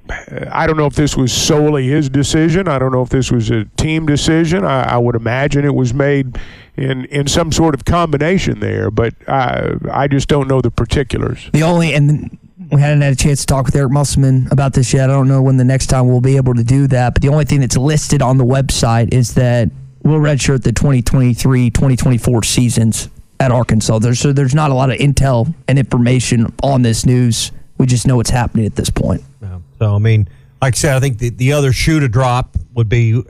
I 0.51 0.67
don't 0.67 0.77
know 0.77 0.85
if 0.85 0.95
this 0.95 1.17
was 1.17 1.33
solely 1.33 1.87
his 1.87 2.07
decision. 2.07 2.67
I 2.67 2.77
don't 2.77 2.91
know 2.91 3.01
if 3.01 3.09
this 3.09 3.31
was 3.31 3.49
a 3.49 3.65
team 3.77 4.05
decision. 4.05 4.63
I, 4.63 4.93
I 4.93 4.97
would 4.97 5.15
imagine 5.15 5.65
it 5.65 5.73
was 5.73 5.93
made 5.93 6.37
in 6.77 7.05
in 7.05 7.27
some 7.27 7.51
sort 7.51 7.73
of 7.73 7.85
combination 7.85 8.59
there, 8.59 8.91
but 8.91 9.13
I 9.27 9.71
I 9.91 10.07
just 10.07 10.27
don't 10.27 10.47
know 10.47 10.61
the 10.61 10.71
particulars. 10.71 11.49
The 11.51 11.63
only 11.63 11.93
and 11.93 12.37
we 12.71 12.79
hadn't 12.79 13.01
had 13.01 13.13
a 13.13 13.15
chance 13.15 13.41
to 13.41 13.47
talk 13.47 13.65
with 13.65 13.75
Eric 13.75 13.91
Musselman 13.91 14.47
about 14.51 14.73
this 14.73 14.93
yet. 14.93 15.09
I 15.09 15.13
don't 15.13 15.27
know 15.27 15.41
when 15.41 15.57
the 15.57 15.63
next 15.63 15.87
time 15.87 16.07
we'll 16.07 16.21
be 16.21 16.37
able 16.37 16.53
to 16.53 16.63
do 16.63 16.87
that. 16.87 17.13
But 17.13 17.21
the 17.21 17.29
only 17.29 17.45
thing 17.45 17.61
that's 17.61 17.77
listed 17.77 18.21
on 18.21 18.37
the 18.37 18.45
website 18.45 19.13
is 19.13 19.33
that 19.33 19.69
we'll 20.03 20.19
redshirt 20.19 20.63
the 20.63 20.71
2023-2024 20.71 22.45
seasons 22.45 23.09
at 23.39 23.51
Arkansas. 23.51 23.99
There's 23.99 24.19
so 24.19 24.31
there's 24.31 24.55
not 24.55 24.71
a 24.71 24.73
lot 24.73 24.89
of 24.91 24.97
intel 24.99 25.53
and 25.67 25.77
information 25.79 26.53
on 26.63 26.83
this 26.83 27.05
news 27.05 27.51
we 27.77 27.85
just 27.85 28.07
know 28.07 28.15
what's 28.15 28.29
happening 28.29 28.65
at 28.65 28.75
this 28.75 28.89
point. 28.89 29.23
Yeah. 29.41 29.59
So, 29.79 29.95
I 29.95 29.99
mean, 29.99 30.27
like 30.61 30.75
I 30.75 30.77
said, 30.77 30.95
I 30.95 30.99
think 30.99 31.17
the, 31.17 31.29
the 31.29 31.53
other 31.53 31.71
shoe 31.73 31.99
to 31.99 32.07
drop 32.07 32.55
would 32.73 32.89
be 32.89 33.23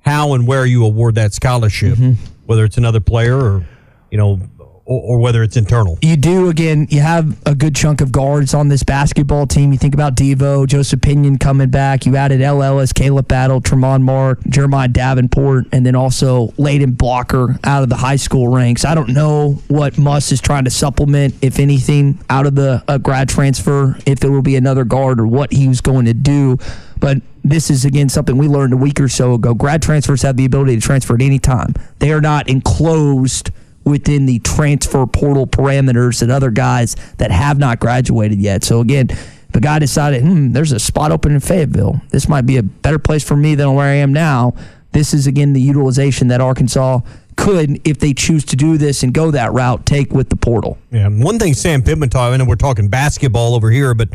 how 0.00 0.34
and 0.34 0.46
where 0.46 0.66
you 0.66 0.84
award 0.84 1.16
that 1.16 1.32
scholarship, 1.32 1.98
mm-hmm. 1.98 2.12
whether 2.46 2.64
it's 2.64 2.76
another 2.76 3.00
player 3.00 3.36
or, 3.36 3.66
you 4.10 4.18
know, 4.18 4.40
or, 4.86 5.02
or, 5.02 5.18
whether 5.18 5.42
it's 5.42 5.56
internal. 5.56 5.98
You 6.00 6.16
do 6.16 6.48
again. 6.48 6.86
You 6.90 7.00
have 7.00 7.36
a 7.44 7.54
good 7.54 7.74
chunk 7.74 8.00
of 8.00 8.12
guards 8.12 8.54
on 8.54 8.68
this 8.68 8.84
basketball 8.84 9.46
team. 9.46 9.72
You 9.72 9.78
think 9.78 9.94
about 9.94 10.14
Devo, 10.14 10.66
Joseph 10.66 11.00
Pinion 11.00 11.38
coming 11.38 11.70
back. 11.70 12.06
You 12.06 12.16
added 12.16 12.40
El 12.40 12.62
Ellis, 12.62 12.92
Khalif 12.92 13.26
Battle, 13.26 13.60
Tramon 13.60 14.02
Mark, 14.02 14.40
Jeremiah 14.48 14.88
Davenport, 14.88 15.66
and 15.72 15.84
then 15.84 15.96
also 15.96 16.48
Layden 16.52 16.96
Blocker 16.96 17.58
out 17.64 17.82
of 17.82 17.88
the 17.88 17.96
high 17.96 18.16
school 18.16 18.48
ranks. 18.48 18.84
I 18.84 18.94
don't 18.94 19.10
know 19.10 19.58
what 19.66 19.98
Muss 19.98 20.30
is 20.30 20.40
trying 20.40 20.64
to 20.64 20.70
supplement, 20.70 21.34
if 21.42 21.58
anything, 21.58 22.20
out 22.30 22.46
of 22.46 22.54
the 22.54 22.82
uh, 22.86 22.98
grad 22.98 23.28
transfer. 23.28 23.98
If 24.06 24.20
there 24.20 24.30
will 24.30 24.42
be 24.42 24.56
another 24.56 24.84
guard 24.84 25.18
or 25.18 25.26
what 25.26 25.52
he 25.52 25.66
was 25.66 25.80
going 25.80 26.04
to 26.06 26.14
do, 26.14 26.58
but 26.98 27.18
this 27.44 27.70
is 27.70 27.84
again 27.84 28.08
something 28.08 28.36
we 28.36 28.48
learned 28.48 28.72
a 28.72 28.76
week 28.76 29.00
or 29.00 29.08
so 29.08 29.34
ago. 29.34 29.52
Grad 29.52 29.82
transfers 29.82 30.22
have 30.22 30.36
the 30.36 30.44
ability 30.44 30.76
to 30.76 30.80
transfer 30.80 31.14
at 31.14 31.22
any 31.22 31.38
time. 31.40 31.74
They 31.98 32.12
are 32.12 32.20
not 32.20 32.48
enclosed 32.48 33.50
within 33.86 34.26
the 34.26 34.40
transfer 34.40 35.06
portal 35.06 35.46
parameters 35.46 36.20
and 36.20 36.30
other 36.30 36.50
guys 36.50 36.96
that 37.18 37.30
have 37.30 37.58
not 37.58 37.78
graduated 37.80 38.38
yet. 38.38 38.64
So 38.64 38.80
again, 38.80 39.08
the 39.52 39.60
guy 39.60 39.78
decided, 39.78 40.22
hmm, 40.22 40.52
there's 40.52 40.72
a 40.72 40.80
spot 40.80 41.12
open 41.12 41.32
in 41.32 41.40
Fayetteville. 41.40 42.02
This 42.10 42.28
might 42.28 42.44
be 42.44 42.58
a 42.58 42.62
better 42.62 42.98
place 42.98 43.24
for 43.24 43.36
me 43.36 43.54
than 43.54 43.72
where 43.74 43.86
I 43.86 43.94
am 43.94 44.12
now. 44.12 44.54
This 44.92 45.14
is 45.14 45.26
again 45.26 45.52
the 45.52 45.60
utilization 45.60 46.28
that 46.28 46.40
Arkansas 46.40 47.00
could, 47.36 47.80
if 47.86 47.98
they 47.98 48.12
choose 48.12 48.44
to 48.46 48.56
do 48.56 48.76
this 48.76 49.02
and 49.02 49.14
go 49.14 49.30
that 49.30 49.52
route, 49.52 49.86
take 49.86 50.12
with 50.12 50.30
the 50.30 50.36
portal. 50.36 50.78
Yeah, 50.90 51.08
one 51.08 51.38
thing 51.38 51.54
Sam 51.54 51.82
Pittman 51.82 52.08
talked, 52.08 52.34
I 52.34 52.36
know 52.38 52.44
we're 52.44 52.56
talking 52.56 52.88
basketball 52.88 53.54
over 53.54 53.70
here, 53.70 53.94
but 53.94 54.08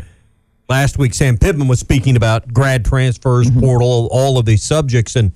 last 0.68 0.98
week 0.98 1.14
Sam 1.14 1.38
Pittman 1.38 1.66
was 1.68 1.80
speaking 1.80 2.16
about 2.16 2.52
grad 2.52 2.84
transfers, 2.84 3.48
mm-hmm. 3.48 3.60
portal, 3.60 4.08
all 4.10 4.38
of 4.38 4.44
these 4.44 4.62
subjects, 4.62 5.16
and 5.16 5.32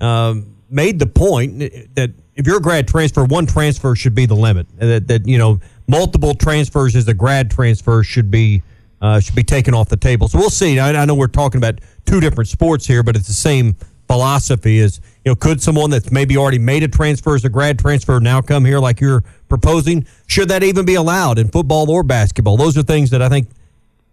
um, 0.00 0.56
made 0.70 0.98
the 0.98 1.06
point 1.06 1.58
that 1.94 2.12
if 2.36 2.46
you're 2.46 2.58
a 2.58 2.62
grad 2.62 2.86
transfer, 2.86 3.24
one 3.24 3.46
transfer 3.46 3.96
should 3.96 4.14
be 4.14 4.26
the 4.26 4.36
limit. 4.36 4.66
That 4.78 5.08
that 5.08 5.26
you 5.26 5.38
know 5.38 5.58
multiple 5.88 6.34
transfers 6.34 6.94
as 6.94 7.08
a 7.08 7.14
grad 7.14 7.50
transfer 7.50 8.02
should 8.02 8.30
be 8.30 8.62
uh, 9.00 9.20
should 9.20 9.34
be 9.34 9.42
taken 9.42 9.74
off 9.74 9.88
the 9.88 9.96
table. 9.96 10.28
So 10.28 10.38
we'll 10.38 10.50
see. 10.50 10.78
I, 10.78 10.90
I, 10.90 11.04
know 11.04 11.14
we're 11.14 11.26
talking 11.26 11.58
about 11.58 11.80
two 12.06 12.20
different 12.20 12.48
sports 12.48 12.86
here, 12.86 13.02
but 13.02 13.16
it's 13.16 13.26
the 13.26 13.34
same 13.34 13.74
philosophy. 14.06 14.78
Is 14.78 15.00
you 15.24 15.30
know 15.30 15.34
could 15.34 15.62
someone 15.62 15.90
that's 15.90 16.12
maybe 16.12 16.36
already 16.36 16.58
made 16.58 16.82
a 16.82 16.88
transfer 16.88 17.34
as 17.34 17.44
a 17.44 17.48
grad 17.48 17.78
transfer 17.78 18.20
now 18.20 18.40
come 18.42 18.64
here 18.64 18.78
like 18.78 19.00
you're 19.00 19.24
proposing? 19.48 20.06
Should 20.26 20.48
that 20.50 20.62
even 20.62 20.84
be 20.84 20.94
allowed 20.94 21.38
in 21.38 21.48
football 21.48 21.90
or 21.90 22.02
basketball? 22.02 22.56
Those 22.58 22.76
are 22.76 22.82
things 22.82 23.10
that 23.10 23.22
I 23.22 23.28
think 23.28 23.48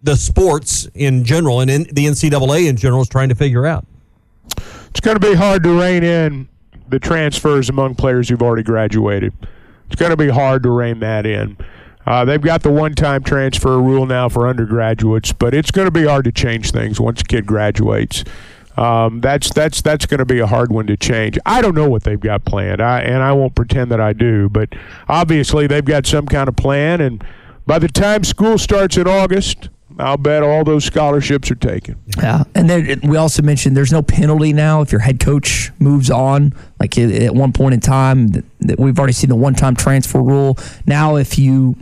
the 0.02 0.16
sports 0.16 0.88
in 0.94 1.24
general 1.24 1.60
and 1.60 1.70
in 1.70 1.82
the 1.84 2.06
NCAA 2.06 2.68
in 2.68 2.76
general 2.76 3.02
is 3.02 3.08
trying 3.08 3.28
to 3.28 3.34
figure 3.34 3.66
out. 3.66 3.86
It's 4.90 5.00
going 5.00 5.18
to 5.18 5.26
be 5.26 5.34
hard 5.34 5.62
to 5.64 5.78
rein 5.78 6.04
in 6.04 6.48
the 6.94 7.00
transfers 7.00 7.68
among 7.68 7.96
players 7.96 8.28
who've 8.28 8.40
already 8.40 8.62
graduated. 8.62 9.32
It's 9.86 9.96
going 9.96 10.12
to 10.12 10.16
be 10.16 10.28
hard 10.28 10.62
to 10.62 10.70
rein 10.70 11.00
that 11.00 11.26
in. 11.26 11.56
Uh, 12.06 12.24
they've 12.24 12.40
got 12.40 12.62
the 12.62 12.70
one-time 12.70 13.24
transfer 13.24 13.80
rule 13.80 14.06
now 14.06 14.28
for 14.28 14.46
undergraduates, 14.46 15.32
but 15.32 15.54
it's 15.54 15.72
going 15.72 15.86
to 15.86 15.90
be 15.90 16.04
hard 16.04 16.24
to 16.26 16.30
change 16.30 16.70
things 16.70 17.00
once 17.00 17.22
a 17.22 17.24
kid 17.24 17.46
graduates. 17.46 18.22
Um, 18.76 19.20
that's 19.20 19.52
that's 19.52 19.82
that's 19.82 20.06
going 20.06 20.18
to 20.18 20.24
be 20.24 20.38
a 20.38 20.46
hard 20.46 20.70
one 20.70 20.86
to 20.86 20.96
change. 20.96 21.36
I 21.44 21.60
don't 21.60 21.74
know 21.74 21.88
what 21.88 22.04
they've 22.04 22.20
got 22.20 22.44
planned, 22.44 22.80
I, 22.80 23.00
and 23.00 23.24
I 23.24 23.32
won't 23.32 23.56
pretend 23.56 23.90
that 23.90 24.00
I 24.00 24.12
do. 24.12 24.48
But 24.48 24.68
obviously, 25.08 25.66
they've 25.66 25.84
got 25.84 26.06
some 26.06 26.26
kind 26.26 26.48
of 26.48 26.54
plan, 26.54 27.00
and 27.00 27.24
by 27.66 27.80
the 27.80 27.88
time 27.88 28.22
school 28.22 28.56
starts 28.56 28.96
in 28.96 29.08
August, 29.08 29.68
I'll 29.98 30.16
bet 30.16 30.42
all 30.42 30.64
those 30.64 30.84
scholarships 30.84 31.50
are 31.50 31.56
taken. 31.56 31.96
Yeah, 32.16 32.44
and 32.54 32.68
then 32.68 33.00
we 33.04 33.16
also 33.16 33.42
mentioned 33.42 33.76
there's 33.76 33.92
no 33.92 34.02
penalty 34.02 34.52
now 34.52 34.80
if 34.82 34.90
your 34.90 35.00
head 35.00 35.20
coach 35.20 35.70
moves 35.78 36.10
on. 36.10 36.52
Like 36.80 36.98
at 36.98 37.34
one 37.34 37.52
point 37.52 37.74
in 37.74 37.80
time, 37.80 38.28
that 38.28 38.78
we've 38.78 38.98
already 38.98 39.12
seen 39.12 39.30
the 39.30 39.36
one-time 39.36 39.76
transfer 39.76 40.20
rule. 40.20 40.58
Now, 40.86 41.16
if 41.16 41.38
you 41.38 41.76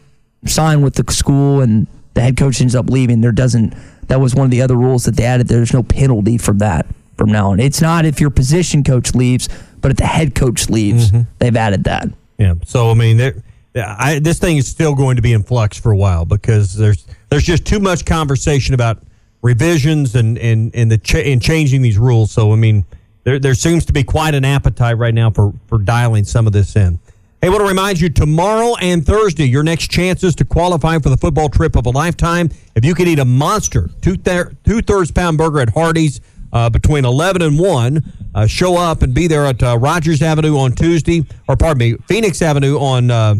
sign 0.44 0.83
with 0.83 0.94
the 0.94 1.11
school 1.12 1.61
and 1.61 1.87
the 2.14 2.20
head 2.20 2.37
coach 2.37 2.61
ends 2.61 2.75
up 2.75 2.90
leaving, 2.90 3.20
there 3.20 3.33
doesn't. 3.33 3.75
That 4.09 4.20
was 4.20 4.35
one 4.35 4.44
of 4.44 4.51
the 4.51 4.61
other 4.61 4.77
rules 4.77 5.04
that 5.04 5.17
they 5.17 5.25
added. 5.25 5.48
There's 5.48 5.73
no 5.73 5.83
penalty 5.83 6.37
from 6.37 6.58
that 6.58 6.87
from 7.17 7.31
now 7.31 7.52
on. 7.52 7.60
It's 7.60 7.81
not 7.81 8.04
if 8.04 8.21
your 8.21 8.31
position 8.31 8.85
coach 8.85 9.15
leaves, 9.15 9.48
but 9.81 9.90
if 9.90 9.96
the 9.96 10.06
head 10.06 10.35
coach 10.35 10.69
leaves, 10.69 11.10
mm-hmm. 11.10 11.23
they've 11.38 11.56
added 11.56 11.85
that. 11.85 12.08
Yeah. 12.37 12.54
So 12.65 12.90
I 12.90 12.94
mean, 12.94 13.42
I, 13.75 14.18
this 14.18 14.38
thing 14.38 14.58
is 14.58 14.68
still 14.68 14.94
going 14.94 15.16
to 15.16 15.23
be 15.23 15.33
in 15.33 15.42
flux 15.42 15.79
for 15.79 15.92
a 15.92 15.96
while 15.96 16.25
because 16.25 16.75
there's 16.75 17.06
there's 17.31 17.44
just 17.44 17.64
too 17.64 17.81
much 17.81 18.04
conversation 18.04 18.75
about 18.75 19.02
revisions 19.40 20.14
and 20.14 20.38
and 20.38 20.75
and 20.75 20.90
the 20.90 20.98
ch- 20.98 21.14
and 21.14 21.40
changing 21.40 21.83
these 21.83 21.98
rules. 21.98 22.31
So 22.31 22.52
I 22.52 22.56
mean, 22.56 22.85
there 23.25 23.38
there 23.38 23.54
seems 23.54 23.87
to 23.87 23.92
be 23.92 24.04
quite 24.04 24.35
an 24.35 24.44
appetite 24.44 24.98
right 24.98 25.14
now 25.14 25.31
for 25.31 25.52
for 25.68 25.79
dialing 25.79 26.25
some 26.25 26.46
of 26.46 26.52
this 26.52 26.77
in. 26.77 26.98
Hey, 27.40 27.48
I 27.48 27.50
want 27.50 27.62
to 27.62 27.66
remind 27.68 28.00
you 28.00 28.08
tomorrow 28.08 28.77
and 28.81 29.04
Thursday, 29.04 29.44
your 29.46 29.64
next 29.64 29.90
chances 29.90 30.37
to 30.37 30.44
qualify 30.44 30.98
for 30.98 31.08
the 31.08 31.16
football 31.16 31.48
trip 31.48 31.75
of 31.75 31.87
a 31.87 31.90
lifetime. 31.90 32.50
If 32.77 32.85
you 32.85 32.94
could 32.94 33.08
eat 33.08 33.18
a 33.18 33.25
monster 33.25 33.88
two 34.00 34.16
thir- 34.16 34.52
two 34.64 34.83
thirds 34.83 35.10
pound 35.10 35.38
burger 35.38 35.60
at 35.60 35.70
Hardee's 35.70 36.20
uh, 36.52 36.68
between 36.68 37.04
eleven 37.06 37.40
and 37.42 37.58
one, 37.58 38.02
uh, 38.35 38.46
show 38.46 38.77
up 38.77 39.00
and 39.02 39.14
be 39.14 39.27
there 39.27 39.46
at 39.46 39.62
uh, 39.62 39.79
Rogers 39.79 40.20
Avenue 40.23 40.58
on 40.58 40.73
Tuesday, 40.73 41.25
or 41.48 41.56
pardon 41.56 41.79
me, 41.79 41.96
Phoenix 42.06 42.42
Avenue 42.42 42.79
on 42.79 43.10
uh, 43.10 43.35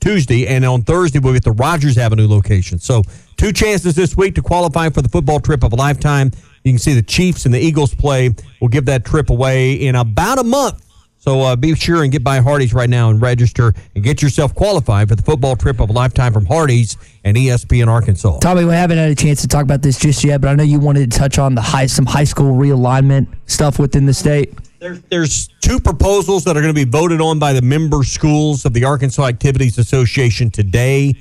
Tuesday, 0.00 0.46
and 0.46 0.64
on 0.64 0.82
Thursday 0.82 1.18
we'll 1.18 1.32
be 1.32 1.38
at 1.38 1.44
the 1.44 1.52
Rogers 1.52 1.98
Avenue 1.98 2.28
location. 2.28 2.78
So 2.78 3.02
two 3.36 3.52
chances 3.52 3.94
this 3.94 4.16
week 4.16 4.34
to 4.36 4.42
qualify 4.42 4.88
for 4.90 5.02
the 5.02 5.08
football 5.08 5.40
trip 5.40 5.64
of 5.64 5.72
a 5.72 5.76
lifetime. 5.76 6.30
You 6.64 6.72
can 6.72 6.78
see 6.78 6.94
the 6.94 7.02
Chiefs 7.02 7.44
and 7.44 7.54
the 7.54 7.58
Eagles 7.58 7.94
play. 7.94 8.34
We'll 8.60 8.68
give 8.68 8.84
that 8.86 9.04
trip 9.04 9.30
away 9.30 9.74
in 9.74 9.94
about 9.94 10.38
a 10.38 10.44
month. 10.44 10.84
So 11.20 11.40
uh, 11.42 11.56
be 11.56 11.74
sure 11.74 12.04
and 12.04 12.12
get 12.12 12.22
by 12.22 12.40
Hardee's 12.40 12.72
right 12.72 12.88
now 12.88 13.10
and 13.10 13.20
register 13.20 13.74
and 13.94 14.04
get 14.04 14.22
yourself 14.22 14.54
qualified 14.54 15.08
for 15.08 15.16
the 15.16 15.22
football 15.22 15.56
trip 15.56 15.80
of 15.80 15.90
a 15.90 15.92
lifetime 15.92 16.32
from 16.32 16.46
Hardee's 16.46 16.96
and 17.24 17.36
ESPN 17.36 17.88
Arkansas. 17.88 18.38
Tommy, 18.38 18.64
we 18.64 18.72
haven't 18.72 18.98
had 18.98 19.10
a 19.10 19.14
chance 19.14 19.42
to 19.42 19.48
talk 19.48 19.62
about 19.64 19.82
this 19.82 19.98
just 19.98 20.22
yet, 20.22 20.40
but 20.40 20.48
I 20.48 20.54
know 20.54 20.62
you 20.62 20.78
wanted 20.78 21.10
to 21.10 21.18
touch 21.18 21.38
on 21.38 21.54
the 21.54 21.60
high 21.60 21.86
some 21.86 22.06
high 22.06 22.24
school 22.24 22.56
realignment 22.56 23.26
stuff 23.46 23.78
within 23.78 24.06
the 24.06 24.14
state. 24.14 24.54
There's, 24.78 25.00
there's 25.02 25.48
two 25.60 25.80
proposals 25.80 26.44
that 26.44 26.56
are 26.56 26.60
going 26.60 26.74
to 26.74 26.86
be 26.86 26.88
voted 26.88 27.20
on 27.20 27.40
by 27.40 27.52
the 27.52 27.62
member 27.62 28.04
schools 28.04 28.64
of 28.64 28.72
the 28.72 28.84
Arkansas 28.84 29.26
Activities 29.26 29.76
Association 29.76 30.50
today. 30.50 31.14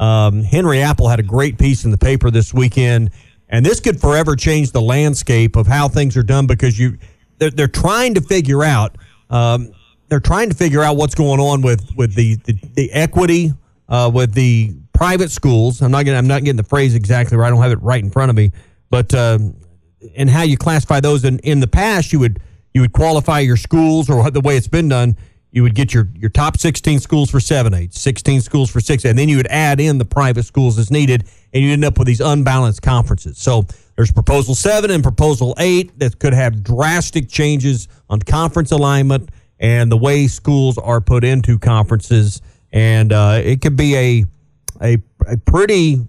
Um, 0.00 0.42
Henry 0.42 0.82
Apple 0.82 1.08
had 1.08 1.20
a 1.20 1.22
great 1.22 1.56
piece 1.56 1.84
in 1.84 1.92
the 1.92 1.98
paper 1.98 2.32
this 2.32 2.52
weekend, 2.52 3.12
and 3.48 3.64
this 3.64 3.78
could 3.78 4.00
forever 4.00 4.34
change 4.34 4.72
the 4.72 4.80
landscape 4.80 5.54
of 5.54 5.68
how 5.68 5.88
things 5.88 6.16
are 6.16 6.24
done 6.24 6.48
because 6.48 6.76
you 6.76 6.98
they're, 7.38 7.50
they're 7.50 7.68
trying 7.68 8.14
to 8.14 8.20
figure 8.20 8.64
out 8.64 8.96
um, 9.30 9.70
they're 10.08 10.18
trying 10.18 10.48
to 10.48 10.56
figure 10.56 10.82
out 10.82 10.96
what's 10.96 11.14
going 11.14 11.38
on 11.38 11.62
with 11.62 11.88
with 11.96 12.14
the 12.14 12.34
the, 12.44 12.58
the 12.74 12.92
equity 12.92 13.52
uh, 13.88 14.10
with 14.12 14.34
the 14.34 14.74
private 14.92 15.30
schools. 15.30 15.80
I'm 15.80 15.92
not 15.92 16.04
getting 16.04 16.18
I'm 16.18 16.26
not 16.26 16.42
getting 16.42 16.56
the 16.56 16.64
phrase 16.64 16.96
exactly 16.96 17.36
right. 17.36 17.46
I 17.46 17.50
don't 17.50 17.62
have 17.62 17.72
it 17.72 17.82
right 17.82 18.02
in 18.02 18.10
front 18.10 18.30
of 18.30 18.36
me, 18.36 18.50
but 18.90 19.14
um, 19.14 19.54
and 20.16 20.28
how 20.28 20.42
you 20.42 20.56
classify 20.56 20.98
those. 20.98 21.24
In 21.24 21.38
in 21.40 21.60
the 21.60 21.68
past, 21.68 22.12
you 22.12 22.18
would 22.18 22.40
you 22.74 22.80
would 22.80 22.92
qualify 22.92 23.38
your 23.38 23.56
schools 23.56 24.10
or 24.10 24.30
the 24.30 24.40
way 24.40 24.56
it's 24.56 24.68
been 24.68 24.88
done. 24.88 25.16
You 25.52 25.62
would 25.62 25.76
get 25.76 25.94
your, 25.94 26.08
your 26.16 26.30
top 26.30 26.58
16 26.58 26.98
schools 26.98 27.30
for 27.30 27.38
7 27.38 27.72
8, 27.72 27.94
16 27.94 28.40
schools 28.40 28.70
for 28.70 28.80
6 28.80 29.04
and 29.04 29.16
then 29.16 29.28
you 29.28 29.36
would 29.36 29.46
add 29.46 29.78
in 29.80 29.98
the 29.98 30.04
private 30.04 30.44
schools 30.44 30.78
as 30.78 30.90
needed, 30.90 31.24
and 31.52 31.62
you 31.62 31.72
end 31.72 31.84
up 31.84 31.96
with 31.96 32.08
these 32.08 32.20
unbalanced 32.20 32.82
conferences. 32.82 33.38
So 33.38 33.64
there's 33.94 34.10
Proposal 34.10 34.56
7 34.56 34.90
and 34.90 35.04
Proposal 35.04 35.54
8 35.58 36.00
that 36.00 36.18
could 36.18 36.34
have 36.34 36.64
drastic 36.64 37.28
changes 37.28 37.86
on 38.10 38.20
conference 38.20 38.72
alignment 38.72 39.30
and 39.60 39.90
the 39.90 39.96
way 39.96 40.26
schools 40.26 40.76
are 40.76 41.00
put 41.00 41.22
into 41.22 41.58
conferences. 41.58 42.42
And 42.72 43.12
uh, 43.12 43.40
it 43.42 43.60
could 43.60 43.76
be 43.76 43.96
a, 43.96 44.24
a, 44.82 44.98
a 45.28 45.36
pretty 45.36 46.00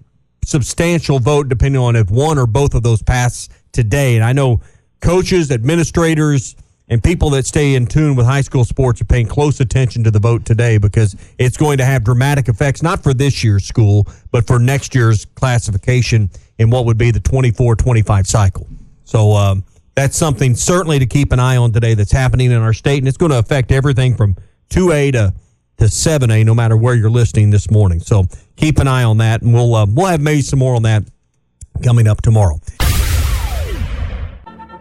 substantial 0.44 1.20
vote 1.20 1.48
depending 1.48 1.80
on 1.80 1.94
if 1.94 2.10
one 2.10 2.38
or 2.38 2.48
both 2.48 2.74
of 2.74 2.82
those 2.82 3.02
pass 3.02 3.48
today. 3.70 4.16
And 4.16 4.24
I 4.24 4.32
know 4.32 4.60
coaches, 5.06 5.52
administrators, 5.52 6.56
and 6.88 7.00
people 7.02 7.30
that 7.30 7.46
stay 7.46 7.76
in 7.76 7.86
tune 7.86 8.16
with 8.16 8.26
high 8.26 8.40
school 8.40 8.64
sports 8.64 9.00
are 9.00 9.04
paying 9.04 9.26
close 9.26 9.60
attention 9.60 10.02
to 10.02 10.10
the 10.10 10.18
vote 10.18 10.44
today 10.44 10.78
because 10.78 11.14
it's 11.38 11.56
going 11.56 11.78
to 11.78 11.84
have 11.84 12.02
dramatic 12.02 12.48
effects, 12.48 12.82
not 12.82 13.04
for 13.04 13.14
this 13.14 13.44
year's 13.44 13.64
school, 13.64 14.04
but 14.32 14.44
for 14.48 14.58
next 14.58 14.96
year's 14.96 15.24
classification 15.24 16.28
in 16.58 16.70
what 16.70 16.86
would 16.86 16.98
be 16.98 17.12
the 17.12 17.20
24 17.20 17.76
25 17.76 18.26
cycle. 18.26 18.66
So 19.04 19.30
um, 19.30 19.62
that's 19.94 20.16
something 20.16 20.56
certainly 20.56 20.98
to 20.98 21.06
keep 21.06 21.30
an 21.30 21.38
eye 21.38 21.56
on 21.56 21.70
today 21.70 21.94
that's 21.94 22.10
happening 22.10 22.50
in 22.50 22.60
our 22.60 22.72
state, 22.72 22.98
and 22.98 23.06
it's 23.06 23.16
going 23.16 23.30
to 23.30 23.38
affect 23.38 23.70
everything 23.70 24.16
from 24.16 24.34
2A 24.70 25.12
to 25.12 25.34
to 25.78 25.84
7A, 25.84 26.44
no 26.44 26.54
matter 26.54 26.76
where 26.76 26.94
you're 26.94 27.10
listening 27.10 27.50
this 27.50 27.70
morning. 27.70 28.00
So 28.00 28.24
keep 28.56 28.78
an 28.78 28.88
eye 28.88 29.04
on 29.04 29.18
that, 29.18 29.42
and 29.42 29.54
we'll 29.54 29.72
uh, 29.72 29.86
we'll 29.88 30.06
have 30.06 30.20
maybe 30.20 30.42
some 30.42 30.58
more 30.58 30.74
on 30.74 30.82
that 30.82 31.04
coming 31.84 32.08
up 32.08 32.22
tomorrow. 32.22 32.58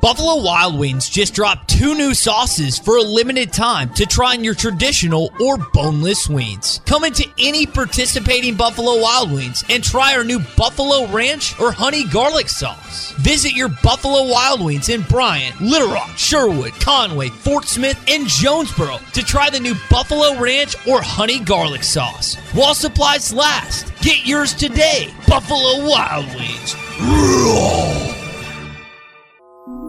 Buffalo 0.06 0.44
Wild 0.44 0.78
Wings 0.78 1.10
just 1.10 1.34
dropped 1.34 1.68
two 1.68 1.96
new 1.96 2.14
sauces 2.14 2.78
for 2.78 2.98
a 2.98 3.02
limited 3.02 3.52
time 3.52 3.92
to 3.96 4.06
try 4.06 4.36
on 4.36 4.44
your 4.44 4.54
traditional 4.54 5.34
or 5.42 5.58
boneless 5.74 6.30
wings. 6.30 6.80
Come 6.86 7.06
into 7.06 7.28
any 7.40 7.66
participating 7.66 8.54
Buffalo 8.54 9.02
Wild 9.02 9.32
Wings 9.32 9.64
and 9.68 9.84
try 9.84 10.16
our 10.16 10.24
new 10.24 10.38
Buffalo 10.56 11.08
Ranch 11.08 11.60
or 11.60 11.72
Honey 11.72 12.04
Garlic 12.04 12.50
Sauce. 12.50 13.14
Visit 13.14 13.54
your 13.54 13.70
Buffalo 13.82 14.32
Wild 14.32 14.64
Wings 14.64 14.90
in 14.90 15.02
Bryant, 15.02 15.60
Little 15.60 15.92
Rock, 15.92 16.16
Sherwood, 16.16 16.74
Conway, 16.74 17.30
Fort 17.30 17.66
Smith, 17.66 18.00
and 18.08 18.28
Jonesboro 18.28 19.00
to 19.14 19.24
try 19.24 19.50
the 19.50 19.60
new 19.60 19.74
Buffalo 19.90 20.40
Ranch 20.40 20.76
or 20.88 21.02
Honey 21.02 21.40
Garlic 21.40 21.84
Sauce. 21.84 22.36
While 22.54 22.76
supplies 22.76 23.34
last, 23.34 23.92
get 24.02 24.24
yours 24.24 24.54
today. 24.54 25.12
Buffalo 25.28 25.90
Wild 25.90 26.28
Wings. 26.36 28.15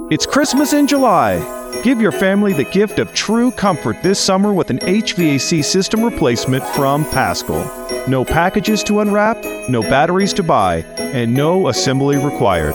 It's 0.09 0.25
Christmas 0.25 0.73
in 0.73 0.87
July. 0.87 1.41
Give 1.83 2.01
your 2.01 2.13
family 2.13 2.53
the 2.53 2.63
gift 2.63 3.01
of 3.01 3.13
true 3.13 3.51
comfort 3.51 4.01
this 4.05 4.21
summer 4.21 4.53
with 4.53 4.71
an 4.71 4.79
HVAC 4.79 5.65
system 5.65 6.05
replacement 6.05 6.65
from 6.69 7.05
Paschal. 7.07 7.65
No 8.07 8.25
packages 8.25 8.85
to 8.85 9.01
unwrap, 9.01 9.43
no 9.69 9.83
batteries 9.83 10.33
to 10.35 10.45
buy, 10.45 10.85
and 10.97 11.35
no 11.35 11.67
assembly 11.67 12.19
required. 12.19 12.75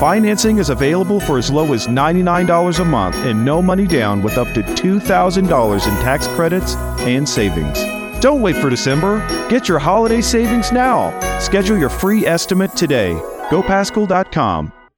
Financing 0.00 0.58
is 0.58 0.70
available 0.70 1.20
for 1.20 1.38
as 1.38 1.52
low 1.52 1.72
as 1.72 1.86
$99 1.86 2.80
a 2.80 2.84
month 2.84 3.14
and 3.14 3.44
no 3.44 3.62
money 3.62 3.86
down 3.86 4.20
with 4.20 4.36
up 4.36 4.52
to 4.52 4.62
$2,000 4.62 5.38
in 5.38 6.02
tax 6.02 6.26
credits 6.26 6.74
and 7.02 7.28
savings. 7.28 7.78
Don't 8.20 8.42
wait 8.42 8.56
for 8.56 8.70
December. 8.70 9.24
Get 9.48 9.68
your 9.68 9.78
holiday 9.78 10.20
savings 10.20 10.72
now. 10.72 11.16
Schedule 11.38 11.78
your 11.78 11.90
free 11.90 12.26
estimate 12.26 12.74
today. 12.74 13.14
GoPaschal.com. 13.50 14.72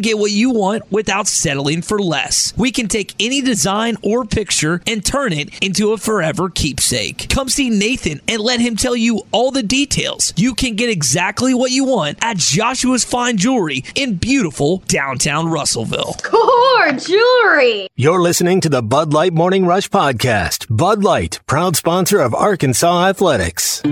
get 0.00 0.18
what 0.18 0.30
you 0.30 0.50
want 0.50 0.90
without 0.90 1.28
settling 1.28 1.82
for 1.82 1.98
less. 1.98 2.52
We 2.56 2.72
can 2.72 2.88
take 2.88 3.14
any 3.20 3.40
design 3.40 3.96
or 4.02 4.24
picture 4.24 4.82
and 4.86 5.04
turn 5.04 5.32
it 5.32 5.50
into 5.62 5.92
a 5.92 5.98
forever 5.98 6.48
keepsake. 6.48 7.28
Come 7.28 7.48
see 7.48 7.70
Nathan 7.70 8.20
and 8.28 8.40
let 8.40 8.60
him 8.60 8.76
tell 8.76 8.96
you 8.96 9.22
all 9.32 9.50
the 9.50 9.62
details. 9.62 10.32
You 10.36 10.54
can 10.54 10.76
get 10.76 10.90
exactly 10.90 11.54
what 11.54 11.70
you 11.70 11.84
want 11.84 12.18
at 12.22 12.36
Joshua's 12.36 13.04
Fine 13.04 13.36
Jewelry 13.36 13.84
in 13.94 14.16
beautiful 14.16 14.78
downtown 14.86 15.48
Russellville. 15.48 16.16
Core 16.22 16.92
jewelry. 16.92 17.88
You're 17.96 18.20
listening 18.20 18.60
to 18.62 18.68
the 18.68 18.82
Bud 18.82 19.12
Light 19.12 19.32
Morning 19.32 19.66
Rush 19.66 19.88
Podcast. 19.90 20.66
Bud 20.68 21.02
Light, 21.02 21.40
proud 21.46 21.76
sponsor 21.76 22.20
of 22.20 22.34
Arkansas 22.34 23.06
Athletics. 23.08 23.82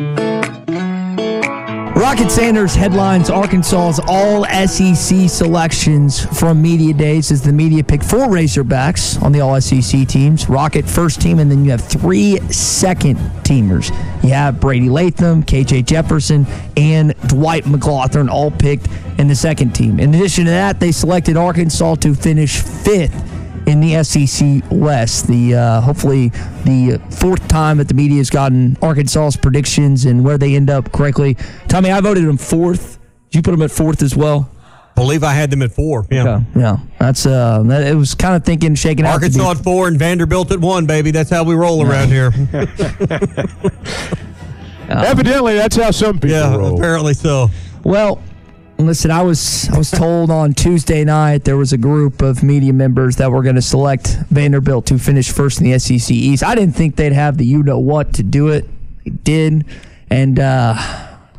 Rocket 1.99 2.31
Sanders 2.31 2.77
headlines 2.77 3.29
Arkansas's 3.29 3.99
all 4.07 4.45
SEC 4.45 5.29
selections 5.29 6.25
from 6.39 6.63
Media 6.63 6.95
Days 6.95 7.33
as 7.33 7.43
the 7.43 7.53
media 7.53 7.83
picked 7.83 8.05
four 8.05 8.29
Razorbacks 8.29 9.21
on 9.21 9.33
the 9.33 9.41
all 9.41 9.61
SEC 9.61 10.07
teams. 10.07 10.49
Rocket 10.49 10.89
first 10.89 11.21
team, 11.21 11.41
and 11.41 11.51
then 11.51 11.65
you 11.65 11.73
have 11.73 11.81
three 11.81 12.39
second 12.53 13.17
teamers. 13.43 13.91
You 14.23 14.31
have 14.31 14.61
Brady 14.61 14.89
Latham, 14.89 15.43
KJ 15.43 15.87
Jefferson, 15.87 16.47
and 16.77 17.17
Dwight 17.27 17.65
McGlothern 17.65 18.31
all 18.31 18.53
picked 18.53 18.87
in 19.19 19.27
the 19.27 19.35
second 19.35 19.75
team. 19.75 19.99
In 19.99 20.15
addition 20.15 20.45
to 20.45 20.53
that, 20.53 20.79
they 20.79 20.93
selected 20.93 21.37
Arkansas 21.37 21.97
to 21.97 22.15
finish 22.15 22.61
fifth 22.61 23.38
in 23.69 23.81
the 23.81 24.03
SEC 24.03 24.63
West. 24.71 25.29
The 25.29 25.55
uh, 25.55 25.81
hopefully 25.83 26.31
the 26.65 27.01
fourth 27.11 27.47
time 27.49 27.79
that 27.79 27.89
the 27.89 27.95
media 27.95 28.19
has 28.19 28.31
gotten 28.31 28.77
Arkansas's 28.83 29.37
predictions 29.37 30.07
and 30.07 30.25
where 30.25 30.39
they 30.39 30.57
end 30.57 30.71
up 30.71 30.91
correctly. 30.91 31.37
Tommy, 31.69 31.91
I 31.91 32.01
voted 32.01 32.25
them 32.25 32.39
fourth. 32.39 32.99
Did 33.31 33.39
you 33.39 33.43
put 33.43 33.53
them 33.53 33.63
at 33.63 33.71
fourth 33.71 34.03
as 34.03 34.17
well? 34.17 34.51
believe 34.99 35.23
I 35.23 35.33
had 35.33 35.51
them 35.51 35.63
at 35.63 35.73
four. 35.73 36.07
Yeah, 36.11 36.29
okay. 36.29 36.45
yeah. 36.57 36.77
That's 36.99 37.25
uh, 37.25 37.63
that, 37.67 37.87
it 37.87 37.95
was 37.95 38.15
kind 38.15 38.37
of 38.37 38.45
thinking, 38.45 38.75
shaking 38.75 39.07
out. 39.07 39.15
Arkansas 39.15 39.53
at 39.53 39.59
four 39.59 39.89
and 39.89 39.99
Vanderbilt 39.99 40.51
at 40.51 40.61
one, 40.61 40.87
baby. 40.87 41.11
That's 41.11 41.31
how 41.31 41.45
we 41.45 41.55
roll 41.55 41.79
yeah. 41.79 41.91
around 41.91 42.09
here. 42.09 42.27
um, 44.89 45.07
Evidently, 45.07 45.55
that's 45.55 45.77
how 45.77 45.91
some 45.91 46.15
people 46.15 46.31
yeah, 46.31 46.57
roll. 46.57 46.77
apparently 46.77 47.15
so. 47.15 47.49
Well, 47.85 48.23
Listen, 48.81 49.11
I 49.11 49.23
was 49.23 49.69
I 49.71 49.77
was 49.77 49.91
told 49.91 50.31
on 50.31 50.53
Tuesday 50.55 51.05
night 51.05 51.45
there 51.45 51.57
was 51.57 51.73
a 51.73 51.77
group 51.77 52.23
of 52.23 52.45
media 52.45 52.73
members 52.73 53.17
that 53.17 53.31
were 53.31 53.43
going 53.43 53.57
to 53.57 53.63
select 53.63 54.17
Vanderbilt 54.31 54.87
to 54.87 54.99
finish 54.99 55.33
first 55.33 55.61
in 55.61 55.69
the 55.69 55.77
SEC 55.81 56.11
East. 56.13 56.45
I 56.45 56.55
didn't 56.55 56.77
think 56.77 56.95
they'd 56.95 57.13
have 57.13 57.39
the 57.39 57.45
you 57.45 57.65
know 57.65 57.81
what 57.81 58.15
to 58.15 58.23
do 58.23 58.49
it. 58.49 58.67
They 59.05 59.11
did, 59.11 59.65
and 60.11 60.39
uh, 60.39 60.77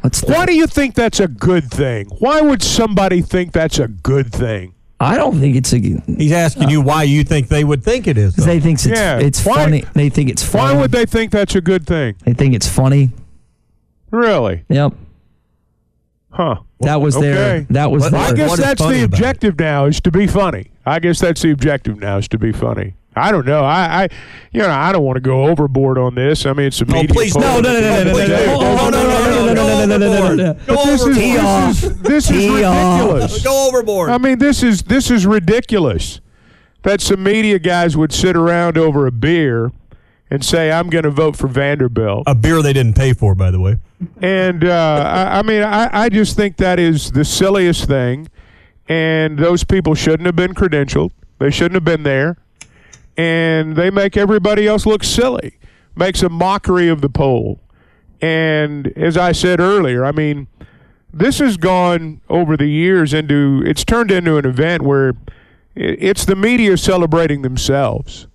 let's. 0.03 0.21
Why 0.21 0.45
do 0.45 0.53
you 0.53 0.67
think 0.67 0.95
that's 0.95 1.21
a 1.21 1.29
good 1.29 1.71
thing? 1.71 2.07
Why 2.19 2.41
would 2.41 2.61
somebody 2.61 3.21
think 3.21 3.53
that's 3.53 3.79
a 3.79 3.87
good 3.87 4.33
thing? 4.33 4.73
I 4.99 5.15
don't 5.15 5.39
think 5.39 5.55
it's 5.55 5.71
a. 5.71 5.77
He's 5.77 6.33
asking 6.33 6.69
you 6.69 6.81
why 6.81 7.03
you 7.03 7.23
think 7.23 7.47
they 7.47 7.63
would 7.63 7.85
think 7.85 8.05
it 8.07 8.17
is. 8.17 8.33
Because 8.33 8.47
they 8.47 8.59
think 8.59 8.75
it's 8.79 8.85
Yeah, 8.85 9.17
it's 9.17 9.45
why- 9.45 9.63
funny. 9.63 9.85
They 9.93 10.09
think 10.09 10.29
it's 10.29 10.43
funny. 10.43 10.73
Why 10.75 10.81
would 10.81 10.91
they 10.91 11.05
think 11.05 11.31
that's 11.31 11.55
a 11.55 11.61
good 11.61 11.87
thing? 11.87 12.15
They 12.25 12.33
think 12.33 12.53
it's 12.53 12.67
funny. 12.67 13.11
Really? 14.11 14.65
Yep. 14.67 14.93
Huh. 16.31 16.55
That 16.81 17.01
was 17.01 17.19
their- 17.19 17.61
that 17.71 17.91
was 17.91 18.05
I 18.13 18.27
their- 18.31 18.35
guess 18.35 18.57
that's 18.57 18.81
the 18.81 18.87
about 18.87 18.95
it? 18.95 19.03
objective 19.03 19.59
now 19.59 19.85
is 19.85 19.99
to 20.01 20.11
be 20.11 20.27
funny. 20.27 20.71
I 20.85 20.99
guess 20.99 21.19
that's 21.19 21.41
the 21.41 21.51
objective 21.51 21.99
now 21.99 22.17
is 22.17 22.27
to 22.29 22.37
be 22.37 22.51
funny. 22.51 22.93
I 23.15 23.31
don't 23.31 23.45
know. 23.45 23.63
I, 23.65 24.03
I 24.03 24.07
you 24.53 24.61
know, 24.61 24.69
I 24.69 24.91
don't 24.93 25.03
want 25.03 25.17
to 25.17 25.21
go 25.21 25.45
overboard 25.47 25.97
on 25.97 26.15
this. 26.15 26.45
I 26.45 26.53
mean, 26.53 26.67
it's 26.67 26.79
a 26.79 26.85
media. 26.85 27.07
Oh, 27.09 27.13
please, 27.13 27.35
no, 27.35 27.41
poll. 27.41 27.61
no, 27.61 27.73
no, 27.73 27.81
no, 27.81 28.03
no, 28.03 28.13
no, 28.13 28.13
no, 28.13 28.27
no, 28.27 28.89
no, 28.89 28.89
no, 28.89 29.53
no, 29.53 29.53
no, 29.53 29.53
no, 29.53 29.85
no, 29.85 29.85
no, 29.85 29.97
no, 29.97 30.07
no, 30.29 30.35
no. 30.35 30.53
But 30.65 30.75
Go 30.75 30.85
this 30.85 31.01
is, 31.01 31.17
overboard. 31.17 31.73
this 31.75 31.83
is 31.83 32.01
this 32.01 32.23
is 32.25 32.37
Tee 32.37 32.63
off. 32.63 32.99
ridiculous. 33.01 33.43
Go 33.43 33.67
overboard. 33.67 34.09
I 34.11 34.17
mean, 34.19 34.37
this 34.39 34.63
is 34.63 34.83
this 34.83 35.11
is 35.11 35.25
ridiculous. 35.25 36.21
That 36.83 37.01
some 37.01 37.21
media 37.23 37.59
guys 37.59 37.97
would 37.97 38.13
sit 38.13 38.37
around 38.37 38.77
over 38.77 39.05
a 39.05 39.11
beer 39.11 39.71
and 40.31 40.43
say, 40.43 40.71
"I'm 40.71 40.89
going 40.89 41.03
to 41.03 41.11
vote 41.11 41.35
for 41.35 41.47
Vanderbilt." 41.47 42.23
A 42.27 42.35
beer 42.35 42.61
they 42.61 42.73
didn't 42.73 42.95
pay 42.95 43.13
for, 43.13 43.35
by 43.35 43.51
the 43.51 43.59
way. 43.59 43.77
And 44.21 44.63
uh, 44.63 45.03
I, 45.05 45.39
I 45.39 45.41
mean, 45.41 45.61
I, 45.61 46.03
I 46.05 46.09
just 46.09 46.35
think 46.35 46.57
that 46.57 46.79
is 46.79 47.11
the 47.11 47.25
silliest 47.25 47.85
thing. 47.85 48.29
And 48.87 49.37
those 49.37 49.63
people 49.63 49.93
shouldn't 49.93 50.25
have 50.25 50.35
been 50.35 50.53
credentialed. 50.53 51.11
They 51.37 51.51
shouldn't 51.51 51.75
have 51.75 51.83
been 51.85 52.03
there. 52.03 52.37
And 53.17 53.75
they 53.75 53.89
make 53.89 54.17
everybody 54.17 54.67
else 54.67 54.85
look 54.85 55.03
silly. 55.03 55.57
Makes 55.95 56.23
a 56.23 56.29
mockery 56.29 56.87
of 56.87 57.01
the 57.01 57.09
poll. 57.09 57.59
And 58.21 58.87
as 58.97 59.17
I 59.17 59.31
said 59.31 59.59
earlier, 59.59 60.05
I 60.05 60.11
mean, 60.11 60.47
this 61.13 61.39
has 61.39 61.57
gone 61.57 62.21
over 62.29 62.55
the 62.55 62.67
years 62.67 63.13
into 63.13 63.63
it's 63.65 63.83
turned 63.83 64.11
into 64.11 64.37
an 64.37 64.45
event 64.45 64.83
where 64.83 65.13
it's 65.75 66.25
the 66.25 66.35
media 66.35 66.77
celebrating 66.77 67.41
themselves. 67.41 68.27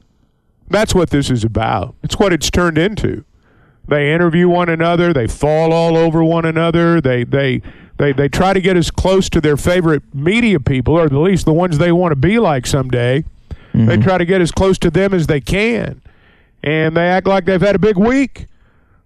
That's 0.69 0.95
what 0.95 1.11
this 1.11 1.31
is 1.31 1.45
about. 1.45 1.95
It's 2.03 2.19
what 2.19 2.33
it's 2.33 2.51
turned 2.51 2.79
into. 2.79 3.25
They 3.87 4.15
interview 4.15 4.49
one 4.49 4.69
another. 4.69 5.13
They 5.13 5.27
fall 5.27 5.73
all 5.73 5.97
over 5.97 6.25
one 6.25 6.45
another. 6.45 7.01
They 7.01 7.25
they 7.25 7.61
they 7.99 8.13
they 8.13 8.29
try 8.29 8.53
to 8.53 8.61
get 8.61 8.77
as 8.77 8.91
close 8.91 9.29
to 9.31 9.41
their 9.41 9.57
favorite 9.57 10.03
media 10.15 10.59
people, 10.59 10.95
or 10.95 11.05
at 11.05 11.13
least 11.13 11.45
the 11.45 11.53
ones 11.53 11.79
they 11.79 11.93
want 11.93 12.13
to 12.13 12.17
be 12.17 12.39
like 12.39 12.67
someday. 12.67 13.25
They 13.73 13.81
mm-hmm. 13.81 14.03
try 14.03 14.19
to 14.19 14.25
get 14.25 14.41
as 14.41 14.53
close 14.53 14.79
to 14.79 14.91
them 14.91 15.13
as 15.13 15.27
they 15.27 15.41
can, 15.41 16.01
and 16.63 16.97
they 16.97 17.09
act 17.09 17.27
like 17.27 17.45
they've 17.45 17.61
had 17.61 17.75
a 17.75 17.81
big 17.81 17.99
week 17.99 18.47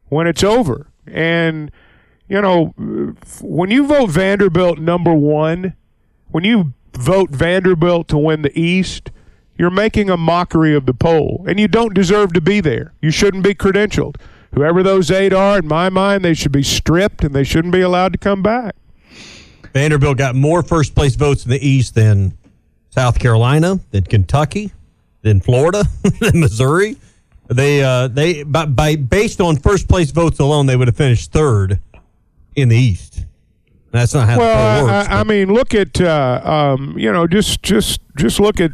when 0.09 0.26
it's 0.26 0.44
over. 0.44 0.88
And 1.06 1.72
you 2.28 2.40
know, 2.40 2.74
when 3.40 3.70
you 3.70 3.86
vote 3.86 4.11
Vanderbilt 4.11 4.78
number 4.78 5.14
one, 5.14 5.74
when 6.30 6.44
you 6.44 6.74
vote 6.92 7.30
Vanderbilt 7.30 8.09
to 8.09 8.18
win 8.18 8.42
the 8.42 8.59
East, 8.59 9.11
you're 9.59 9.70
making 9.70 10.09
a 10.09 10.16
mockery 10.16 10.74
of 10.74 10.86
the 10.86 10.94
poll, 10.94 11.44
and 11.48 11.59
you 11.59 11.68
don't 11.68 11.92
deserve 11.92 12.32
to 12.34 12.40
be 12.40 12.61
there. 12.61 12.92
You 13.02 13.11
shouldn't 13.11 13.42
be 13.42 13.54
credentialed. 13.54 14.16
Whoever 14.54 14.82
those 14.82 15.11
eight 15.11 15.32
are, 15.32 15.59
in 15.59 15.66
my 15.66 15.90
mind, 15.90 16.24
they 16.24 16.34
should 16.34 16.52
be 16.52 16.62
stripped 16.62 17.22
and 17.22 17.34
they 17.34 17.44
shouldn't 17.44 17.72
be 17.72 17.82
allowed 17.82 18.12
to 18.12 18.18
come 18.18 18.42
back. 18.42 18.74
Vanderbilt 19.74 20.16
got 20.16 20.34
more 20.34 20.62
first 20.62 20.94
place 20.94 21.16
votes 21.16 21.44
in 21.44 21.50
the 21.50 21.66
East 21.66 21.94
than 21.94 22.36
South 22.90 23.18
Carolina, 23.18 23.78
than 23.90 24.04
Kentucky, 24.04 24.72
than 25.22 25.40
Florida, 25.40 25.84
than 26.20 26.40
Missouri. 26.40 26.96
They 27.48 27.82
uh, 27.82 28.09
they 28.09 28.42
by, 28.42 28.66
by 28.66 28.96
based 28.96 29.40
on 29.40 29.56
first 29.56 29.88
place 29.88 30.11
votes 30.11 30.38
alone, 30.38 30.66
they 30.66 30.76
would 30.76 30.88
have 30.88 30.96
finished 30.96 31.32
third 31.32 31.80
in 32.56 32.68
the 32.68 32.76
East. 32.76 33.24
That's 33.90 34.14
not 34.14 34.28
how 34.28 34.34
the 34.34 34.40
well, 34.40 34.80
poll 34.80 34.88
works. 34.88 35.09
I, 35.09 35.20
I 35.20 35.24
mean, 35.24 35.52
look 35.52 35.74
at 35.74 36.00
uh, 36.00 36.40
um, 36.44 36.98
you 36.98 37.11
know 37.12 37.26
just 37.26 37.62
just 37.62 38.00
just 38.16 38.38
look 38.38 38.61
at 38.61 38.72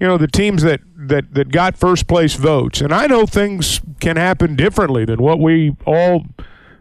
you 0.00 0.06
know 0.06 0.18
the 0.18 0.28
teams 0.28 0.62
that 0.62 0.80
that 0.96 1.34
that 1.34 1.50
got 1.50 1.76
first 1.76 2.06
place 2.06 2.34
votes, 2.34 2.80
and 2.80 2.92
I 2.92 3.06
know 3.06 3.26
things 3.26 3.80
can 4.00 4.16
happen 4.16 4.56
differently 4.56 5.04
than 5.04 5.20
what 5.22 5.38
we 5.38 5.76
all 5.86 6.24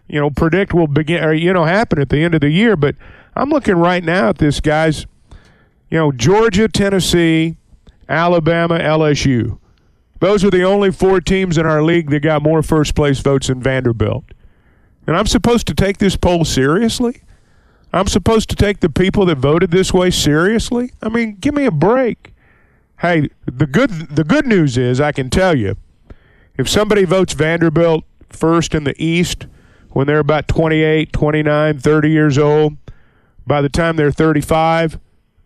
you 0.07 0.19
know 0.19 0.29
predict 0.29 0.73
will 0.73 0.87
begin 0.87 1.23
or 1.23 1.33
you 1.33 1.53
know 1.53 1.65
happen 1.65 1.99
at 1.99 2.09
the 2.09 2.23
end 2.23 2.35
of 2.35 2.41
the 2.41 2.49
year. 2.49 2.75
But 2.75 2.95
I'm 3.35 3.49
looking 3.49 3.75
right 3.75 4.03
now 4.03 4.29
at 4.29 4.37
this 4.37 4.59
guys, 4.59 5.05
you 5.89 5.97
know 5.97 6.11
Georgia, 6.11 6.67
Tennessee, 6.67 7.57
Alabama, 8.09 8.79
LSU. 8.79 9.59
Those 10.19 10.45
are 10.45 10.49
the 10.49 10.63
only 10.63 10.89
four 10.89 11.19
teams 11.19 11.57
in 11.57 11.65
our 11.65 11.83
league 11.83 12.09
that 12.11 12.21
got 12.21 12.41
more 12.41 12.63
first 12.63 12.95
place 12.95 13.19
votes 13.19 13.47
than 13.47 13.61
Vanderbilt. 13.61 14.23
And 15.05 15.17
I'm 15.17 15.27
supposed 15.27 15.67
to 15.67 15.73
take 15.73 15.97
this 15.97 16.15
poll 16.15 16.45
seriously? 16.45 17.23
I'm 17.91 18.07
supposed 18.07 18.49
to 18.49 18.55
take 18.55 18.79
the 18.79 18.89
people 18.89 19.25
that 19.25 19.37
voted 19.37 19.71
this 19.71 19.93
way 19.93 20.09
seriously? 20.11 20.91
I 21.01 21.09
mean, 21.09 21.35
give 21.39 21.53
me 21.53 21.65
a 21.65 21.71
break. 21.71 22.32
Hey, 23.03 23.27
the 23.45 23.67
good 23.67 23.89
the 23.89 24.23
good 24.23 24.47
news 24.47 24.77
is 24.77 25.01
I 25.01 25.11
can 25.11 25.29
tell 25.29 25.53
you 25.57 25.75
if 26.57 26.69
somebody 26.69 27.03
votes 27.03 27.33
Vanderbilt 27.33 28.05
first 28.29 28.73
in 28.73 28.85
the 28.85 28.95
East 28.97 29.45
when 29.89 30.07
they're 30.07 30.19
about 30.19 30.47
28, 30.47 31.11
29, 31.11 31.79
30 31.79 32.09
years 32.09 32.37
old, 32.37 32.77
by 33.45 33.61
the 33.61 33.67
time 33.67 33.97
they're 33.97 34.09
35, 34.09 34.97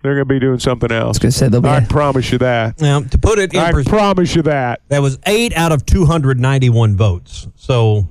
they're 0.04 0.14
going 0.14 0.28
to 0.28 0.34
be 0.34 0.40
doing 0.40 0.60
something 0.60 0.92
else. 0.92 1.18
I 1.26 1.30
say 1.30 1.50
be 1.50 1.58
I 1.68 1.80
promise 1.82 2.32
you 2.32 2.38
that. 2.38 2.80
Now, 2.80 3.02
to 3.02 3.18
put 3.18 3.40
it 3.40 3.56
in 3.56 3.60
I 3.60 3.72
pers- 3.72 3.88
promise 3.88 4.36
you 4.36 4.44
that. 4.44 4.82
that 4.90 5.02
was 5.02 5.18
eight 5.26 5.52
out 5.58 5.72
of 5.72 5.84
291 5.88 6.96
votes. 6.96 7.48
So 7.56 8.06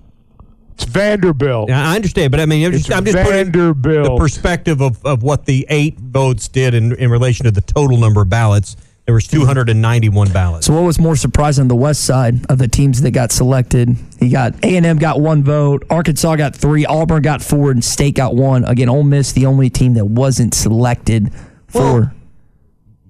It's 0.75 0.85
Vanderbilt. 0.85 1.69
Yeah, 1.69 1.89
I 1.89 1.95
understand, 1.95 2.33
but 2.33 2.41
I 2.41 2.47
mean, 2.47 2.67
I'm 2.67 2.73
just, 2.73 2.93
I'm 2.93 3.05
just 3.05 3.17
putting 3.17 3.53
Vanderbilt. 3.53 4.07
the 4.09 4.17
perspective 4.17 4.83
of, 4.83 5.03
of 5.07 5.23
what 5.23 5.47
the 5.47 5.65
eight 5.71 5.99
votes 6.01 6.49
did 6.49 6.75
in, 6.75 6.95
in 6.97 7.11
relation 7.11 7.45
to 7.45 7.53
the 7.53 7.63
total 7.63 7.97
number 7.97 8.23
of 8.23 8.29
ballots. 8.29 8.77
There 9.07 9.15
was 9.15 9.29
291 9.29 10.33
ballots. 10.33 10.67
So 10.67 10.75
what 10.75 10.83
was 10.83 10.99
more 10.99 11.15
surprising 11.15 11.63
on 11.63 11.69
the 11.69 11.77
west 11.77 12.05
side 12.05 12.45
of 12.51 12.59
the 12.59 12.67
teams 12.67 13.03
that 13.03 13.13
got 13.13 13.31
selected? 13.31 13.97
You 14.21 14.33
got 14.33 14.55
A 14.65 14.77
and 14.77 14.85
M 14.85 14.99
got 14.99 15.21
one 15.21 15.45
vote, 15.45 15.85
Arkansas 15.89 16.35
got 16.35 16.57
three, 16.57 16.85
Auburn 16.85 17.23
got 17.23 17.41
four, 17.41 17.71
and 17.71 17.85
State 17.85 18.17
got 18.17 18.35
one. 18.35 18.65
Again, 18.65 18.89
Ole 18.89 19.05
Miss 19.05 19.31
the 19.31 19.47
only 19.47 19.71
team 19.71 19.95
that 19.95 20.07
wasn't 20.07 20.55
selected 20.55 21.33
for. 21.69 22.13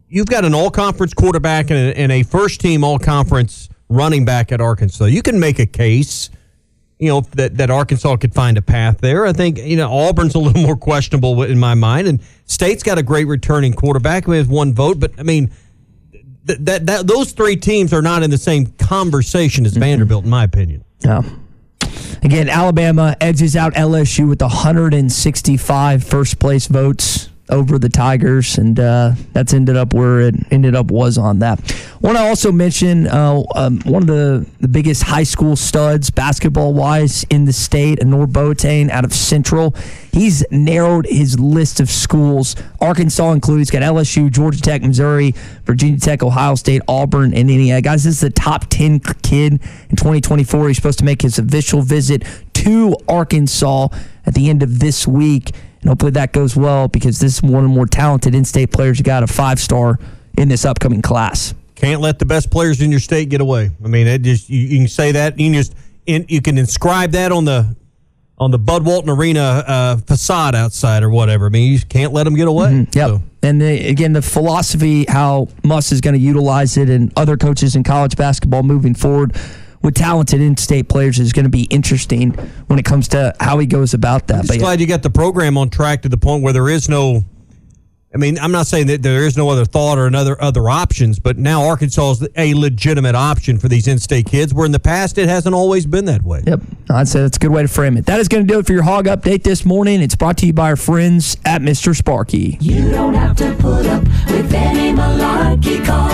You've 0.08 0.26
got 0.26 0.44
an 0.44 0.54
all-conference 0.54 1.14
quarterback 1.14 1.70
and 1.70 1.78
a, 1.78 1.98
and 1.98 2.12
a 2.12 2.22
first-team 2.24 2.84
all-conference 2.84 3.70
running 3.88 4.26
back 4.26 4.52
at 4.52 4.60
Arkansas. 4.60 5.06
You 5.06 5.22
can 5.22 5.40
make 5.40 5.58
a 5.58 5.66
case, 5.66 6.28
you 6.98 7.08
know, 7.08 7.22
that, 7.36 7.56
that 7.56 7.70
Arkansas 7.70 8.16
could 8.16 8.34
find 8.34 8.58
a 8.58 8.62
path 8.62 8.98
there. 8.98 9.24
I 9.24 9.32
think 9.32 9.58
you 9.58 9.78
know 9.78 9.90
Auburn's 9.90 10.34
a 10.34 10.38
little 10.40 10.62
more 10.62 10.76
questionable 10.76 11.42
in 11.42 11.58
my 11.58 11.74
mind, 11.74 12.06
and 12.06 12.20
State's 12.44 12.82
got 12.82 12.98
a 12.98 13.02
great 13.02 13.26
returning 13.26 13.72
quarterback 13.72 14.26
who 14.26 14.32
has 14.32 14.46
one 14.46 14.74
vote. 14.74 15.00
But 15.00 15.12
I 15.18 15.22
mean, 15.22 15.50
th- 16.46 16.58
that 16.60 16.86
that 16.86 17.06
those 17.06 17.32
three 17.32 17.56
teams 17.56 17.92
are 17.92 18.02
not 18.02 18.22
in 18.22 18.30
the 18.30 18.38
same 18.38 18.66
conversation 18.66 19.66
as 19.66 19.72
mm-hmm. 19.72 19.80
Vanderbilt, 19.80 20.24
in 20.24 20.30
my 20.30 20.44
opinion. 20.44 20.84
Yeah. 21.00 21.22
Again, 22.22 22.48
Alabama 22.48 23.16
edges 23.20 23.54
out 23.54 23.74
LSU 23.74 24.28
with 24.28 24.40
165 24.40 26.04
first 26.04 26.38
place 26.38 26.66
votes 26.66 27.28
over 27.48 27.78
the 27.78 27.88
Tigers, 27.88 28.58
and 28.58 28.78
uh, 28.78 29.12
that's 29.32 29.52
ended 29.54 29.76
up 29.76 29.94
where 29.94 30.20
it 30.20 30.34
ended 30.50 30.74
up 30.74 30.90
was 30.90 31.16
on 31.16 31.38
that. 31.40 31.58
Want 32.00 32.16
to 32.16 32.22
also 32.22 32.50
mention 32.50 33.06
uh, 33.06 33.42
um, 33.54 33.80
one 33.80 34.02
of 34.02 34.08
the, 34.08 34.46
the 34.60 34.68
biggest 34.68 35.04
high 35.04 35.22
school 35.22 35.54
studs 35.56 36.10
basketball 36.10 36.74
wise 36.74 37.24
in 37.30 37.44
the 37.44 37.52
state, 37.52 38.00
Annor 38.00 38.26
Boateng 38.26 38.90
out 38.90 39.04
of 39.04 39.12
Central. 39.12 39.74
He's 40.12 40.44
narrowed 40.50 41.06
his 41.06 41.38
list 41.38 41.78
of 41.78 41.90
schools. 41.90 42.56
Arkansas 42.80 43.32
included. 43.32 43.70
Got 43.70 43.82
LSU, 43.82 44.30
Georgia 44.30 44.60
Tech, 44.60 44.82
Missouri, 44.82 45.34
Virginia 45.64 45.98
Tech, 45.98 46.22
Ohio 46.22 46.54
State, 46.54 46.82
Auburn, 46.88 47.34
and 47.34 47.50
Indiana. 47.50 47.80
Guys, 47.82 48.04
this 48.04 48.14
is 48.14 48.20
the 48.20 48.30
top 48.30 48.66
10 48.70 49.00
kid 49.22 49.52
in 49.90 49.96
2024. 49.96 50.68
He's 50.68 50.76
supposed 50.76 50.98
to 50.98 51.04
make 51.04 51.22
his 51.22 51.38
official 51.38 51.82
visit 51.82 52.24
to 52.54 52.96
Arkansas 53.08 53.88
at 54.24 54.34
the 54.34 54.50
end 54.50 54.62
of 54.62 54.78
this 54.78 55.06
week. 55.06 55.52
And 55.80 55.88
hopefully 55.90 56.12
that 56.12 56.32
goes 56.32 56.56
well 56.56 56.88
because 56.88 57.18
this 57.20 57.34
is 57.36 57.42
one 57.42 57.64
of 57.64 57.70
the 57.70 57.74
more 57.74 57.86
talented 57.86 58.34
in 58.34 58.44
state 58.44 58.72
players 58.72 58.98
you 58.98 59.04
got 59.04 59.22
a 59.22 59.26
five 59.26 59.58
star 59.60 59.98
in 60.38 60.48
this 60.48 60.64
upcoming 60.64 61.02
class. 61.02 61.54
Can't 61.74 62.00
let 62.00 62.18
the 62.18 62.24
best 62.26 62.50
players 62.50 62.80
in 62.80 62.90
your 62.90 63.00
state 63.00 63.28
get 63.28 63.40
away. 63.40 63.70
I 63.84 63.88
mean, 63.88 64.06
it 64.06 64.22
just 64.22 64.48
you, 64.48 64.60
you 64.60 64.78
can 64.78 64.88
say 64.88 65.12
that. 65.12 65.38
You 65.38 65.46
can 65.46 65.54
just 65.54 65.74
in, 66.06 66.24
you 66.28 66.40
can 66.40 66.56
inscribe 66.58 67.12
that 67.12 67.32
on 67.32 67.44
the 67.44 67.76
on 68.38 68.50
the 68.50 68.58
Bud 68.58 68.84
Walton 68.84 69.10
Arena 69.10 69.40
uh, 69.66 69.96
facade 69.98 70.54
outside 70.54 71.02
or 71.02 71.10
whatever. 71.10 71.46
I 71.46 71.48
mean, 71.48 71.72
you 71.72 71.78
can't 71.80 72.12
let 72.12 72.24
them 72.24 72.34
get 72.34 72.48
away. 72.48 72.68
Mhm, 72.70 72.94
Yep. 72.94 73.20
And 73.42 73.60
the, 73.60 73.88
again, 73.88 74.12
the 74.12 74.20
philosophy, 74.22 75.06
how 75.08 75.48
Muss 75.62 75.92
is 75.92 76.00
going 76.00 76.14
to 76.14 76.20
utilize 76.20 76.76
it, 76.76 76.90
and 76.90 77.12
other 77.16 77.36
coaches 77.36 77.76
in 77.76 77.82
college 77.84 78.16
basketball 78.16 78.62
moving 78.62 78.94
forward 78.94 79.34
with 79.82 79.94
talented 79.94 80.40
in-state 80.40 80.88
players 80.88 81.18
is 81.18 81.32
going 81.32 81.44
to 81.44 81.50
be 81.50 81.64
interesting 81.64 82.32
when 82.66 82.78
it 82.78 82.84
comes 82.84 83.08
to 83.08 83.34
how 83.40 83.58
he 83.58 83.66
goes 83.66 83.94
about 83.94 84.26
that. 84.28 84.34
I'm 84.34 84.40
but 84.40 84.46
just 84.46 84.58
yeah. 84.58 84.64
glad 84.64 84.80
you 84.80 84.86
got 84.86 85.02
the 85.02 85.10
program 85.10 85.56
on 85.56 85.70
track 85.70 86.02
to 86.02 86.08
the 86.08 86.18
point 86.18 86.42
where 86.42 86.52
there 86.52 86.68
is 86.68 86.88
no. 86.88 87.24
I 88.14 88.18
mean, 88.18 88.38
I'm 88.38 88.52
not 88.52 88.66
saying 88.66 88.86
that 88.86 89.02
there 89.02 89.26
is 89.26 89.36
no 89.36 89.50
other 89.50 89.66
thought 89.66 89.98
or 89.98 90.06
another 90.06 90.40
other 90.40 90.70
options, 90.70 91.18
but 91.18 91.36
now 91.36 91.66
Arkansas 91.66 92.12
is 92.12 92.28
a 92.36 92.54
legitimate 92.54 93.14
option 93.14 93.58
for 93.58 93.68
these 93.68 93.86
in-state 93.86 94.26
kids. 94.26 94.54
Where 94.54 94.64
in 94.64 94.72
the 94.72 94.80
past 94.80 95.18
it 95.18 95.28
hasn't 95.28 95.54
always 95.54 95.84
been 95.84 96.06
that 96.06 96.22
way. 96.22 96.42
Yep, 96.46 96.60
I'd 96.88 97.08
say 97.08 97.20
that's 97.20 97.36
a 97.36 97.40
good 97.40 97.50
way 97.50 97.62
to 97.62 97.68
frame 97.68 97.98
it. 97.98 98.06
That 98.06 98.18
is 98.18 98.28
going 98.28 98.46
to 98.46 98.52
do 98.52 98.58
it 98.58 98.66
for 98.66 98.72
your 98.72 98.84
hog 98.84 99.04
update 99.06 99.42
this 99.42 99.66
morning. 99.66 100.00
It's 100.00 100.14
brought 100.14 100.38
to 100.38 100.46
you 100.46 100.54
by 100.54 100.70
our 100.70 100.76
friends 100.76 101.36
at 101.44 101.60
Mr. 101.60 101.94
Sparky. 101.94 102.56
You 102.60 102.90
don't 102.90 103.14
have 103.14 103.36
to 103.36 103.54
put 103.56 103.84
up 103.86 104.04
with 104.04 104.54
any 104.54 104.96
malarkey. 104.96 105.84
Call 105.84 106.06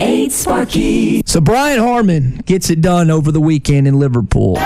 888 0.00 0.32
Sparky. 0.32 1.22
So 1.26 1.40
Brian 1.40 1.78
Harman 1.78 2.38
gets 2.46 2.70
it 2.70 2.80
done 2.80 3.10
over 3.10 3.30
the 3.30 3.40
weekend 3.40 3.86
in 3.86 3.98
Liverpool. 3.98 4.58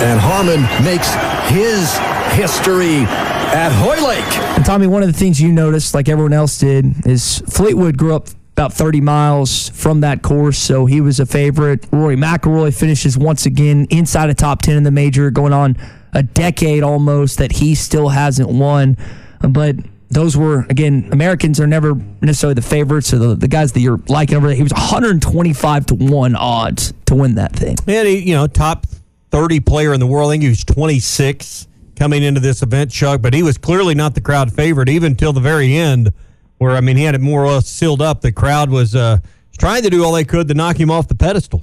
And 0.00 0.18
Harman 0.18 0.62
makes 0.84 1.12
his 1.52 1.96
history 2.34 3.04
at 3.52 3.70
Hoylake. 3.70 4.38
And 4.56 4.64
Tommy, 4.64 4.86
one 4.86 5.02
of 5.02 5.12
the 5.12 5.18
things 5.18 5.40
you 5.40 5.52
noticed, 5.52 5.94
like 5.94 6.08
everyone 6.08 6.32
else 6.32 6.58
did, 6.58 7.06
is 7.06 7.40
Fleetwood 7.48 7.98
grew 7.98 8.14
up 8.14 8.28
about 8.52 8.72
30 8.72 9.00
miles 9.00 9.68
from 9.70 10.00
that 10.00 10.22
course, 10.22 10.58
so 10.58 10.86
he 10.86 11.00
was 11.00 11.20
a 11.20 11.26
favorite. 11.26 11.86
Rory 11.92 12.16
McIlroy 12.16 12.74
finishes 12.74 13.16
once 13.16 13.46
again 13.46 13.86
inside 13.90 14.30
a 14.30 14.34
top 14.34 14.62
10 14.62 14.76
in 14.76 14.82
the 14.82 14.90
major, 14.90 15.30
going 15.30 15.52
on 15.52 15.76
a 16.14 16.22
decade 16.22 16.82
almost 16.82 17.38
that 17.38 17.52
he 17.52 17.74
still 17.74 18.08
hasn't 18.08 18.48
won. 18.48 18.96
But 19.40 19.76
those 20.12 20.36
were, 20.36 20.66
again, 20.68 21.08
Americans 21.10 21.58
are 21.58 21.66
never 21.66 21.94
necessarily 22.20 22.54
the 22.54 22.62
favorites 22.62 23.12
or 23.14 23.18
the, 23.18 23.34
the 23.34 23.48
guys 23.48 23.72
that 23.72 23.80
you're 23.80 24.00
liking 24.08 24.36
over 24.36 24.46
there. 24.46 24.56
He 24.56 24.62
was 24.62 24.72
125 24.72 25.86
to 25.86 25.94
1 25.94 26.36
odds 26.36 26.92
to 27.06 27.14
win 27.14 27.36
that 27.36 27.52
thing. 27.54 27.76
And 27.86 28.06
he, 28.06 28.18
you 28.18 28.34
know, 28.34 28.46
top 28.46 28.86
30 29.30 29.60
player 29.60 29.94
in 29.94 30.00
the 30.00 30.06
world. 30.06 30.30
I 30.30 30.34
think 30.34 30.42
he 30.42 30.48
was 30.50 30.64
26 30.64 31.66
coming 31.96 32.22
into 32.22 32.40
this 32.40 32.62
event, 32.62 32.90
Chuck, 32.90 33.22
but 33.22 33.32
he 33.32 33.42
was 33.42 33.56
clearly 33.56 33.94
not 33.94 34.14
the 34.14 34.20
crowd 34.20 34.52
favorite 34.52 34.88
even 34.88 35.16
till 35.16 35.32
the 35.32 35.40
very 35.40 35.74
end, 35.74 36.12
where, 36.58 36.72
I 36.72 36.80
mean, 36.80 36.96
he 36.96 37.04
had 37.04 37.14
it 37.14 37.20
more 37.20 37.44
or 37.44 37.52
less 37.52 37.66
sealed 37.66 38.02
up. 38.02 38.20
The 38.20 38.32
crowd 38.32 38.70
was 38.70 38.94
uh, 38.94 39.18
trying 39.58 39.82
to 39.82 39.90
do 39.90 40.04
all 40.04 40.12
they 40.12 40.24
could 40.24 40.48
to 40.48 40.54
knock 40.54 40.78
him 40.78 40.90
off 40.90 41.08
the 41.08 41.14
pedestal. 41.14 41.62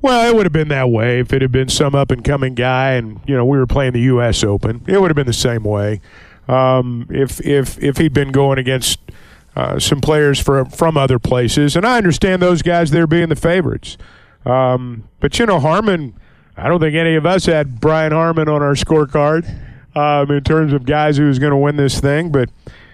Well, 0.00 0.28
it 0.28 0.34
would 0.34 0.46
have 0.46 0.52
been 0.52 0.68
that 0.68 0.90
way 0.90 1.20
if 1.20 1.32
it 1.32 1.42
had 1.42 1.52
been 1.52 1.68
some 1.68 1.94
up 1.94 2.10
and 2.10 2.24
coming 2.24 2.54
guy, 2.54 2.94
and 2.94 3.20
you 3.24 3.36
know 3.36 3.44
we 3.44 3.56
were 3.56 3.68
playing 3.68 3.92
the 3.92 4.00
U.S. 4.00 4.42
Open. 4.42 4.82
It 4.88 5.00
would 5.00 5.10
have 5.10 5.14
been 5.14 5.28
the 5.28 5.32
same 5.32 5.62
way. 5.62 6.00
Um, 6.52 7.06
if 7.10 7.40
if 7.40 7.82
if 7.82 7.96
he'd 7.96 8.12
been 8.12 8.30
going 8.30 8.58
against 8.58 8.98
uh, 9.56 9.78
some 9.78 10.00
players 10.00 10.38
for, 10.38 10.64
from 10.66 10.96
other 10.96 11.18
places, 11.18 11.76
and 11.76 11.86
I 11.86 11.96
understand 11.96 12.42
those 12.42 12.62
guys 12.62 12.90
there 12.90 13.06
being 13.06 13.28
the 13.28 13.36
favorites. 13.36 13.96
Um, 14.44 15.08
but 15.20 15.38
you 15.38 15.46
know 15.46 15.60
Harman, 15.60 16.14
I 16.56 16.68
don't 16.68 16.80
think 16.80 16.94
any 16.94 17.14
of 17.14 17.24
us 17.24 17.46
had 17.46 17.80
Brian 17.80 18.12
Harman 18.12 18.48
on 18.48 18.62
our 18.62 18.74
scorecard 18.74 19.48
um, 19.96 20.30
in 20.30 20.44
terms 20.44 20.72
of 20.72 20.84
guys 20.84 21.16
who 21.16 21.26
was 21.26 21.38
going 21.38 21.52
to 21.52 21.56
win 21.56 21.76
this 21.76 22.00
thing. 22.00 22.30
But 22.30 22.50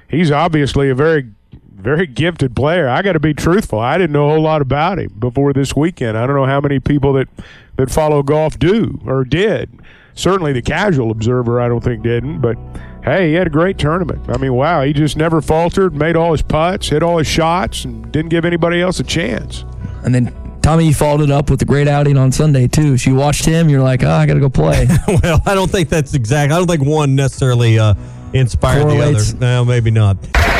he's 0.08 0.30
obviously 0.30 0.88
a 0.88 0.94
very 0.94 1.32
very 1.78 2.06
gifted 2.06 2.54
player. 2.54 2.88
I 2.88 3.02
got 3.02 3.12
to 3.12 3.20
be 3.20 3.34
truthful. 3.34 3.78
I 3.78 3.98
didn't 3.98 4.12
know 4.12 4.28
a 4.28 4.32
whole 4.34 4.42
lot 4.42 4.62
about 4.62 4.98
him 4.98 5.14
before 5.18 5.52
this 5.52 5.74
weekend. 5.74 6.18
I 6.18 6.26
don't 6.26 6.36
know 6.36 6.46
how 6.46 6.60
many 6.60 6.80
people 6.80 7.12
that 7.14 7.28
that 7.76 7.90
follow 7.90 8.22
golf 8.22 8.58
do 8.58 9.00
or 9.04 9.24
did. 9.24 9.80
Certainly, 10.14 10.52
the 10.52 10.62
casual 10.62 11.12
observer, 11.12 11.60
I 11.60 11.68
don't 11.68 11.82
think 11.82 12.02
didn't. 12.02 12.40
But 12.40 12.58
hey, 13.08 13.28
he 13.28 13.34
had 13.34 13.46
a 13.46 13.50
great 13.50 13.78
tournament. 13.78 14.22
I 14.28 14.36
mean, 14.38 14.54
wow, 14.54 14.82
he 14.82 14.92
just 14.92 15.16
never 15.16 15.40
faltered, 15.40 15.94
made 15.94 16.16
all 16.16 16.32
his 16.32 16.42
putts, 16.42 16.88
hit 16.88 17.02
all 17.02 17.18
his 17.18 17.26
shots, 17.26 17.84
and 17.84 18.10
didn't 18.12 18.30
give 18.30 18.44
anybody 18.44 18.80
else 18.80 19.00
a 19.00 19.04
chance. 19.04 19.64
And 20.04 20.14
then 20.14 20.34
Tommy, 20.62 20.86
you 20.86 20.94
followed 20.94 21.22
it 21.22 21.30
up 21.30 21.50
with 21.50 21.62
a 21.62 21.64
great 21.64 21.88
outing 21.88 22.18
on 22.18 22.30
Sunday 22.30 22.68
too. 22.68 22.98
So 22.98 23.10
you 23.10 23.16
watched 23.16 23.44
him, 23.44 23.68
you're 23.68 23.82
like, 23.82 24.02
oh, 24.02 24.10
I 24.10 24.26
got 24.26 24.34
to 24.34 24.40
go 24.40 24.50
play. 24.50 24.86
well, 25.22 25.40
I 25.46 25.54
don't 25.54 25.70
think 25.70 25.88
that's 25.88 26.14
exact. 26.14 26.52
I 26.52 26.58
don't 26.58 26.66
think 26.66 26.84
one 26.84 27.14
necessarily 27.14 27.78
uh, 27.78 27.94
inspired 28.32 28.82
Correlates. 28.82 29.32
the 29.32 29.36
other. 29.38 29.46
No, 29.46 29.64
maybe 29.64 29.90
not. 29.90 30.18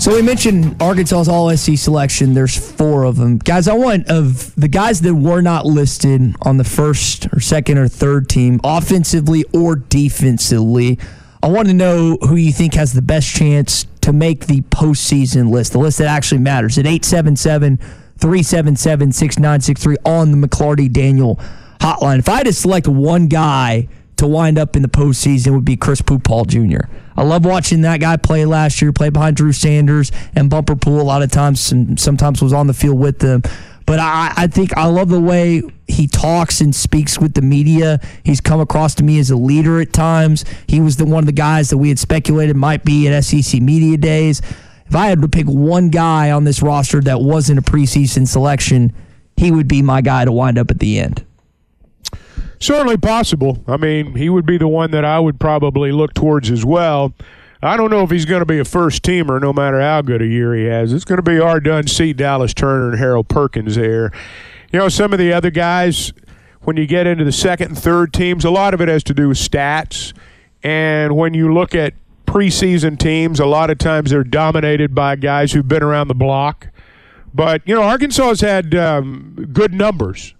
So 0.00 0.14
we 0.14 0.22
mentioned 0.22 0.80
Arkansas's 0.80 1.28
All 1.28 1.54
SC 1.56 1.76
selection. 1.76 2.32
There's 2.32 2.56
four 2.56 3.02
of 3.02 3.16
them, 3.16 3.38
guys. 3.38 3.66
I 3.66 3.74
want 3.74 4.08
of 4.08 4.54
the 4.54 4.68
guys 4.68 5.00
that 5.00 5.12
were 5.12 5.40
not 5.40 5.66
listed 5.66 6.36
on 6.42 6.56
the 6.56 6.64
first 6.64 7.26
or 7.32 7.40
second 7.40 7.78
or 7.78 7.88
third 7.88 8.28
team, 8.28 8.60
offensively 8.62 9.44
or 9.52 9.74
defensively. 9.74 11.00
I 11.42 11.48
want 11.48 11.66
to 11.66 11.74
know 11.74 12.16
who 12.20 12.36
you 12.36 12.52
think 12.52 12.74
has 12.74 12.92
the 12.92 13.02
best 13.02 13.34
chance 13.34 13.86
to 14.02 14.12
make 14.12 14.46
the 14.46 14.60
postseason 14.62 15.50
list, 15.50 15.72
the 15.72 15.78
list 15.80 15.98
that 15.98 16.06
actually 16.06 16.42
matters. 16.42 16.78
At 16.78 16.86
877 16.86 17.78
377 18.18 19.12
6963 19.12 19.96
on 20.04 20.30
the 20.30 20.46
McLarty 20.46 20.90
Daniel 20.90 21.40
hotline. 21.80 22.20
If 22.20 22.28
I 22.28 22.36
had 22.38 22.46
to 22.46 22.52
select 22.52 22.86
one 22.86 23.26
guy 23.26 23.88
to 24.18 24.26
wind 24.26 24.58
up 24.58 24.76
in 24.76 24.82
the 24.82 24.88
postseason, 24.88 25.54
would 25.54 25.64
be 25.64 25.76
Chris 25.76 26.02
Paul 26.02 26.44
Jr. 26.44 26.80
I 27.16 27.22
love 27.22 27.44
watching 27.44 27.80
that 27.82 28.00
guy 28.00 28.16
play 28.16 28.44
last 28.44 28.80
year, 28.80 28.92
play 28.92 29.10
behind 29.10 29.36
Drew 29.36 29.52
Sanders 29.52 30.12
and 30.34 30.48
Bumper 30.48 30.76
Pool 30.76 31.00
a 31.00 31.02
lot 31.02 31.22
of 31.22 31.30
times, 31.30 31.72
and 31.72 31.98
sometimes 31.98 32.40
was 32.40 32.52
on 32.52 32.66
the 32.66 32.74
field 32.74 32.98
with 32.98 33.18
them. 33.18 33.42
But 33.86 34.00
I, 34.00 34.34
I 34.36 34.46
think 34.48 34.76
I 34.76 34.86
love 34.86 35.08
the 35.08 35.20
way 35.20 35.62
he 35.86 36.06
talks 36.06 36.60
and 36.60 36.74
speaks 36.74 37.18
with 37.18 37.32
the 37.32 37.40
media. 37.40 38.00
He's 38.22 38.40
come 38.40 38.60
across 38.60 38.94
to 38.96 39.02
me 39.02 39.18
as 39.18 39.30
a 39.30 39.36
leader 39.36 39.80
at 39.80 39.94
times. 39.94 40.44
He 40.66 40.80
was 40.80 40.96
the 40.96 41.06
one 41.06 41.22
of 41.22 41.26
the 41.26 41.32
guys 41.32 41.70
that 41.70 41.78
we 41.78 41.88
had 41.88 41.98
speculated 41.98 42.54
might 42.54 42.84
be 42.84 43.08
at 43.08 43.24
SEC 43.24 43.62
Media 43.62 43.96
Days. 43.96 44.42
If 44.86 44.94
I 44.94 45.06
had 45.06 45.22
to 45.22 45.28
pick 45.28 45.46
one 45.46 45.88
guy 45.88 46.30
on 46.30 46.44
this 46.44 46.62
roster 46.62 47.00
that 47.00 47.20
wasn't 47.20 47.58
a 47.58 47.62
preseason 47.62 48.28
selection, 48.28 48.92
he 49.36 49.50
would 49.50 49.68
be 49.68 49.82
my 49.82 50.02
guy 50.02 50.24
to 50.24 50.32
wind 50.32 50.58
up 50.58 50.70
at 50.70 50.78
the 50.78 50.98
end. 50.98 51.24
Certainly 52.60 52.98
possible. 52.98 53.62
I 53.68 53.76
mean, 53.76 54.16
he 54.16 54.28
would 54.28 54.46
be 54.46 54.58
the 54.58 54.68
one 54.68 54.90
that 54.90 55.04
I 55.04 55.20
would 55.20 55.38
probably 55.38 55.92
look 55.92 56.14
towards 56.14 56.50
as 56.50 56.64
well. 56.64 57.12
I 57.62 57.76
don't 57.76 57.90
know 57.90 58.02
if 58.02 58.10
he's 58.10 58.24
going 58.24 58.40
to 58.40 58.46
be 58.46 58.58
a 58.58 58.64
first 58.64 59.02
teamer, 59.02 59.40
no 59.40 59.52
matter 59.52 59.80
how 59.80 60.02
good 60.02 60.22
a 60.22 60.26
year 60.26 60.54
he 60.54 60.64
has. 60.64 60.92
It's 60.92 61.04
going 61.04 61.16
to 61.16 61.22
be 61.22 61.40
our 61.40 61.60
done 61.60 61.86
seat 61.86 62.16
Dallas 62.16 62.54
Turner 62.54 62.90
and 62.90 62.98
Harold 62.98 63.28
Perkins 63.28 63.74
there. 63.74 64.12
You 64.72 64.78
know, 64.78 64.88
some 64.88 65.12
of 65.12 65.18
the 65.18 65.32
other 65.32 65.50
guys, 65.50 66.12
when 66.62 66.76
you 66.76 66.86
get 66.86 67.06
into 67.06 67.24
the 67.24 67.32
second 67.32 67.68
and 67.68 67.78
third 67.78 68.12
teams, 68.12 68.44
a 68.44 68.50
lot 68.50 68.74
of 68.74 68.80
it 68.80 68.88
has 68.88 69.02
to 69.04 69.14
do 69.14 69.28
with 69.28 69.38
stats. 69.38 70.12
And 70.62 71.16
when 71.16 71.34
you 71.34 71.52
look 71.52 71.74
at 71.74 71.94
preseason 72.26 72.98
teams, 72.98 73.40
a 73.40 73.46
lot 73.46 73.70
of 73.70 73.78
times 73.78 74.10
they're 74.10 74.24
dominated 74.24 74.94
by 74.94 75.16
guys 75.16 75.52
who've 75.52 75.66
been 75.66 75.82
around 75.82 76.08
the 76.08 76.14
block. 76.14 76.68
But, 77.34 77.62
you 77.64 77.74
know, 77.74 77.82
Arkansas 77.82 78.28
has 78.28 78.40
had 78.40 78.74
um, 78.74 79.48
good 79.52 79.72
numbers 79.72 80.34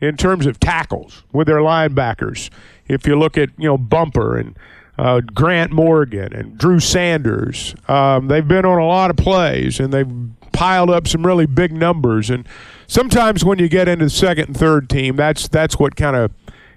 in 0.00 0.16
terms 0.16 0.46
of 0.46 0.60
tackles 0.60 1.22
with 1.32 1.46
their 1.46 1.58
linebackers. 1.58 2.50
If 2.86 3.06
you 3.06 3.18
look 3.18 3.36
at, 3.36 3.50
you 3.58 3.68
know, 3.68 3.78
Bumper 3.78 4.36
and 4.36 4.56
uh, 4.98 5.20
Grant 5.20 5.72
Morgan 5.72 6.34
and 6.34 6.58
Drew 6.58 6.80
Sanders. 6.80 7.74
Um, 7.86 8.28
they've 8.28 8.46
been 8.46 8.64
on 8.64 8.78
a 8.78 8.86
lot 8.86 9.10
of 9.10 9.16
plays 9.16 9.78
and 9.78 9.92
they've 9.92 10.10
piled 10.52 10.90
up 10.90 11.06
some 11.06 11.24
really 11.24 11.46
big 11.46 11.72
numbers. 11.72 12.30
And 12.30 12.46
sometimes 12.88 13.44
when 13.44 13.60
you 13.60 13.68
get 13.68 13.86
into 13.86 14.06
the 14.06 14.10
second 14.10 14.48
and 14.48 14.56
third 14.56 14.90
team, 14.90 15.14
that's 15.16 15.46
that's 15.48 15.78
what 15.78 15.94
kind 15.94 16.16
of 16.16 16.32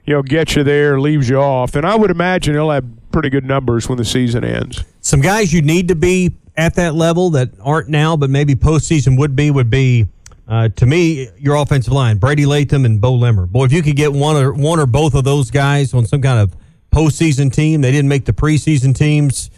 you 0.05 0.13
know 0.13 0.21
gets 0.21 0.55
you 0.55 0.63
there, 0.63 0.99
leaves 0.99 1.29
you 1.29 1.37
off. 1.37 1.75
And 1.75 1.85
I 1.85 1.95
would 1.95 2.11
imagine 2.11 2.53
he'll 2.53 2.69
have 2.69 2.85
pretty 3.11 3.29
good 3.29 3.45
numbers 3.45 3.89
when 3.89 3.97
the 3.97 4.05
season 4.05 4.43
ends. 4.43 4.83
Some 5.01 5.21
guys 5.21 5.51
you 5.51 5.63
need 5.63 5.87
to 5.87 5.95
be 5.95 6.35
at 6.55 6.75
that 6.75 6.93
level 6.93 7.31
that 7.31 7.49
aren't 7.59 7.89
now, 7.89 8.15
but 8.15 8.29
maybe 8.29 8.55
postseason 8.55 9.17
would 9.17 9.35
be 9.35 9.49
would 9.49 9.69
be. 9.69 10.07
Uh, 10.51 10.67
to 10.67 10.85
me, 10.85 11.29
your 11.37 11.55
offensive 11.55 11.93
line, 11.93 12.17
Brady 12.17 12.45
Latham 12.45 12.83
and 12.83 12.99
Bo 12.99 13.13
Limmer. 13.13 13.45
Boy, 13.45 13.65
if 13.65 13.71
you 13.71 13.81
could 13.81 13.95
get 13.95 14.11
one 14.11 14.35
or 14.35 14.51
one 14.51 14.79
or 14.79 14.85
both 14.85 15.15
of 15.15 15.23
those 15.23 15.49
guys 15.49 15.93
on 15.93 16.05
some 16.05 16.21
kind 16.21 16.39
of 16.39 16.53
postseason 16.91 17.51
team. 17.51 17.81
They 17.81 17.91
didn't 17.91 18.09
make 18.09 18.25
the 18.25 18.33
preseason 18.33 18.95
teams. 18.95 19.49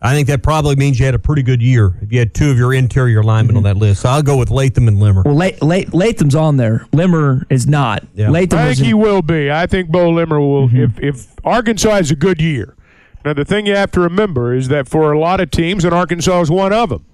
I 0.00 0.14
think 0.14 0.26
that 0.28 0.42
probably 0.42 0.74
means 0.74 0.98
you 0.98 1.06
had 1.06 1.14
a 1.14 1.18
pretty 1.18 1.42
good 1.42 1.62
year 1.62 1.96
if 2.02 2.12
you 2.12 2.18
had 2.18 2.34
two 2.34 2.50
of 2.50 2.58
your 2.58 2.74
interior 2.74 3.22
linemen 3.22 3.50
mm-hmm. 3.50 3.58
on 3.58 3.62
that 3.62 3.76
list. 3.76 4.02
So 4.02 4.08
I'll 4.08 4.22
go 4.22 4.36
with 4.36 4.50
Latham 4.50 4.88
and 4.88 4.98
Limmer. 4.98 5.22
Well, 5.24 5.36
La- 5.36 5.50
La- 5.60 5.88
Latham's 5.92 6.34
on 6.34 6.56
there. 6.56 6.86
Limmer 6.92 7.46
is 7.48 7.68
not. 7.68 8.04
Yeah. 8.14 8.30
Latham 8.30 8.58
I 8.58 8.74
think 8.74 8.84
he 8.84 8.94
will 8.94 9.22
be. 9.22 9.50
I 9.50 9.66
think 9.66 9.90
Bo 9.90 10.10
Limmer 10.10 10.40
will. 10.40 10.68
Mm-hmm. 10.68 10.98
If, 10.98 11.00
if 11.00 11.34
Arkansas 11.44 11.90
has 11.90 12.10
a 12.10 12.16
good 12.16 12.40
year. 12.40 12.76
Now, 13.24 13.32
the 13.32 13.44
thing 13.44 13.66
you 13.66 13.76
have 13.76 13.92
to 13.92 14.00
remember 14.00 14.52
is 14.52 14.66
that 14.68 14.88
for 14.88 15.12
a 15.12 15.18
lot 15.18 15.40
of 15.40 15.52
teams, 15.52 15.84
and 15.84 15.94
Arkansas 15.94 16.40
is 16.40 16.50
one 16.50 16.72
of 16.72 16.88
them, 16.88 17.06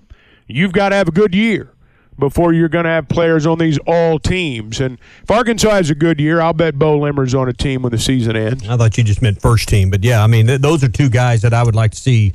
you've 0.47 0.73
got 0.73 0.89
to 0.89 0.97
have 0.97 1.09
a 1.09 1.13
good 1.13 1.35
year 1.35 1.75
before 2.19 2.53
you're 2.53 2.69
going 2.69 2.85
to 2.85 2.91
have 2.91 3.09
players 3.09 3.47
on 3.47 3.59
these 3.59 3.79
all 3.87 4.19
teams. 4.19 4.81
And 4.81 4.99
if 5.23 5.31
Arkansas 5.31 5.71
has 5.71 5.91
a 5.91 5.95
good 5.95 6.21
year, 6.21 6.41
I'll 6.41 6.53
bet 6.53 6.79
Bo 6.79 6.99
Limmer's 6.99 7.35
on 7.35 7.49
a 7.49 7.53
team 7.53 7.83
when 7.83 7.93
the 7.93 7.99
season 7.99 8.37
ends. 8.37 8.69
I 8.69 8.77
thought 8.77 8.97
you 8.99 9.05
just 9.05 9.23
meant 9.23 9.41
first 9.41 9.69
team, 9.69 9.91
but 9.91 10.05
yeah, 10.05 10.23
I 10.23 10.27
mean 10.27 10.47
th- 10.47 10.61
those 10.61 10.83
are 10.85 10.89
two 10.89 11.09
guys 11.11 11.43
that 11.43 11.55
I 11.55 11.63
would 11.63 11.75
like 11.75 11.93
to 11.93 11.99
see 11.99 12.35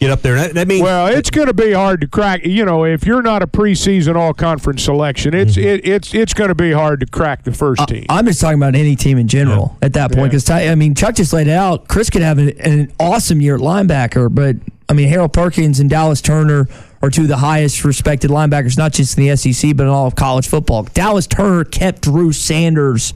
get 0.00 0.10
up 0.10 0.22
there. 0.22 0.34
That, 0.34 0.54
that 0.54 0.66
means 0.66 0.82
well, 0.82 1.06
it's 1.06 1.30
going 1.30 1.46
to 1.46 1.54
be 1.54 1.72
hard 1.72 2.00
to 2.00 2.08
crack. 2.08 2.44
You 2.44 2.64
know, 2.64 2.84
if 2.84 3.06
you're 3.06 3.22
not 3.22 3.42
a 3.42 3.46
preseason 3.46 4.16
all 4.16 4.32
conference 4.32 4.82
selection, 4.82 5.34
it's 5.34 5.52
mm-hmm. 5.52 5.68
it, 5.68 5.86
it's 5.86 6.14
it's 6.14 6.34
going 6.34 6.48
to 6.48 6.54
be 6.54 6.72
hard 6.72 7.00
to 7.00 7.06
crack 7.06 7.44
the 7.44 7.52
first 7.52 7.86
team. 7.86 8.06
I, 8.08 8.18
am 8.18 8.26
just 8.26 8.40
talking 8.40 8.58
about 8.58 8.74
any 8.74 8.96
team 8.96 9.18
in 9.18 9.28
general 9.28 9.76
yeah. 9.80 9.86
at 9.86 9.92
that 9.92 10.12
point 10.12 10.30
because 10.30 10.48
yeah. 10.48 10.72
I 10.72 10.74
mean 10.74 10.94
Chuck 10.94 11.14
just 11.14 11.32
laid 11.32 11.46
it 11.46 11.52
out. 11.52 11.86
Chris 11.86 12.10
could 12.10 12.22
have 12.22 12.38
an, 12.38 12.50
an 12.60 12.92
awesome 12.98 13.40
year 13.40 13.54
at 13.54 13.60
linebacker, 13.60 14.34
but 14.34 14.56
I 14.88 14.94
mean 14.94 15.08
Harold 15.08 15.32
Perkins 15.32 15.78
and 15.78 15.88
Dallas 15.88 16.20
Turner 16.20 16.66
are 17.02 17.10
two 17.10 17.22
of 17.22 17.28
the 17.28 17.38
highest 17.38 17.84
respected 17.84 18.30
linebackers, 18.30 18.76
not 18.76 18.92
just 18.92 19.16
in 19.16 19.26
the 19.26 19.36
SEC, 19.36 19.76
but 19.76 19.84
in 19.84 19.88
all 19.88 20.06
of 20.06 20.14
college 20.14 20.48
football. 20.48 20.82
Dallas 20.82 21.26
Turner 21.26 21.64
kept 21.64 22.02
Drew 22.02 22.32
Sanders 22.32 23.14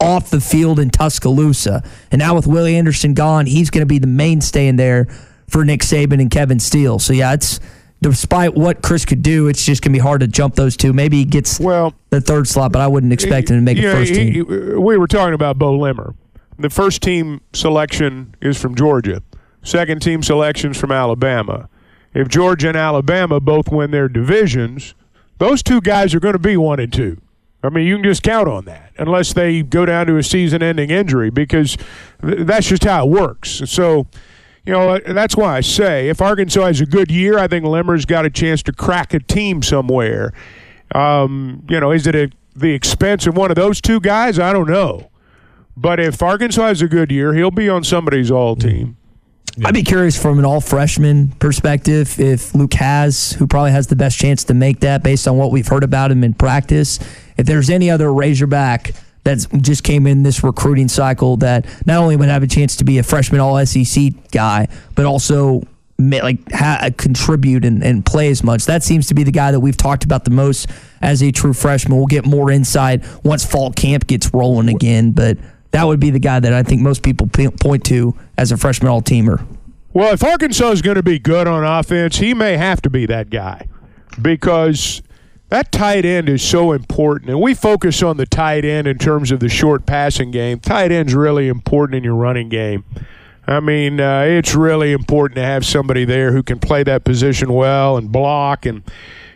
off 0.00 0.30
the 0.30 0.40
field 0.40 0.78
in 0.78 0.90
Tuscaloosa. 0.90 1.82
And 2.10 2.18
now 2.18 2.34
with 2.34 2.46
Willie 2.46 2.76
Anderson 2.76 3.14
gone, 3.14 3.46
he's 3.46 3.70
going 3.70 3.82
to 3.82 3.86
be 3.86 3.98
the 3.98 4.06
mainstay 4.06 4.68
in 4.68 4.76
there 4.76 5.06
for 5.48 5.64
Nick 5.64 5.80
Saban 5.80 6.20
and 6.20 6.30
Kevin 6.30 6.60
Steele. 6.60 6.98
So, 6.98 7.12
yeah, 7.12 7.34
it's 7.34 7.60
despite 8.02 8.54
what 8.54 8.82
Chris 8.82 9.04
could 9.04 9.22
do, 9.22 9.48
it's 9.48 9.64
just 9.64 9.82
going 9.82 9.92
to 9.92 9.98
be 9.98 10.02
hard 10.02 10.20
to 10.20 10.26
jump 10.26 10.54
those 10.54 10.76
two. 10.76 10.92
Maybe 10.92 11.18
he 11.18 11.24
gets 11.24 11.58
well, 11.60 11.94
the 12.10 12.20
third 12.20 12.48
slot, 12.48 12.72
but 12.72 12.80
I 12.82 12.86
wouldn't 12.86 13.12
expect 13.12 13.50
him 13.50 13.56
to 13.56 13.62
make 13.62 13.78
it 13.78 13.90
first 13.90 14.14
team. 14.14 14.32
He, 14.32 14.42
we 14.42 14.96
were 14.96 15.06
talking 15.06 15.34
about 15.34 15.58
Bo 15.58 15.76
Limmer. 15.76 16.14
The 16.58 16.70
first 16.70 17.02
team 17.02 17.42
selection 17.52 18.34
is 18.40 18.60
from 18.60 18.74
Georgia. 18.74 19.22
Second 19.62 20.00
team 20.00 20.22
selections 20.22 20.78
from 20.78 20.90
Alabama 20.90 21.68
if 22.14 22.28
Georgia 22.28 22.68
and 22.68 22.76
Alabama 22.76 23.40
both 23.40 23.70
win 23.70 23.90
their 23.90 24.08
divisions, 24.08 24.94
those 25.38 25.62
two 25.62 25.80
guys 25.80 26.14
are 26.14 26.20
going 26.20 26.32
to 26.32 26.38
be 26.38 26.56
one 26.56 26.80
and 26.80 26.92
two. 26.92 27.20
I 27.62 27.68
mean, 27.68 27.86
you 27.86 27.96
can 27.96 28.04
just 28.04 28.22
count 28.22 28.48
on 28.48 28.64
that 28.66 28.92
unless 28.96 29.32
they 29.32 29.62
go 29.62 29.84
down 29.86 30.06
to 30.06 30.16
a 30.16 30.22
season 30.22 30.62
ending 30.62 30.90
injury 30.90 31.30
because 31.30 31.76
th- 32.22 32.46
that's 32.46 32.68
just 32.68 32.84
how 32.84 33.06
it 33.06 33.10
works. 33.10 33.62
So, 33.66 34.06
you 34.64 34.72
know, 34.72 34.98
that's 34.98 35.36
why 35.36 35.56
I 35.56 35.60
say 35.62 36.08
if 36.08 36.20
Arkansas 36.20 36.64
has 36.64 36.80
a 36.80 36.86
good 36.86 37.10
year, 37.10 37.38
I 37.38 37.48
think 37.48 37.64
Limmer's 37.64 38.04
got 38.04 38.24
a 38.24 38.30
chance 38.30 38.62
to 38.64 38.72
crack 38.72 39.14
a 39.14 39.20
team 39.20 39.62
somewhere. 39.62 40.32
Um, 40.94 41.66
you 41.68 41.80
know, 41.80 41.90
is 41.90 42.06
it 42.06 42.14
at 42.14 42.32
the 42.54 42.72
expense 42.72 43.26
of 43.26 43.36
one 43.36 43.50
of 43.50 43.56
those 43.56 43.80
two 43.80 44.00
guys? 44.00 44.38
I 44.38 44.52
don't 44.52 44.68
know. 44.68 45.10
But 45.76 46.00
if 46.00 46.22
Arkansas 46.22 46.68
has 46.68 46.82
a 46.82 46.88
good 46.88 47.10
year, 47.10 47.34
he'll 47.34 47.50
be 47.50 47.68
on 47.68 47.84
somebody's 47.84 48.30
all 48.30 48.56
team. 48.56 48.96
Yeah. 49.56 49.68
I'd 49.68 49.74
be 49.74 49.82
curious 49.82 50.20
from 50.20 50.38
an 50.38 50.44
all 50.44 50.60
freshman 50.60 51.28
perspective 51.28 52.20
if 52.20 52.54
Luke 52.54 52.74
Hasz, 52.74 53.32
who 53.32 53.46
probably 53.46 53.70
has 53.70 53.86
the 53.86 53.96
best 53.96 54.18
chance 54.18 54.44
to 54.44 54.54
make 54.54 54.80
that 54.80 55.02
based 55.02 55.26
on 55.26 55.38
what 55.38 55.50
we've 55.50 55.66
heard 55.66 55.84
about 55.84 56.10
him 56.10 56.22
in 56.24 56.34
practice, 56.34 56.98
if 57.38 57.46
there's 57.46 57.70
any 57.70 57.90
other 57.90 58.12
Razorback 58.12 58.92
that 59.24 59.46
just 59.60 59.82
came 59.82 60.06
in 60.06 60.22
this 60.22 60.44
recruiting 60.44 60.88
cycle 60.88 61.36
that 61.38 61.66
not 61.86 61.98
only 61.98 62.16
would 62.16 62.28
have 62.28 62.42
a 62.42 62.46
chance 62.46 62.76
to 62.76 62.84
be 62.84 62.98
a 62.98 63.02
freshman 63.02 63.40
all 63.40 63.64
SEC 63.64 64.12
guy, 64.30 64.68
but 64.94 65.04
also 65.04 65.62
like 65.98 66.52
ha- 66.52 66.90
contribute 66.96 67.64
and, 67.64 67.82
and 67.82 68.04
play 68.04 68.28
as 68.28 68.44
much. 68.44 68.66
That 68.66 68.82
seems 68.82 69.06
to 69.08 69.14
be 69.14 69.24
the 69.24 69.32
guy 69.32 69.50
that 69.50 69.60
we've 69.60 69.76
talked 69.76 70.04
about 70.04 70.24
the 70.24 70.30
most 70.30 70.68
as 71.00 71.22
a 71.22 71.32
true 71.32 71.54
freshman. 71.54 71.96
We'll 71.96 72.06
get 72.06 72.26
more 72.26 72.50
insight 72.50 73.02
once 73.24 73.44
fall 73.44 73.72
camp 73.72 74.06
gets 74.06 74.32
rolling 74.34 74.68
again, 74.68 75.12
but 75.12 75.38
that 75.76 75.86
would 75.86 76.00
be 76.00 76.08
the 76.08 76.18
guy 76.18 76.40
that 76.40 76.54
I 76.54 76.62
think 76.62 76.80
most 76.80 77.02
people 77.02 77.26
point 77.28 77.84
to 77.84 78.16
as 78.38 78.50
a 78.50 78.56
freshman 78.56 78.88
all 78.88 79.02
teamer. 79.02 79.46
Well, 79.92 80.14
if 80.14 80.24
Arkansas 80.24 80.70
is 80.70 80.80
going 80.80 80.94
to 80.94 81.02
be 81.02 81.18
good 81.18 81.46
on 81.46 81.64
offense, 81.64 82.16
he 82.16 82.32
may 82.32 82.56
have 82.56 82.80
to 82.80 82.88
be 82.88 83.04
that 83.04 83.28
guy 83.28 83.68
because 84.22 85.02
that 85.50 85.70
tight 85.72 86.06
end 86.06 86.30
is 86.30 86.40
so 86.40 86.72
important. 86.72 87.28
And 87.28 87.42
we 87.42 87.52
focus 87.52 88.02
on 88.02 88.16
the 88.16 88.24
tight 88.24 88.64
end 88.64 88.86
in 88.86 88.96
terms 88.96 89.30
of 89.30 89.40
the 89.40 89.50
short 89.50 89.84
passing 89.84 90.30
game. 90.30 90.60
Tight 90.60 90.92
end's 90.92 91.14
really 91.14 91.46
important 91.46 91.96
in 91.96 92.04
your 92.04 92.14
running 92.14 92.48
game. 92.48 92.86
I 93.46 93.60
mean, 93.60 94.00
uh, 94.00 94.22
it's 94.22 94.54
really 94.54 94.92
important 94.92 95.36
to 95.36 95.44
have 95.44 95.66
somebody 95.66 96.06
there 96.06 96.32
who 96.32 96.42
can 96.42 96.58
play 96.58 96.84
that 96.84 97.04
position 97.04 97.52
well 97.52 97.98
and 97.98 98.10
block. 98.10 98.64
And, 98.64 98.82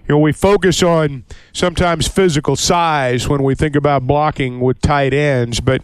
you 0.09 0.14
know, 0.14 0.18
we 0.18 0.32
focus 0.32 0.82
on 0.82 1.24
sometimes 1.53 2.09
physical 2.09 2.57
size 2.57 3.28
when 3.28 3.43
we 3.43 3.55
think 3.55 3.76
about 3.76 4.07
blocking 4.07 4.59
with 4.61 4.80
tight 4.80 5.12
ends, 5.12 5.61
but 5.61 5.82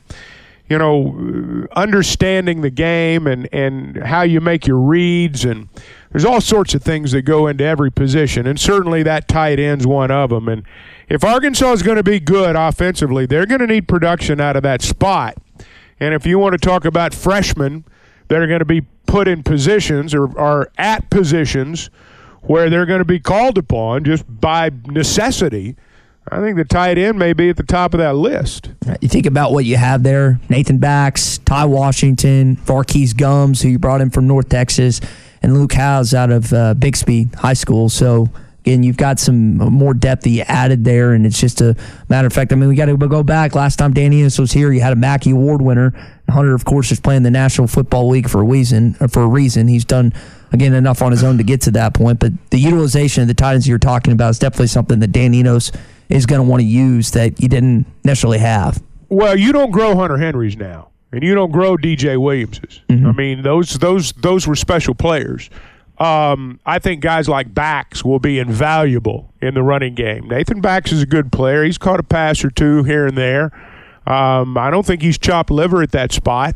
you 0.69 0.79
know, 0.79 1.67
understanding 1.73 2.61
the 2.61 2.71
game 2.71 3.27
and, 3.27 3.49
and 3.53 3.97
how 4.05 4.23
you 4.23 4.41
make 4.41 4.67
your 4.67 4.79
reads. 4.79 5.45
And 5.45 5.69
there's 6.11 6.25
all 6.25 6.41
sorts 6.41 6.75
of 6.75 6.83
things 6.83 7.13
that 7.13 7.23
go 7.23 7.47
into 7.47 7.65
every 7.65 7.91
position. 7.91 8.47
And 8.47 8.59
certainly 8.59 9.03
that 9.05 9.29
tight 9.29 9.61
end's 9.61 9.87
one 9.87 10.11
of 10.11 10.31
them. 10.31 10.49
And 10.49 10.65
if 11.09 11.23
Arkansas 11.23 11.73
is 11.73 11.83
going 11.83 11.99
to 11.99 12.03
be 12.03 12.19
good 12.19 12.57
offensively, 12.57 13.27
they're 13.27 13.47
going 13.47 13.61
to 13.61 13.67
need 13.67 13.87
production 13.87 14.41
out 14.41 14.57
of 14.57 14.65
that 14.65 14.83
spot. 14.83 15.37
And 16.01 16.15
if 16.15 16.27
you 16.27 16.39
want 16.39 16.53
to 16.53 16.59
talk 16.59 16.85
about 16.85 17.15
freshmen 17.15 17.85
that 18.29 18.41
are 18.41 18.47
going 18.47 18.59
to 18.59 18.65
be 18.65 18.83
put 19.07 19.29
in 19.29 19.45
positions 19.45 20.15
or 20.15 20.37
are 20.39 20.71
at 20.77 21.09
positions 21.11 21.91
where 22.43 22.69
they're 22.69 22.87
going 22.87 22.99
to 22.99 23.05
be 23.05 23.21
called 23.21 23.57
upon 23.57 24.05
just 24.05 24.25
by 24.41 24.71
necessity 24.87 25.77
I 26.31 26.41
think 26.41 26.57
the 26.57 26.65
tight 26.65 26.99
end 26.99 27.19
may 27.19 27.33
be 27.33 27.51
at 27.51 27.57
the 27.57 27.63
top 27.63 27.95
of 27.95 27.99
that 27.99 28.17
list. 28.17 28.71
You 29.01 29.09
think 29.09 29.27
about 29.27 29.53
what 29.53 29.65
you 29.65 29.77
have 29.77 30.03
there 30.03 30.41
Nathan 30.49 30.79
Bax, 30.79 31.39
Ty 31.39 31.67
Washington, 31.67 32.57
Var'Keyes 32.57 33.17
Gums, 33.17 33.63
who 33.63 33.69
you 33.69 33.79
brought 33.79 34.01
in 34.01 34.11
from 34.11 34.27
North 34.27 34.49
Texas, 34.49 35.01
and 35.43 35.55
Luke 35.55 35.73
Hasz 35.73 36.15
out 36.15 36.33
of 36.33 36.53
uh, 36.53 36.75
Bixby 36.75 37.29
High 37.37 37.53
School. 37.53 37.89
So, 37.89 38.29
again, 38.63 38.83
you've 38.83 38.97
got 38.97 39.21
some 39.21 39.57
more 39.57 39.95
depth 39.95 40.27
you 40.27 40.43
added 40.49 40.85
there, 40.85 41.13
and 41.13 41.25
it's 41.25 41.41
just 41.41 41.61
a 41.61 41.77
matter 42.09 42.27
of 42.27 42.33
fact. 42.33 42.53
I 42.53 42.57
mean, 42.57 42.69
we 42.69 42.75
got 42.75 42.87
to 42.87 42.97
go 42.97 43.23
back. 43.23 43.55
Last 43.55 43.77
time 43.77 43.95
Dan 43.95 44.13
Enos 44.13 44.39
was 44.39 44.51
here, 44.51 44.73
you 44.73 44.81
had 44.81 44.93
a 44.93 44.97
Mackey 44.97 45.31
Award 45.31 45.63
winner. 45.63 45.93
Hunter, 46.29 46.55
of 46.55 46.65
course, 46.65 46.91
is 46.91 46.99
playing 46.99 47.23
the 47.23 47.31
National 47.31 47.69
Football 47.69 48.09
League 48.09 48.29
for 48.29 48.41
a 48.41 48.45
reason. 48.45 48.95
For 48.95 49.23
a 49.23 49.29
reason, 49.29 49.69
he's 49.69 49.85
done 49.85 50.13
again 50.51 50.75
enough 50.75 51.03
on 51.03 51.13
his 51.13 51.23
own 51.23 51.39
to 51.39 51.45
get 51.45 51.61
to 51.63 51.71
that 51.73 51.95
point. 51.95 52.19
But 52.19 52.33
the 52.51 52.59
utilization 52.59 53.23
of 53.23 53.29
the 53.29 53.35
tight 53.35 53.55
ends 53.55 53.69
you're 53.69 53.79
talking 53.79 54.13
about 54.13 54.31
is 54.31 54.41
definitely 54.41 54.67
something 54.67 54.99
that 54.99 55.13
Dan 55.13 55.33
Enos– 55.33 55.71
is 56.09 56.27
going 56.27 56.41
to 56.41 56.49
want 56.49 56.61
to 56.61 56.67
use 56.67 57.11
that 57.13 57.41
you 57.41 57.49
didn't 57.49 57.87
necessarily 58.05 58.39
have. 58.39 58.83
Well, 59.09 59.37
you 59.37 59.53
don't 59.53 59.71
grow 59.71 59.97
Hunter 59.97 60.19
Henrys 60.19 60.57
now, 60.57 60.89
and 61.13 61.23
you 61.23 61.35
don't 61.35 61.53
grow 61.53 61.77
DJ 61.77 62.21
Williamses. 62.21 62.81
Mm-hmm. 62.89 63.07
I 63.07 63.13
mean, 63.13 63.43
those 63.43 63.75
those 63.75 64.13
those 64.13 64.47
were 64.47 64.57
special 64.57 64.95
players. 64.95 65.51
Um, 65.99 66.61
I 66.67 66.79
think 66.79 67.01
guys 67.01 67.29
like 67.29 67.55
Bax 67.55 68.05
will 68.05 68.19
be 68.19 68.39
invaluable 68.39 69.33
in 69.41 69.55
the 69.55 69.63
running 69.63 69.95
game. 69.95 70.29
Nathan 70.29 70.61
Bax 70.61 70.93
is 70.93 71.03
a 71.03 71.07
good 71.07 71.33
player. 71.33 71.65
He's 71.65 71.79
caught 71.79 72.01
a 72.01 72.03
pass 72.03 72.45
or 72.45 72.51
two 72.51 72.83
here 72.83 73.07
and 73.07 73.17
there. 73.17 73.51
Um, 74.07 74.59
I 74.59 74.71
don't 74.71 74.85
think 74.85 75.01
he's 75.01 75.19
chopped 75.19 75.51
liver 75.51 75.83
at 75.83 75.93
that 75.93 76.13
spot. 76.13 76.55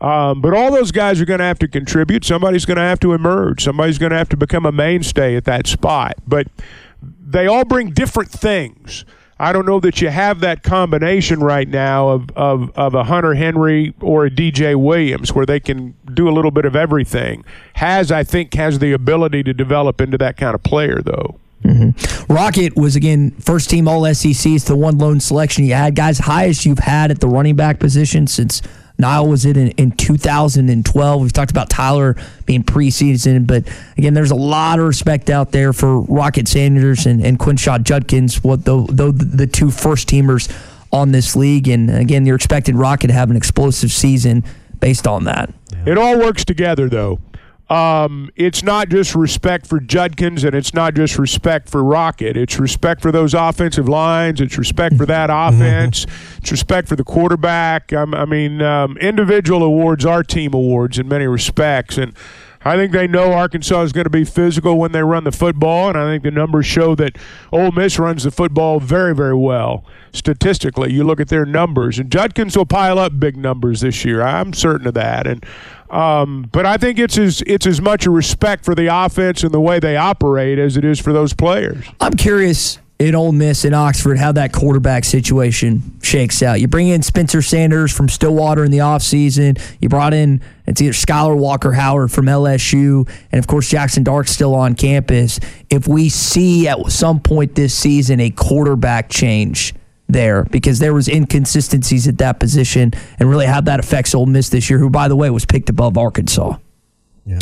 Um, 0.00 0.40
but 0.40 0.54
all 0.54 0.70
those 0.70 0.92
guys 0.92 1.20
are 1.20 1.24
going 1.24 1.40
to 1.40 1.44
have 1.44 1.58
to 1.58 1.68
contribute. 1.68 2.24
Somebody's 2.24 2.64
going 2.64 2.76
to 2.76 2.82
have 2.82 3.00
to 3.00 3.14
emerge. 3.14 3.64
Somebody's 3.64 3.98
going 3.98 4.10
to 4.10 4.16
have 4.16 4.28
to 4.28 4.36
become 4.36 4.64
a 4.64 4.70
mainstay 4.70 5.34
at 5.34 5.44
that 5.46 5.66
spot. 5.66 6.14
But 6.26 6.46
they 7.28 7.46
all 7.46 7.64
bring 7.64 7.90
different 7.90 8.30
things. 8.30 9.04
I 9.40 9.52
don't 9.52 9.66
know 9.66 9.78
that 9.80 10.00
you 10.00 10.08
have 10.08 10.40
that 10.40 10.64
combination 10.64 11.40
right 11.40 11.68
now 11.68 12.08
of, 12.08 12.30
of, 12.34 12.76
of 12.76 12.94
a 12.94 13.04
Hunter 13.04 13.34
Henry 13.34 13.94
or 14.00 14.26
a 14.26 14.30
DJ 14.30 14.74
Williams 14.74 15.32
where 15.32 15.46
they 15.46 15.60
can 15.60 15.94
do 16.12 16.28
a 16.28 16.32
little 16.32 16.50
bit 16.50 16.64
of 16.64 16.74
everything. 16.74 17.44
Has, 17.74 18.10
I 18.10 18.24
think, 18.24 18.54
has 18.54 18.80
the 18.80 18.92
ability 18.92 19.44
to 19.44 19.54
develop 19.54 20.00
into 20.00 20.18
that 20.18 20.36
kind 20.36 20.56
of 20.56 20.62
player, 20.64 21.00
though. 21.00 21.38
Mm-hmm. 21.62 22.32
Rocket 22.32 22.76
was 22.76 22.96
again 22.96 23.32
first 23.32 23.68
team 23.68 23.86
All 23.88 24.12
SEC. 24.14 24.52
It's 24.52 24.64
the 24.64 24.76
one 24.76 24.98
lone 24.98 25.20
selection 25.20 25.64
you 25.64 25.74
had, 25.74 25.94
guys. 25.94 26.18
Highest 26.18 26.64
you've 26.64 26.78
had 26.78 27.10
at 27.10 27.20
the 27.20 27.28
running 27.28 27.56
back 27.56 27.78
position 27.78 28.26
since 28.26 28.62
Knile 29.00 29.28
was 29.28 29.44
it 29.44 29.56
in, 29.56 29.68
in 29.72 29.92
2012. 29.92 31.22
We've 31.22 31.32
talked 31.32 31.50
about 31.50 31.70
Tyler 31.70 32.16
being 32.46 32.64
preseason, 32.64 33.46
but 33.46 33.64
again, 33.96 34.14
there's 34.14 34.32
a 34.32 34.36
lot 34.36 34.80
of 34.80 34.86
respect 34.86 35.30
out 35.30 35.52
there 35.52 35.72
for 35.72 36.00
Rocket 36.00 36.48
Sanders 36.48 37.06
and, 37.06 37.24
and 37.24 37.38
Quinshon 37.38 37.84
Judkins, 37.84 38.42
what 38.42 38.64
the, 38.64 38.84
the, 38.90 39.12
the 39.12 39.46
two 39.46 39.70
first 39.70 40.08
teamers 40.08 40.50
on 40.92 41.12
this 41.12 41.36
league. 41.36 41.68
And 41.68 41.90
again, 41.90 42.26
you're 42.26 42.36
expecting 42.36 42.76
Rocket 42.76 43.08
to 43.08 43.12
have 43.12 43.30
an 43.30 43.36
explosive 43.36 43.92
season 43.92 44.42
based 44.80 45.06
on 45.06 45.24
that. 45.24 45.52
It 45.86 45.96
all 45.96 46.18
works 46.18 46.44
together, 46.44 46.88
though. 46.88 47.20
Um, 47.70 48.30
it's 48.34 48.62
not 48.62 48.88
just 48.88 49.14
respect 49.14 49.66
for 49.66 49.78
Judkins 49.78 50.42
and 50.42 50.54
it's 50.54 50.72
not 50.72 50.94
just 50.94 51.18
respect 51.18 51.68
for 51.68 51.84
Rocket. 51.84 52.36
It's 52.36 52.58
respect 52.58 53.02
for 53.02 53.12
those 53.12 53.34
offensive 53.34 53.88
lines. 53.88 54.40
It's 54.40 54.56
respect 54.56 54.96
for 54.96 55.04
that 55.06 55.28
offense. 55.30 56.06
It's 56.38 56.50
respect 56.50 56.88
for 56.88 56.96
the 56.96 57.04
quarterback. 57.04 57.92
Um, 57.92 58.14
I 58.14 58.24
mean, 58.24 58.62
um, 58.62 58.96
individual 58.98 59.62
awards 59.62 60.06
are 60.06 60.22
team 60.22 60.54
awards 60.54 60.98
in 60.98 61.08
many 61.08 61.26
respects. 61.26 61.98
And 61.98 62.14
I 62.68 62.76
think 62.76 62.92
they 62.92 63.06
know 63.06 63.32
Arkansas 63.32 63.82
is 63.82 63.92
going 63.92 64.04
to 64.04 64.10
be 64.10 64.24
physical 64.24 64.78
when 64.78 64.92
they 64.92 65.02
run 65.02 65.24
the 65.24 65.32
football, 65.32 65.88
and 65.88 65.96
I 65.96 66.04
think 66.04 66.22
the 66.22 66.30
numbers 66.30 66.66
show 66.66 66.94
that 66.96 67.16
Ole 67.50 67.72
Miss 67.72 67.98
runs 67.98 68.24
the 68.24 68.30
football 68.30 68.78
very, 68.78 69.14
very 69.14 69.34
well 69.34 69.84
statistically. 70.12 70.92
You 70.92 71.04
look 71.04 71.18
at 71.18 71.28
their 71.28 71.46
numbers, 71.46 71.98
and 71.98 72.12
Judkins 72.12 72.56
will 72.56 72.66
pile 72.66 72.98
up 72.98 73.18
big 73.18 73.36
numbers 73.36 73.80
this 73.80 74.04
year. 74.04 74.22
I'm 74.22 74.52
certain 74.52 74.86
of 74.86 74.94
that, 74.94 75.26
and 75.26 75.44
um, 75.90 76.48
but 76.52 76.66
I 76.66 76.76
think 76.76 76.98
it's 76.98 77.16
as 77.16 77.42
it's 77.46 77.66
as 77.66 77.80
much 77.80 78.04
a 78.04 78.10
respect 78.10 78.64
for 78.64 78.74
the 78.74 78.94
offense 78.94 79.42
and 79.42 79.52
the 79.52 79.60
way 79.60 79.78
they 79.78 79.96
operate 79.96 80.58
as 80.58 80.76
it 80.76 80.84
is 80.84 80.98
for 80.98 81.12
those 81.12 81.32
players. 81.32 81.86
I'm 82.00 82.12
curious 82.12 82.78
in 82.98 83.14
Ole 83.14 83.32
Miss 83.32 83.64
in 83.64 83.74
Oxford 83.74 84.18
how 84.18 84.32
that 84.32 84.52
quarterback 84.52 85.04
situation 85.04 85.98
shakes 86.02 86.42
out. 86.42 86.60
You 86.60 86.66
bring 86.66 86.88
in 86.88 87.02
Spencer 87.02 87.42
Sanders 87.42 87.92
from 87.94 88.08
Stillwater 88.08 88.64
in 88.64 88.72
the 88.72 88.78
offseason. 88.78 89.60
You 89.80 89.88
brought 89.88 90.14
in 90.14 90.42
it's 90.66 90.82
either 90.82 90.92
Skylar 90.92 91.36
Walker 91.36 91.72
Howard 91.72 92.10
from 92.10 92.26
LSU, 92.26 93.08
and 93.30 93.38
of 93.38 93.46
course 93.46 93.70
Jaxson 93.70 94.04
Dart's 94.04 94.32
still 94.32 94.54
on 94.54 94.74
campus. 94.74 95.38
If 95.70 95.86
we 95.86 96.08
see 96.08 96.66
at 96.66 96.90
some 96.90 97.20
point 97.20 97.54
this 97.54 97.72
season 97.72 98.20
a 98.20 98.30
quarterback 98.30 99.08
change 99.08 99.74
there 100.08 100.44
because 100.44 100.78
there 100.78 100.94
was 100.94 101.08
inconsistencies 101.08 102.08
at 102.08 102.18
that 102.18 102.40
position 102.40 102.92
and 103.18 103.30
really 103.30 103.46
how 103.46 103.60
that 103.60 103.78
affects 103.78 104.14
Ole 104.14 104.26
Miss 104.26 104.48
this 104.48 104.68
year, 104.68 104.78
who 104.78 104.90
by 104.90 105.06
the 105.06 105.16
way 105.16 105.30
was 105.30 105.44
picked 105.44 105.68
above 105.68 105.96
Arkansas. 105.96 106.56
Yeah. 107.24 107.38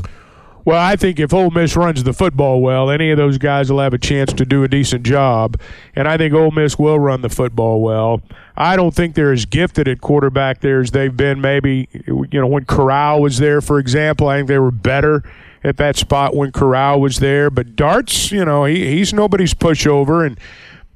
Well, 0.67 0.83
I 0.83 0.97
think 0.97 1.21
if 1.21 1.33
Ole 1.33 1.53
Miss 1.53 1.77
runs 1.77 2.03
the 2.03 2.12
football 2.12 2.61
well, 2.61 2.91
any 2.91 3.12
of 3.12 3.17
those 3.17 3.39
guys 3.39 3.71
will 3.71 3.79
have 3.79 3.95
a 3.95 3.99
chance 3.99 4.33
to 4.33 4.45
do 4.45 4.64
a 4.64 4.69
decent 4.69 5.05
job. 5.05 5.61
And 5.95 6.09
I 6.09 6.17
think 6.17 6.35
Ole 6.35 6.51
Miss 6.51 6.77
will 6.77 6.99
run 6.99 7.23
the 7.23 7.29
football 7.29 7.81
well. 7.81 8.21
I 8.57 8.75
don't 8.75 8.93
think 8.93 9.14
they're 9.14 9.33
as 9.33 9.45
gifted 9.45 9.87
at 9.87 10.01
quarterback 10.01 10.62
there 10.62 10.81
as 10.81 10.91
they've 10.91 11.17
been 11.17 11.41
maybe, 11.41 11.89
you 12.09 12.27
know, 12.33 12.49
when 12.49 12.64
Corral 12.64 13.23
was 13.23 13.39
there, 13.39 13.61
for 13.61 13.79
example. 13.79 14.27
I 14.27 14.39
think 14.39 14.49
they 14.49 14.59
were 14.59 14.73
better 14.73 15.23
at 15.62 15.77
that 15.77 15.95
spot 15.95 16.35
when 16.35 16.51
Corral 16.51 17.01
was 17.01 17.21
there. 17.21 17.49
But 17.49 17.77
Dart's, 17.77 18.33
you 18.33 18.45
know, 18.45 18.64
he, 18.64 18.91
he's 18.91 19.14
nobody's 19.14 19.55
pushover. 19.55 20.27
And 20.27 20.37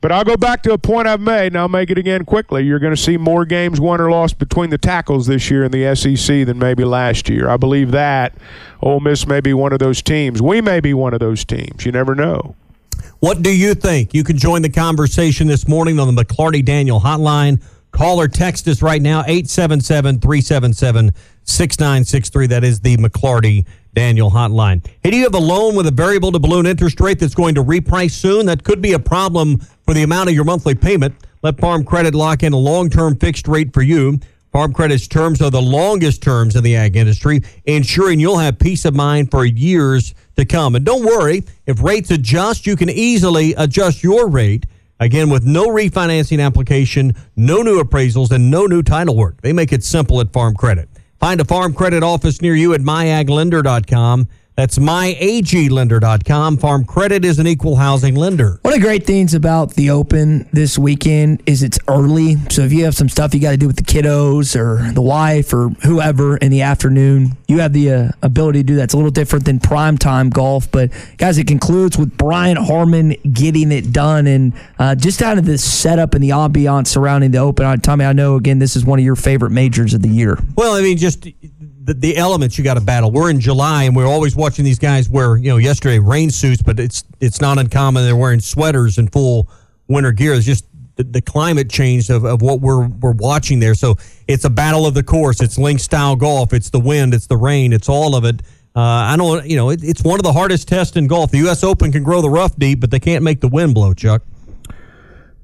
but 0.01 0.11
I'll 0.11 0.25
go 0.25 0.37
back 0.37 0.63
to 0.63 0.73
a 0.73 0.79
point 0.79 1.07
I've 1.07 1.21
made, 1.21 1.49
and 1.49 1.59
I'll 1.59 1.69
make 1.69 1.91
it 1.91 1.99
again 1.99 2.25
quickly. 2.25 2.65
You're 2.65 2.79
going 2.79 2.95
to 2.95 3.01
see 3.01 3.17
more 3.17 3.45
games 3.45 3.81
won 3.81 4.01
or 4.01 4.11
lost 4.11 4.39
between 4.39 4.71
the 4.71 4.79
tackles 4.79 5.27
this 5.27 5.51
year 5.51 5.65
in 5.65 5.73
the 5.73 5.95
SEC 5.95 6.47
than 6.47 6.59
maybe 6.59 6.85
last 6.85 7.29
year. 7.29 7.49
I 7.49 7.57
believe 7.57 7.91
that. 7.91 8.35
Ole 8.83 9.01
Miss 9.01 9.27
may 9.27 9.41
be 9.41 9.53
one 9.53 9.73
of 9.73 9.79
those 9.79 10.01
teams. 10.01 10.41
We 10.41 10.61
may 10.61 10.81
be 10.81 10.95
one 10.95 11.13
of 11.13 11.21
those 11.21 11.45
teams. 11.45 11.85
You 11.85 11.93
never 11.93 12.15
know. 12.15 12.57
What 13.21 13.43
do 13.43 13.55
you 13.55 13.75
think? 13.75 14.15
You 14.15 14.25
can 14.25 14.39
join 14.39 14.63
the 14.63 14.71
conversation 14.71 15.47
this 15.47 15.69
morning 15.69 15.99
on 16.01 16.15
the 16.15 16.25
McLarty 16.25 16.65
Daniel 16.65 17.01
hotline. 17.01 17.63
Call 17.93 18.21
or 18.21 18.29
text 18.29 18.69
us 18.69 18.83
right 18.83 19.03
now, 19.03 19.21
877 19.21 20.21
377 20.21 21.13
6963. 21.45 22.47
That 22.47 22.65
is 22.65 22.81
the 22.81 22.97
McLarty 22.97 23.67
Daniel 23.95 24.31
hotline. 24.31 24.87
Hey, 25.03 25.11
do 25.11 25.17
you 25.17 25.25
have 25.25 25.35
a 25.35 25.39
loan 25.39 25.75
with 25.75 25.87
a 25.87 25.91
variable 25.91 26.33
to 26.33 26.39
balloon 26.39 26.67
interest 26.67 27.01
rate 27.01 27.19
that's 27.19 27.35
going 27.35 27.55
to 27.57 27.65
reprice 27.65 28.13
soon? 28.13 28.47
That 28.47 28.65
could 28.65 28.81
be 28.81 28.93
a 28.93 28.99
problem 28.99 29.59
for 29.85 29.95
the 29.95 30.03
amount 30.03 30.29
of 30.29 30.35
your 30.35 30.45
monthly 30.45 30.75
payment. 30.75 31.15
Let 31.43 31.59
Farm 31.59 31.85
Credit 31.85 32.15
lock 32.15 32.43
in 32.43 32.53
a 32.53 32.59
long 32.59 32.91
term 32.91 33.17
fixed 33.17 33.49
rate 33.49 33.73
for 33.73 33.83
you. 33.83 34.21
Farm 34.53 34.73
Credit's 34.73 35.07
terms 35.07 35.41
are 35.41 35.51
the 35.51 35.63
longest 35.63 36.23
terms 36.23 36.57
in 36.57 36.65
the 36.65 36.75
ag 36.75 36.97
industry, 36.97 37.41
ensuring 37.67 38.19
you'll 38.19 38.39
have 38.39 38.59
peace 38.59 38.85
of 38.85 38.97
mind 38.97 39.31
for 39.31 39.45
years 39.45 40.13
to 40.37 40.45
come. 40.45 40.75
And 40.75 40.85
don't 40.85 41.05
worry, 41.05 41.45
if 41.67 41.81
rates 41.83 42.11
adjust, 42.11 42.67
you 42.67 42.75
can 42.75 42.91
easily 42.91 43.55
adjust 43.55 44.03
your 44.03 44.29
rate. 44.29 44.67
Again, 44.99 45.31
with 45.31 45.45
no 45.45 45.69
refinancing 45.69 46.45
application, 46.45 47.15
no 47.37 47.63
new 47.63 47.81
appraisals, 47.81 48.33
and 48.33 48.51
no 48.51 48.67
new 48.67 48.83
title 48.83 49.17
work. 49.17 49.41
They 49.41 49.53
make 49.53 49.73
it 49.73 49.83
simple 49.83 50.21
at 50.21 50.33
Farm 50.33 50.55
Credit. 50.55 50.89
Find 51.21 51.39
a 51.39 51.45
Farm 51.45 51.75
Credit 51.75 52.03
office 52.03 52.41
near 52.41 52.55
you 52.55 52.73
at 52.73 52.81
myaglender.com. 52.81 54.27
That's 54.61 54.79
myaglender.com. 54.79 56.59
Farm 56.59 56.85
Credit 56.85 57.25
is 57.25 57.39
an 57.39 57.47
equal 57.47 57.77
housing 57.77 58.15
lender. 58.15 58.59
One 58.61 58.75
of 58.75 58.81
the 58.81 58.87
great 58.87 59.07
things 59.07 59.33
about 59.33 59.73
the 59.73 59.89
Open 59.89 60.47
this 60.53 60.79
weekend 60.79 61.43
is 61.47 61.63
it's 61.63 61.79
early. 61.89 62.37
So 62.51 62.61
if 62.61 62.71
you 62.71 62.85
have 62.85 62.95
some 62.95 63.09
stuff 63.09 63.33
you 63.33 63.41
got 63.41 63.53
to 63.53 63.57
do 63.57 63.67
with 63.67 63.77
the 63.77 63.85
kiddos 63.85 64.55
or 64.55 64.93
the 64.93 65.01
wife 65.01 65.55
or 65.55 65.71
whoever 65.85 66.37
in 66.37 66.51
the 66.51 66.61
afternoon, 66.61 67.39
you 67.49 67.61
have 67.61 67.73
the 67.73 67.91
uh, 67.91 68.11
ability 68.21 68.59
to 68.59 68.65
do 68.65 68.77
that. 68.77 68.83
It's 68.83 68.93
a 68.93 68.99
little 68.99 69.11
different 69.11 69.47
than 69.47 69.61
prime 69.61 69.97
time 69.97 70.29
golf. 70.29 70.71
But 70.71 70.91
guys, 71.17 71.39
it 71.39 71.47
concludes 71.47 71.97
with 71.97 72.19
Brian 72.19 72.59
Harman 72.59 73.17
getting 73.33 73.73
it 73.73 73.93
done 73.95 74.27
and 74.27 74.53
uh, 74.79 74.95
just 74.95 75.23
out 75.23 75.39
of 75.39 75.47
the 75.47 75.57
setup 75.57 76.13
and 76.13 76.23
the 76.23 76.31
ambiance 76.31 76.89
surrounding 76.89 77.31
the 77.31 77.39
Open. 77.39 77.81
Tommy, 77.81 78.05
I 78.05 78.13
know 78.13 78.37
again 78.37 78.59
this 78.59 78.77
is 78.77 78.85
one 78.85 78.99
of 78.99 79.07
your 79.07 79.17
favorite 79.17 79.53
majors 79.53 79.95
of 79.95 80.03
the 80.03 80.11
year. 80.11 80.39
Well, 80.55 80.75
I 80.75 80.83
mean, 80.83 80.99
just 80.99 81.27
the, 81.85 81.95
the 81.95 82.17
elements 82.17 82.59
you 82.59 82.65
got 82.65 82.75
to 82.75 82.81
battle. 82.81 83.11
We're 83.11 83.31
in 83.31 83.41
July, 83.41 83.85
and 83.85 83.97
we're 83.97 84.07
always 84.07 84.37
watching 84.37 84.65
these 84.65 84.79
guys 84.79 85.09
wear, 85.09 85.37
you 85.37 85.49
know, 85.49 85.57
yesterday 85.57 85.99
rain 85.99 86.31
suits, 86.31 86.63
but 86.63 86.79
it's 86.79 87.05
it's 87.21 87.41
not 87.41 87.59
uncommon 87.59 88.05
they're 88.05 88.17
wearing 88.17 88.41
sweaters 88.41 88.99
and 88.99 89.11
full 89.13 89.49
winter 89.89 90.13
gear. 90.13 90.35
It's 90.35 90.47
just 90.47 90.67
the, 90.97 91.05
the 91.05 91.23
climate 91.23 91.71
change 91.71 92.11
of, 92.11 92.25
of 92.25 92.43
what 92.43 92.61
we're 92.61 92.87
we're 92.87 93.13
watching 93.13 93.61
there. 93.61 93.75
So 93.75 93.97
it's 94.29 94.45
a 94.45 94.51
battle 94.51 94.87
of 94.87 94.95
the 94.95 95.03
course. 95.03 95.41
It's 95.41 95.59
link 95.59 95.81
style 95.81 96.17
golf. 96.17 96.53
It's 96.53 96.71
the 96.71 96.81
wind. 96.81 97.15
It's 97.15 97.27
the 97.27 97.37
rain. 97.37 97.73
It's 97.73 97.89
all 97.89 98.15
of 98.15 98.25
it. 98.25 98.43
Uh, 98.77 98.81
I 98.81 99.17
don't, 99.17 99.45
you 99.47 99.57
know, 99.57 99.71
it, 99.71 99.83
it's 99.83 100.05
one 100.05 100.21
of 100.21 100.23
the 100.23 100.33
hardest 100.33 100.69
tests 100.69 100.97
in 100.97 101.09
golf. 101.09 101.33
The 101.33 101.39
U.S. 101.39 101.65
Open 101.65 101.91
can 101.91 102.05
grow 102.05 102.21
the 102.23 102.31
rough 102.31 102.57
deep, 102.57 102.81
but 102.81 102.93
they 102.93 103.01
can't 103.01 103.25
make 103.25 103.41
the 103.41 103.49
wind 103.49 103.75
blow, 103.75 103.95
Chuck. 103.95 104.23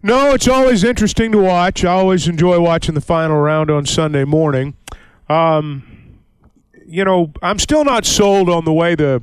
No, 0.00 0.32
it's 0.32 0.46
always 0.46 0.84
interesting 0.84 1.32
to 1.32 1.38
watch. 1.38 1.84
I 1.84 1.90
always 1.90 2.28
enjoy 2.28 2.60
watching 2.60 2.94
the 2.94 3.00
final 3.00 3.38
round 3.38 3.68
on 3.68 3.84
Sunday 3.84 4.22
morning. 4.22 4.74
Um, 5.28 5.95
you 6.88 7.04
know, 7.04 7.32
I'm 7.42 7.58
still 7.58 7.84
not 7.84 8.04
sold 8.04 8.48
on 8.48 8.64
the 8.64 8.72
way 8.72 8.94
the 8.94 9.22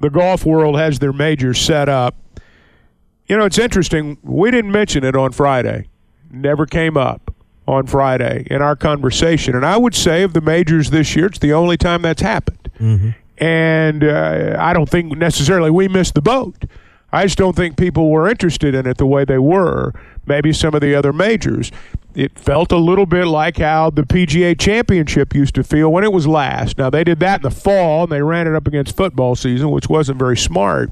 the 0.00 0.10
golf 0.10 0.46
world 0.46 0.78
has 0.78 0.98
their 0.98 1.12
majors 1.12 1.60
set 1.60 1.88
up. 1.88 2.16
You 3.26 3.36
know, 3.36 3.44
it's 3.44 3.58
interesting. 3.58 4.18
We 4.22 4.50
didn't 4.50 4.72
mention 4.72 5.04
it 5.04 5.14
on 5.14 5.32
Friday. 5.32 5.88
Never 6.30 6.66
came 6.66 6.96
up 6.96 7.34
on 7.66 7.86
Friday 7.86 8.46
in 8.50 8.62
our 8.62 8.74
conversation. 8.74 9.54
And 9.54 9.64
I 9.64 9.76
would 9.76 9.94
say 9.94 10.22
of 10.22 10.32
the 10.32 10.40
majors 10.40 10.90
this 10.90 11.14
year, 11.14 11.26
it's 11.26 11.38
the 11.38 11.52
only 11.52 11.76
time 11.76 12.02
that's 12.02 12.22
happened. 12.22 12.70
Mm-hmm. 12.78 13.10
And 13.38 14.04
uh, 14.04 14.56
I 14.58 14.72
don't 14.72 14.88
think 14.88 15.16
necessarily 15.16 15.70
we 15.70 15.86
missed 15.86 16.14
the 16.14 16.22
boat. 16.22 16.64
I 17.12 17.24
just 17.24 17.38
don't 17.38 17.56
think 17.56 17.76
people 17.76 18.10
were 18.10 18.28
interested 18.28 18.74
in 18.74 18.86
it 18.86 18.96
the 18.96 19.06
way 19.06 19.24
they 19.24 19.38
were. 19.38 19.92
Maybe 20.26 20.52
some 20.52 20.74
of 20.74 20.80
the 20.80 20.94
other 20.94 21.12
majors. 21.12 21.70
It 22.14 22.38
felt 22.38 22.72
a 22.72 22.76
little 22.76 23.06
bit 23.06 23.26
like 23.26 23.58
how 23.58 23.90
the 23.90 24.02
PGA 24.02 24.58
Championship 24.58 25.34
used 25.34 25.54
to 25.54 25.62
feel 25.62 25.92
when 25.92 26.02
it 26.02 26.12
was 26.12 26.26
last. 26.26 26.76
Now 26.76 26.90
they 26.90 27.04
did 27.04 27.20
that 27.20 27.36
in 27.36 27.42
the 27.42 27.50
fall 27.50 28.04
and 28.04 28.12
they 28.12 28.22
ran 28.22 28.46
it 28.46 28.54
up 28.54 28.66
against 28.66 28.96
football 28.96 29.36
season, 29.36 29.70
which 29.70 29.88
wasn't 29.88 30.18
very 30.18 30.36
smart. 30.36 30.90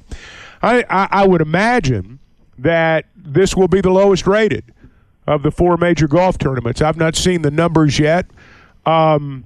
I, 0.62 0.85
I, 0.89 1.09
I 1.11 1.27
would 1.27 1.41
imagine 1.41 2.21
that 2.59 3.07
this 3.16 3.57
will 3.57 3.69
be 3.69 3.81
the 3.81 3.91
lowest 3.91 4.27
rated 4.27 4.64
of 5.27 5.43
the 5.43 5.51
four 5.51 5.77
major 5.77 6.09
golf 6.09 6.39
tournaments. 6.39 6.81
I've 6.81 6.97
not 6.97 7.14
seen 7.14 7.43
the 7.43 7.51
numbers 7.51 7.99
yet, 7.99 8.27
um, 8.87 9.45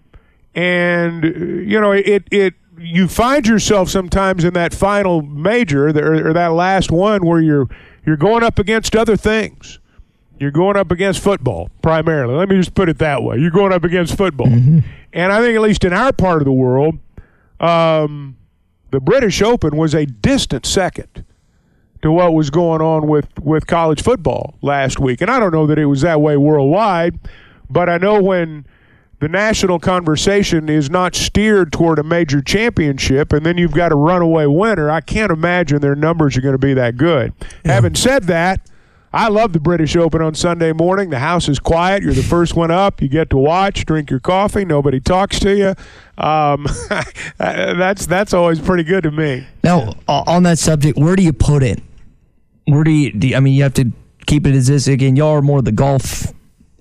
and 0.54 1.24
you 1.24 1.80
know 1.80 1.92
it 1.92 2.24
it 2.30 2.54
you 2.78 3.08
find 3.08 3.46
yourself 3.46 3.88
sometimes 3.88 4.44
in 4.44 4.54
that 4.54 4.74
final 4.74 5.22
major 5.22 5.88
or, 5.88 6.28
or, 6.28 6.32
that 6.32 6.52
last 6.52 6.90
one 6.90 7.24
where 7.24 7.40
you're 7.40 7.68
you're 8.04 8.16
going 8.16 8.42
up 8.42 8.58
against 8.58 8.96
other 8.96 9.16
things. 9.16 9.78
You're 10.42 10.50
going 10.50 10.76
up 10.76 10.90
against 10.90 11.20
football 11.20 11.70
primarily. 11.82 12.34
Let 12.34 12.48
me 12.48 12.56
just 12.56 12.74
put 12.74 12.88
it 12.88 12.98
that 12.98 13.22
way. 13.22 13.38
You're 13.38 13.52
going 13.52 13.72
up 13.72 13.84
against 13.84 14.16
football, 14.16 14.48
mm-hmm. 14.48 14.80
and 15.12 15.32
I 15.32 15.40
think 15.40 15.54
at 15.54 15.62
least 15.62 15.84
in 15.84 15.92
our 15.92 16.12
part 16.12 16.42
of 16.42 16.46
the 16.46 16.52
world, 16.52 16.98
um, 17.60 18.36
the 18.90 18.98
British 18.98 19.40
Open 19.40 19.76
was 19.76 19.94
a 19.94 20.04
distant 20.04 20.66
second 20.66 21.24
to 22.02 22.10
what 22.10 22.34
was 22.34 22.50
going 22.50 22.82
on 22.82 23.06
with 23.06 23.28
with 23.38 23.68
college 23.68 24.02
football 24.02 24.56
last 24.62 24.98
week. 24.98 25.20
And 25.20 25.30
I 25.30 25.38
don't 25.38 25.52
know 25.52 25.68
that 25.68 25.78
it 25.78 25.86
was 25.86 26.00
that 26.00 26.20
way 26.20 26.36
worldwide, 26.36 27.20
but 27.70 27.88
I 27.88 27.98
know 27.98 28.20
when 28.20 28.66
the 29.20 29.28
national 29.28 29.78
conversation 29.78 30.68
is 30.68 30.90
not 30.90 31.14
steered 31.14 31.70
toward 31.70 32.00
a 32.00 32.02
major 32.02 32.42
championship, 32.42 33.32
and 33.32 33.46
then 33.46 33.58
you've 33.58 33.70
got 33.70 33.92
a 33.92 33.94
runaway 33.94 34.46
winner. 34.46 34.90
I 34.90 35.02
can't 35.02 35.30
imagine 35.30 35.80
their 35.80 35.94
numbers 35.94 36.36
are 36.36 36.40
going 36.40 36.54
to 36.54 36.58
be 36.58 36.74
that 36.74 36.96
good. 36.96 37.32
Yeah. 37.64 37.74
Having 37.74 37.94
said 37.94 38.24
that, 38.24 38.60
I 39.14 39.28
love 39.28 39.52
the 39.52 39.60
British 39.60 39.94
Open 39.94 40.22
on 40.22 40.34
Sunday 40.34 40.72
morning. 40.72 41.10
The 41.10 41.18
house 41.18 41.48
is 41.48 41.58
quiet. 41.58 42.02
You're 42.02 42.14
the 42.14 42.22
first 42.22 42.54
one 42.56 42.70
up. 42.70 43.02
You 43.02 43.08
get 43.08 43.28
to 43.30 43.36
watch, 43.36 43.84
drink 43.84 44.10
your 44.10 44.20
coffee. 44.20 44.64
Nobody 44.64 45.00
talks 45.00 45.38
to 45.40 45.54
you. 45.54 45.74
Um, 46.22 46.66
that's 47.38 48.06
that's 48.06 48.32
always 48.32 48.58
pretty 48.60 48.84
good 48.84 49.02
to 49.04 49.10
me. 49.10 49.46
Now, 49.62 49.94
on 50.08 50.44
that 50.44 50.58
subject, 50.58 50.98
where 50.98 51.16
do 51.16 51.22
you 51.22 51.32
put 51.32 51.62
it? 51.62 51.82
Where 52.66 52.84
do 52.84 52.90
you, 52.90 53.12
do 53.12 53.28
you- 53.28 53.36
I 53.36 53.40
mean, 53.40 53.54
you 53.54 53.62
have 53.64 53.74
to 53.74 53.90
keep 54.26 54.46
it 54.46 54.54
as 54.54 54.66
this 54.68 54.86
again. 54.88 55.16
Y'all 55.16 55.30
are 55.36 55.42
more 55.42 55.60
the 55.62 55.72
golf 55.72 56.26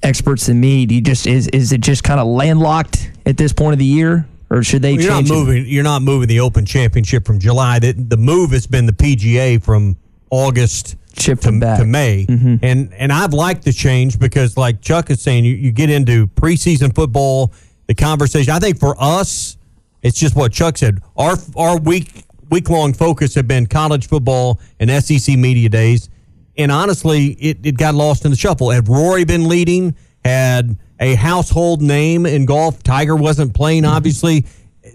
experts 0.03 0.45
than 0.45 0.59
me. 0.59 0.85
Do 0.85 0.95
you 0.95 1.01
just 1.01 1.27
is 1.27 1.47
is 1.49 1.71
it 1.71 1.81
just 1.81 2.03
kind 2.03 2.19
of 2.19 2.27
landlocked 2.27 3.11
at 3.25 3.37
this 3.37 3.51
point 3.51 3.73
of 3.73 3.79
the 3.79 3.85
year, 3.85 4.25
or 4.49 4.63
should 4.63 4.81
they 4.81 4.93
Well, 4.93 5.01
you're 5.01 5.11
not 5.11 5.17
change? 5.19 5.31
it? 5.31 5.33
moving. 5.33 5.65
You're 5.67 5.83
not 5.83 6.01
moving 6.01 6.27
the 6.29 6.39
Open 6.39 6.65
Championship 6.65 7.25
from 7.25 7.39
July. 7.39 7.79
The, 7.79 7.91
the 7.93 8.17
move 8.17 8.51
has 8.51 8.67
been 8.67 8.85
the 8.85 8.93
PGA 8.93 9.61
from 9.61 9.97
August 10.29 10.95
to, 11.15 11.59
to 11.77 11.85
May, 11.85 12.25
and 12.61 12.93
and 12.93 13.11
I've 13.11 13.33
liked 13.33 13.63
the 13.63 13.71
change 13.73 14.19
because, 14.19 14.57
like 14.57 14.81
Chuck 14.81 15.09
is 15.09 15.21
saying, 15.21 15.45
you, 15.45 15.53
you 15.53 15.71
get 15.71 15.89
into 15.89 16.27
preseason 16.27 16.93
football, 16.95 17.53
the 17.87 17.95
conversation. 17.95 18.53
I 18.53 18.59
think 18.59 18.79
for 18.79 18.95
us, 18.99 19.57
it's 20.01 20.17
just 20.17 20.35
what 20.35 20.51
Chuck 20.51 20.77
said. 20.77 20.99
Our 21.17 21.37
our 21.55 21.77
week 21.79 22.25
week 22.49 22.69
long 22.69 22.93
focus 22.93 23.35
have 23.35 23.47
been 23.47 23.65
college 23.65 24.07
football 24.07 24.59
and 24.79 24.89
SEC 25.03 25.37
media 25.37 25.69
days, 25.69 26.09
and 26.57 26.71
honestly, 26.71 27.27
it, 27.39 27.65
it 27.65 27.77
got 27.77 27.95
lost 27.95 28.25
in 28.25 28.31
the 28.31 28.37
shuffle. 28.37 28.71
Had 28.71 28.87
Rory 28.87 29.23
been 29.23 29.47
leading, 29.47 29.95
had 30.23 30.77
a 30.99 31.15
household 31.15 31.81
name 31.81 32.25
in 32.25 32.45
golf, 32.45 32.83
Tiger 32.83 33.15
wasn't 33.15 33.53
playing, 33.55 33.85
obviously, 33.85 34.45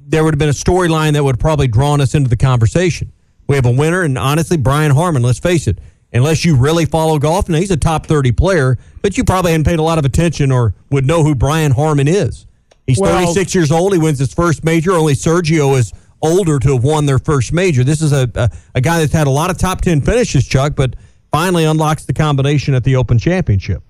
there 0.03 0.23
would 0.23 0.35
have 0.35 0.39
been 0.39 0.49
a 0.49 0.53
storyline 0.53 1.15
that 1.15 1.25
would 1.25 1.37
have 1.37 1.41
probably 1.41 1.67
drawn 1.67 2.01
us 2.01 2.15
into 2.15 2.31
the 2.31 2.37
conversation. 2.37 3.13
We 3.49 3.57
have 3.57 3.67
a 3.67 3.71
winner, 3.73 4.03
and 4.03 4.17
honestly, 4.17 4.57
Brian 4.57 4.93
Harman, 4.93 5.23
let's 5.23 5.39
face 5.39 5.67
it, 5.67 5.79
unless 6.17 6.45
you 6.45 6.57
really 6.57 6.85
follow 6.85 7.19
golf, 7.19 7.49
now 7.49 7.59
he's 7.59 7.71
a 7.71 7.77
top 7.77 8.07
30 8.07 8.33
player, 8.33 8.79
but 9.03 9.17
you 9.17 9.25
probably 9.25 9.53
hadn't 9.53 9.65
paid 9.65 9.79
a 9.79 9.83
lot 9.83 9.99
of 9.99 10.05
attention 10.05 10.51
or 10.53 10.75
would 10.91 11.07
know 11.07 11.23
who 11.23 11.35
Brian 11.35 11.73
Harman 11.73 12.09
is. 12.09 12.47
He's 12.87 12.99
Well- 12.99 13.13
36 13.19 13.55
years 13.55 13.71
old. 13.73 13.93
He 13.93 13.99
wins 13.99 14.19
his 14.19 14.33
first 14.33 14.65
major. 14.65 14.93
Only 14.93 15.15
Sergio 15.15 15.77
is 15.79 15.93
older 16.23 16.59
to 16.59 16.75
have 16.75 16.85
won 16.85 17.07
their 17.07 17.19
first 17.19 17.53
major. 17.53 17.85
This 17.85 18.01
is 18.01 18.13
a, 18.13 18.31
a, 18.35 18.49
a 18.77 18.81
guy 18.81 19.01
that's 19.01 19.13
had 19.13 19.27
a 19.27 19.31
lot 19.31 19.51
of 19.51 19.59
top 19.59 19.81
10 19.81 20.01
finishes, 20.01 20.47
Chuck, 20.47 20.75
but 20.77 20.95
finally 21.33 21.65
unlocks 21.65 22.05
the 22.05 22.13
combination 22.13 22.75
at 22.75 22.85
the 22.85 22.97
Open 22.97 23.19
Championship. 23.19 23.83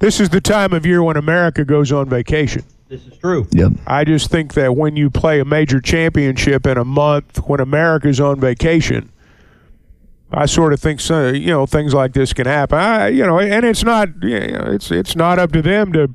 This 0.00 0.20
is 0.20 0.28
the 0.28 0.40
time 0.40 0.72
of 0.72 0.84
year 0.84 1.02
when 1.02 1.16
America 1.16 1.64
goes 1.64 1.92
on 1.92 2.08
vacation. 2.08 2.62
This 2.88 3.06
is 3.06 3.16
true. 3.16 3.46
Yep. 3.52 3.72
I 3.86 4.04
just 4.04 4.30
think 4.30 4.54
that 4.54 4.76
when 4.76 4.96
you 4.96 5.08
play 5.08 5.40
a 5.40 5.44
major 5.44 5.80
championship 5.80 6.66
in 6.66 6.76
a 6.76 6.84
month 6.84 7.38
when 7.46 7.60
America's 7.60 8.20
on 8.20 8.38
vacation, 8.38 9.10
I 10.32 10.46
sort 10.46 10.72
of 10.72 10.80
think 10.80 11.00
so, 11.00 11.28
you 11.28 11.48
know 11.48 11.66
things 11.66 11.94
like 11.94 12.12
this 12.12 12.32
can 12.32 12.46
happen. 12.46 12.78
I, 12.78 13.08
you 13.08 13.24
know, 13.24 13.38
and 13.38 13.64
it's 13.64 13.84
not 13.84 14.08
you 14.22 14.40
know, 14.52 14.64
it's 14.72 14.90
it's 14.90 15.14
not 15.14 15.38
up 15.38 15.52
to 15.52 15.62
them 15.62 15.92
to, 15.92 16.10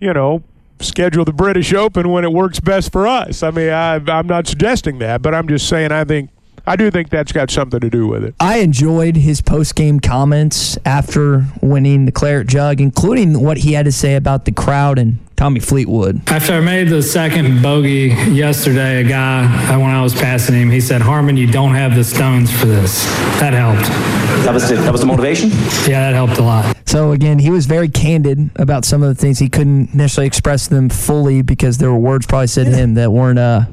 you 0.00 0.12
know, 0.12 0.42
schedule 0.80 1.24
the 1.24 1.32
British 1.32 1.72
Open 1.72 2.10
when 2.10 2.24
it 2.24 2.32
works 2.32 2.58
best 2.60 2.90
for 2.90 3.06
us. 3.06 3.42
I 3.42 3.50
mean, 3.50 3.70
I, 3.70 3.94
I'm 3.94 4.26
not 4.26 4.46
suggesting 4.46 4.98
that, 4.98 5.22
but 5.22 5.34
I'm 5.34 5.46
just 5.46 5.68
saying 5.68 5.92
I 5.92 6.04
think 6.04 6.30
I 6.66 6.76
do 6.76 6.90
think 6.90 7.10
that's 7.10 7.32
got 7.32 7.50
something 7.50 7.80
to 7.80 7.90
do 7.90 8.06
with 8.06 8.24
it. 8.24 8.34
I 8.38 8.58
enjoyed 8.58 9.16
his 9.16 9.40
post 9.40 9.74
game 9.74 9.98
comments 9.98 10.78
after 10.84 11.44
winning 11.60 12.06
the 12.06 12.12
Claret 12.12 12.46
Jug, 12.46 12.80
including 12.80 13.42
what 13.42 13.58
he 13.58 13.72
had 13.72 13.84
to 13.86 13.92
say 13.92 14.14
about 14.14 14.44
the 14.44 14.52
crowd 14.52 14.98
and 14.98 15.18
Tommy 15.36 15.58
Fleetwood. 15.58 16.22
After 16.30 16.52
I 16.52 16.60
made 16.60 16.88
the 16.88 17.02
second 17.02 17.62
bogey 17.62 18.14
yesterday, 18.30 19.04
a 19.04 19.08
guy, 19.08 19.74
uh, 19.74 19.78
when 19.80 19.90
I 19.90 20.00
was 20.00 20.14
passing 20.14 20.54
him, 20.54 20.70
he 20.70 20.80
said, 20.80 21.02
Harman, 21.02 21.36
you 21.36 21.48
don't 21.50 21.74
have 21.74 21.96
the 21.96 22.04
stones 22.04 22.48
for 22.56 22.66
this. 22.66 23.04
That 23.40 23.52
helped. 23.52 23.88
That 24.44 24.54
was 24.54 24.68
the, 24.68 24.76
that 24.76 24.92
was 24.92 25.00
the 25.00 25.06
motivation. 25.08 25.50
Yeah, 25.50 26.10
that 26.10 26.14
helped 26.14 26.38
a 26.38 26.42
lot. 26.42 26.76
So 26.86 27.10
again, 27.10 27.40
he 27.40 27.50
was 27.50 27.66
very 27.66 27.88
candid 27.88 28.50
about 28.54 28.84
some 28.84 29.02
of 29.02 29.08
the 29.08 29.14
things 29.16 29.40
he 29.40 29.48
couldn't 29.48 29.94
necessarily 29.94 30.28
express 30.28 30.68
them 30.68 30.88
fully 30.88 31.42
because 31.42 31.78
there 31.78 31.90
were 31.90 31.98
words 31.98 32.24
probably 32.26 32.46
said 32.46 32.66
to 32.66 32.76
him 32.76 32.94
that 32.94 33.10
weren't 33.10 33.38
uh 33.38 33.64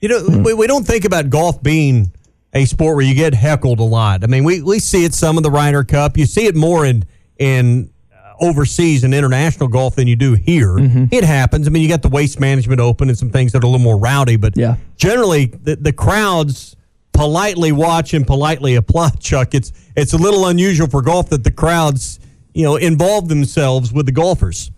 You 0.00 0.08
know, 0.08 0.42
we, 0.42 0.54
we 0.54 0.66
don't 0.66 0.86
think 0.86 1.04
about 1.04 1.28
golf 1.28 1.62
being 1.62 2.12
a 2.52 2.64
sport 2.64 2.96
where 2.96 3.04
you 3.04 3.14
get 3.14 3.34
heckled 3.34 3.80
a 3.80 3.84
lot. 3.84 4.24
I 4.24 4.26
mean, 4.26 4.44
we, 4.44 4.62
we 4.62 4.78
see 4.78 5.04
it 5.04 5.14
some 5.14 5.36
in 5.36 5.42
the 5.42 5.50
Ryder 5.50 5.84
Cup. 5.84 6.16
You 6.16 6.26
see 6.26 6.46
it 6.46 6.56
more 6.56 6.84
in 6.86 7.04
in 7.38 7.90
uh, 8.12 8.32
overseas 8.40 9.04
and 9.04 9.14
international 9.14 9.68
golf 9.68 9.96
than 9.96 10.08
you 10.08 10.16
do 10.16 10.34
here. 10.34 10.76
It 11.10 11.24
happens. 11.24 11.66
I 11.66 11.70
mean, 11.70 11.82
you 11.82 11.88
got 11.88 12.02
the 12.02 12.08
waste 12.08 12.40
management 12.40 12.80
open 12.80 13.08
and 13.08 13.16
some 13.16 13.30
things 13.30 13.52
that 13.52 13.62
are 13.62 13.66
a 13.66 13.68
little 13.68 13.84
more 13.84 13.98
rowdy, 13.98 14.36
but 14.36 14.56
yeah. 14.56 14.76
generally 14.96 15.46
the, 15.46 15.76
the 15.76 15.92
crowds 15.92 16.76
politely 17.12 17.72
watch 17.72 18.14
and 18.14 18.26
politely 18.26 18.74
applaud. 18.76 19.20
Chuck, 19.20 19.54
it's 19.54 19.72
it's 19.96 20.12
a 20.12 20.18
little 20.18 20.46
unusual 20.46 20.88
for 20.88 21.02
golf 21.02 21.28
that 21.30 21.44
the 21.44 21.50
crowds 21.50 22.20
you 22.54 22.62
know 22.62 22.76
involve 22.76 23.28
themselves 23.28 23.92
with 23.92 24.06
the 24.06 24.12
golfers. 24.12 24.70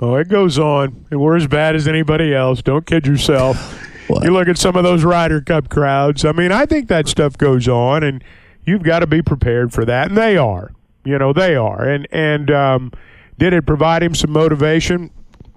Oh, 0.00 0.14
it 0.14 0.28
goes 0.28 0.60
on, 0.60 1.04
and 1.10 1.20
we're 1.20 1.36
as 1.36 1.48
bad 1.48 1.74
as 1.74 1.88
anybody 1.88 2.32
else. 2.32 2.62
Don't 2.62 2.86
kid 2.86 3.04
yourself. 3.06 3.84
You 4.22 4.30
look 4.32 4.48
at 4.48 4.58
some 4.58 4.76
of 4.76 4.84
those 4.84 5.04
Ryder 5.04 5.40
Cup 5.40 5.68
crowds. 5.68 6.24
I 6.24 6.32
mean, 6.32 6.52
I 6.52 6.66
think 6.66 6.88
that 6.88 7.08
stuff 7.08 7.36
goes 7.38 7.68
on, 7.68 8.02
and 8.02 8.22
you've 8.64 8.82
got 8.82 9.00
to 9.00 9.06
be 9.06 9.22
prepared 9.22 9.72
for 9.72 9.84
that, 9.84 10.08
and 10.08 10.16
they 10.16 10.36
are. 10.36 10.72
You 11.04 11.18
know, 11.18 11.32
they 11.32 11.54
are. 11.56 11.82
And 11.88 12.06
and 12.10 12.50
um, 12.50 12.92
did 13.38 13.52
it 13.52 13.66
provide 13.66 14.02
him 14.02 14.14
some 14.14 14.30
motivation? 14.32 15.10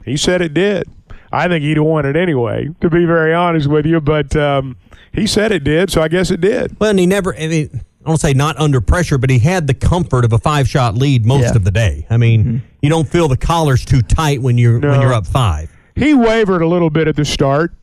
He 0.06 0.18
said 0.18 0.42
it 0.42 0.54
did. 0.54 0.88
I 1.32 1.48
think 1.48 1.64
he'd 1.64 1.80
won 1.80 2.06
it 2.06 2.16
anyway, 2.16 2.70
to 2.82 2.90
be 2.90 3.06
very 3.06 3.34
honest 3.34 3.68
with 3.70 3.86
you. 3.86 4.02
But 4.02 4.36
um, 4.36 4.76
he 5.14 5.26
said 5.28 5.52
it 5.52 5.64
did, 5.64 5.90
so 5.90 6.02
I 6.02 6.08
guess 6.08 6.30
it 6.32 6.42
did. 6.42 6.78
Well, 6.80 6.90
and 6.90 7.00
he 7.00 7.06
never, 7.06 7.36
I 7.36 7.48
mean, 7.48 7.70
I 8.06 8.08
don't 8.10 8.18
say 8.20 8.34
not 8.34 8.58
under 8.60 8.82
pressure, 8.82 9.18
but 9.18 9.30
he 9.30 9.40
had 9.40 9.68
the 9.68 9.74
comfort 9.74 10.26
of 10.26 10.34
a 10.34 10.38
five 10.38 10.68
shot 10.68 10.96
lead 10.96 11.26
most 11.26 11.44
Yeah. 11.44 11.56
of 11.56 11.64
the 11.64 11.72
day. 11.72 12.06
I 12.10 12.18
mean, 12.18 12.62
you 12.82 12.90
don't 12.90 13.08
feel 13.08 13.28
the 13.28 13.38
collars 13.38 13.86
too 13.86 14.02
tight 14.02 14.42
when 14.42 14.58
you're 14.58 14.80
when 14.80 15.00
you're 15.02 15.14
up 15.14 15.26
five. 15.28 15.72
He 15.96 16.14
wavered 16.14 16.62
a 16.62 16.68
little 16.68 16.90
bit 16.90 17.08
at 17.08 17.16
the 17.16 17.26
start, 17.26 17.74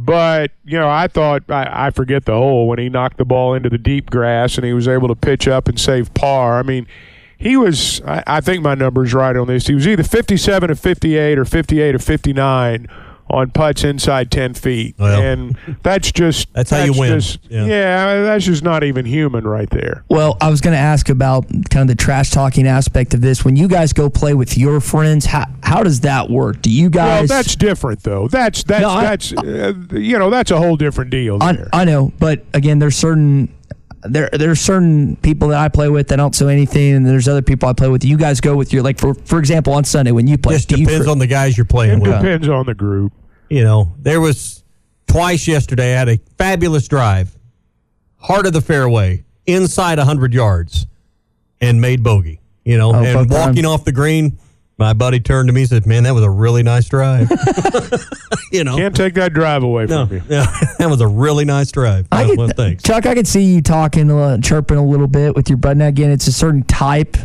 but 0.00 0.52
you 0.64 0.78
know, 0.78 0.88
I 0.88 1.08
thought 1.08 1.42
I, 1.50 1.88
I 1.88 1.90
forget 1.90 2.24
the 2.24 2.34
hole 2.34 2.68
when 2.68 2.78
he 2.78 2.88
knocked 2.88 3.16
the 3.18 3.24
ball 3.24 3.52
into 3.54 3.68
the 3.68 3.78
deep 3.78 4.10
grass 4.10 4.56
and 4.56 4.64
he 4.64 4.72
was 4.72 4.86
able 4.86 5.08
to 5.08 5.16
pitch 5.16 5.48
up 5.48 5.66
and 5.66 5.78
save 5.78 6.14
par. 6.14 6.60
I 6.60 6.62
mean, 6.62 6.86
he 7.36 7.56
was. 7.56 8.00
I, 8.02 8.22
I 8.24 8.40
think 8.40 8.62
my 8.62 8.76
number's 8.76 9.12
right 9.12 9.36
on 9.36 9.48
this. 9.48 9.66
He 9.66 9.74
was 9.74 9.88
either 9.88 10.04
fifty-seven 10.04 10.70
or 10.70 10.76
fifty-eight 10.76 11.36
or 11.36 11.44
fifty-eight 11.44 11.96
or 11.96 11.98
fifty-nine 11.98 12.86
on 13.30 13.50
putts 13.50 13.84
inside 13.84 14.30
ten 14.30 14.54
feet, 14.54 14.94
Well, 14.98 15.20
and 15.22 15.56
that's 15.82 16.10
just 16.12 16.52
that's 16.54 16.70
how 16.70 16.84
you 16.84 16.92
win. 16.98 17.20
just- 17.20 17.38
Yeah. 17.50 17.66
yeah, 17.66 18.22
that's 18.22 18.44
just 18.44 18.62
not 18.62 18.84
even 18.84 19.04
human 19.04 19.44
right 19.46 19.68
there. 19.70 20.04
Well, 20.08 20.36
I 20.40 20.48
was 20.50 20.60
going 20.60 20.74
to 20.74 20.80
ask 20.80 21.08
about 21.08 21.46
kind 21.70 21.82
of 21.82 21.88
the 21.88 21.94
trash 22.02 22.30
talking 22.30 22.66
aspect 22.66 23.14
of 23.14 23.20
this. 23.20 23.44
When 23.44 23.56
you 23.56 23.68
guys 23.68 23.92
go 23.92 24.08
play 24.10 24.34
with 24.34 24.56
your 24.56 24.80
friends, 24.80 25.26
how 25.26 25.44
how 25.62 25.82
does 25.82 26.00
that 26.00 26.30
work? 26.30 26.62
Do 26.62 26.70
you 26.70 26.88
guys. 26.90 27.28
Well, 27.28 27.38
that's 27.42 27.54
different 27.56 28.02
though. 28.02 28.28
That's 28.28 28.62
that's 28.62 28.82
No, 28.82 28.90
I- 28.90 29.02
that's 29.04 29.32
uh, 29.32 29.74
you 29.92 30.18
know 30.18 30.30
that's 30.30 30.50
a 30.50 30.56
whole 30.58 30.76
different 30.76 31.10
deal. 31.10 31.38
I. 31.40 31.56
I 31.72 31.84
know, 31.84 32.12
but 32.18 32.44
again, 32.54 32.78
there's 32.78 32.96
certain 32.96 33.52
there 34.02 34.28
there's 34.32 34.60
certain 34.60 35.16
people 35.16 35.48
that 35.48 35.58
I 35.58 35.68
play 35.68 35.88
with 35.88 36.08
that 36.08 36.16
don't 36.16 36.34
say 36.34 36.52
anything, 36.52 36.94
and 36.94 37.06
there's 37.06 37.26
other 37.28 37.42
people 37.42 37.68
I 37.68 37.72
play 37.72 37.88
with. 37.88 38.04
You 38.04 38.16
guys 38.16 38.40
go 38.40 38.56
with 38.56 38.72
your 38.72 38.82
like 38.82 38.98
for 39.00 39.14
for 39.14 39.38
example 39.38 39.72
on 39.74 39.84
Sunday 39.84 40.12
when 40.12 40.26
you 40.26 40.38
play. 40.38 40.54
Just 40.56 40.68
depends 40.68 41.04
fr- 41.06 41.10
on 41.10 41.18
the 41.18 41.26
guys 41.26 41.56
you're 41.56 41.64
playing 41.66 41.98
It 42.00 42.02
with. 42.02 42.12
depends 42.20 42.48
on 42.48 42.66
the 42.66 42.74
group. 42.74 43.12
You 43.48 43.64
know, 43.64 43.94
there 43.98 44.20
was 44.20 44.62
twice 45.06 45.48
yesterday. 45.48 45.94
I 45.94 45.98
had 45.98 46.08
a 46.08 46.18
fabulous 46.36 46.86
drive, 46.86 47.36
heart 48.16 48.46
of 48.46 48.52
the 48.52 48.60
fairway, 48.60 49.24
inside 49.46 49.98
100 49.98 50.34
yards, 50.34 50.86
and 51.60 51.80
made 51.80 52.02
bogey. 52.02 52.40
You 52.64 52.76
know, 52.76 52.92
Oh, 52.94 53.02
and 53.02 53.28
both 53.28 53.38
walking 53.46 53.64
off 53.64 53.84
the 53.84 53.92
green, 53.92 54.38
my 54.78 54.92
buddy 54.92 55.20
turned 55.20 55.48
to 55.48 55.52
me 55.52 55.62
and 55.62 55.70
said, 55.70 55.86
"Man, 55.86 56.04
that 56.04 56.14
was 56.14 56.22
a 56.24 56.30
really 56.30 56.62
nice 56.62 56.88
drive." 56.88 57.30
you 58.52 58.64
know, 58.64 58.76
Can't 58.76 58.94
take 58.96 59.14
that 59.14 59.32
drive 59.34 59.62
away 59.62 59.86
no, 59.86 60.06
from 60.06 60.16
you. 60.16 60.22
yeah, 60.28 60.46
that 60.78 60.88
was 60.88 61.00
a 61.00 61.08
really 61.08 61.44
nice 61.44 61.70
drive. 61.72 62.06
I 62.12 62.20
Well, 62.22 62.28
could, 62.30 62.38
well, 62.38 62.48
thanks. 62.56 62.82
Chuck, 62.82 63.06
I 63.06 63.14
could 63.14 63.26
see 63.26 63.42
you 63.42 63.62
talking, 63.62 64.10
uh, 64.10 64.38
chirping 64.38 64.76
a 64.78 64.84
little 64.84 65.08
bit 65.08 65.34
with 65.34 65.48
your 65.48 65.58
bud. 65.58 65.76
Now, 65.76 65.86
again, 65.88 66.10
it's 66.10 66.26
a 66.26 66.32
certain 66.32 66.62
type 66.64 67.16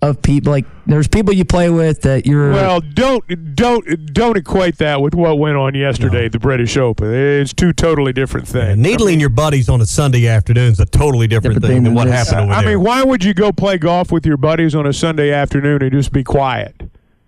of 0.00 0.20
people. 0.20 0.50
Like 0.50 0.64
there's 0.86 1.06
people 1.06 1.32
you 1.32 1.44
play 1.44 1.70
with 1.70 2.02
that 2.02 2.26
you're. 2.26 2.50
Well, 2.50 2.80
don't 2.80 3.54
don't 3.54 4.12
don't 4.12 4.36
equate 4.36 4.78
that 4.78 5.00
with 5.00 5.14
what 5.14 5.38
went 5.38 5.56
on 5.56 5.74
yesterday 5.76 6.24
at 6.24 6.32
the 6.32 6.40
British 6.40 6.76
Open. 6.76 7.12
It's 7.14 7.52
two 7.52 7.72
totally 7.72 8.12
different 8.12 8.48
things. 8.48 8.76
Needling 8.78 9.20
your 9.20 9.28
buddies 9.28 9.68
on 9.68 9.80
a 9.80 9.86
Sunday 9.86 10.26
afternoon 10.26 10.72
is 10.72 10.80
a 10.80 10.86
totally 10.86 11.28
different, 11.28 11.54
Different 11.60 11.62
thing, 11.62 11.68
thing 11.68 11.84
than 11.84 11.94
than 11.94 11.94
what 11.94 12.06
this. 12.06 12.28
happened 12.30 12.50
over 12.50 12.52
I 12.58 12.62
there. 12.64 12.76
mean, 12.78 12.84
why 12.84 13.04
would 13.04 13.22
you 13.22 13.32
go 13.32 13.52
play 13.52 13.78
golf 13.78 14.10
with 14.10 14.26
your 14.26 14.36
buddies 14.38 14.74
on 14.74 14.86
a 14.86 14.92
Sunday 14.92 15.30
afternoon 15.30 15.82
and 15.82 15.92
just 15.92 16.12
be 16.12 16.24
quiet? 16.24 16.81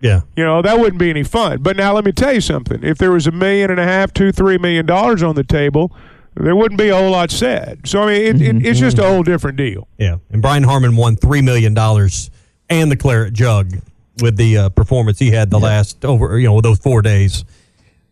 Yeah, 0.04 0.20
You 0.36 0.44
know 0.44 0.60
that 0.60 0.78
wouldn't 0.78 0.98
be 0.98 1.08
any 1.08 1.24
fun. 1.24 1.62
But 1.62 1.76
now 1.76 1.94
let 1.94 2.04
me 2.04 2.12
tell 2.12 2.32
you 2.34 2.42
something: 2.42 2.84
if 2.84 2.98
there 2.98 3.10
was 3.10 3.26
a 3.26 3.32
million 3.32 3.70
and 3.70 3.80
a 3.80 3.84
half, 3.84 4.12
two, 4.12 4.32
three 4.32 4.58
million 4.58 4.84
dollars 4.84 5.22
on 5.22 5.34
the 5.34 5.44
table, 5.44 5.90
there 6.34 6.54
wouldn't 6.54 6.78
be 6.78 6.90
a 6.90 6.96
whole 6.96 7.10
lot 7.12 7.30
said. 7.30 7.88
So 7.88 8.02
I 8.02 8.06
mean, 8.06 8.22
it, 8.22 8.42
it, 8.42 8.66
it's 8.66 8.78
just 8.78 8.98
a 8.98 9.02
whole 9.04 9.22
different 9.22 9.56
deal. 9.56 9.88
yeah. 9.96 10.16
And 10.30 10.42
Brian 10.42 10.62
Harman 10.62 10.94
won 10.96 11.16
three 11.16 11.40
million 11.40 11.72
dollars 11.72 12.30
and 12.68 12.90
the 12.92 12.96
claret 12.96 13.32
jug 13.32 13.72
with 14.22 14.36
the 14.36 14.58
uh, 14.58 14.68
performance 14.68 15.18
he 15.18 15.30
had 15.30 15.48
the 15.50 15.58
last 15.58 16.04
over 16.04 16.38
you 16.38 16.48
know 16.48 16.60
those 16.60 16.78
four 16.78 17.00
days 17.02 17.44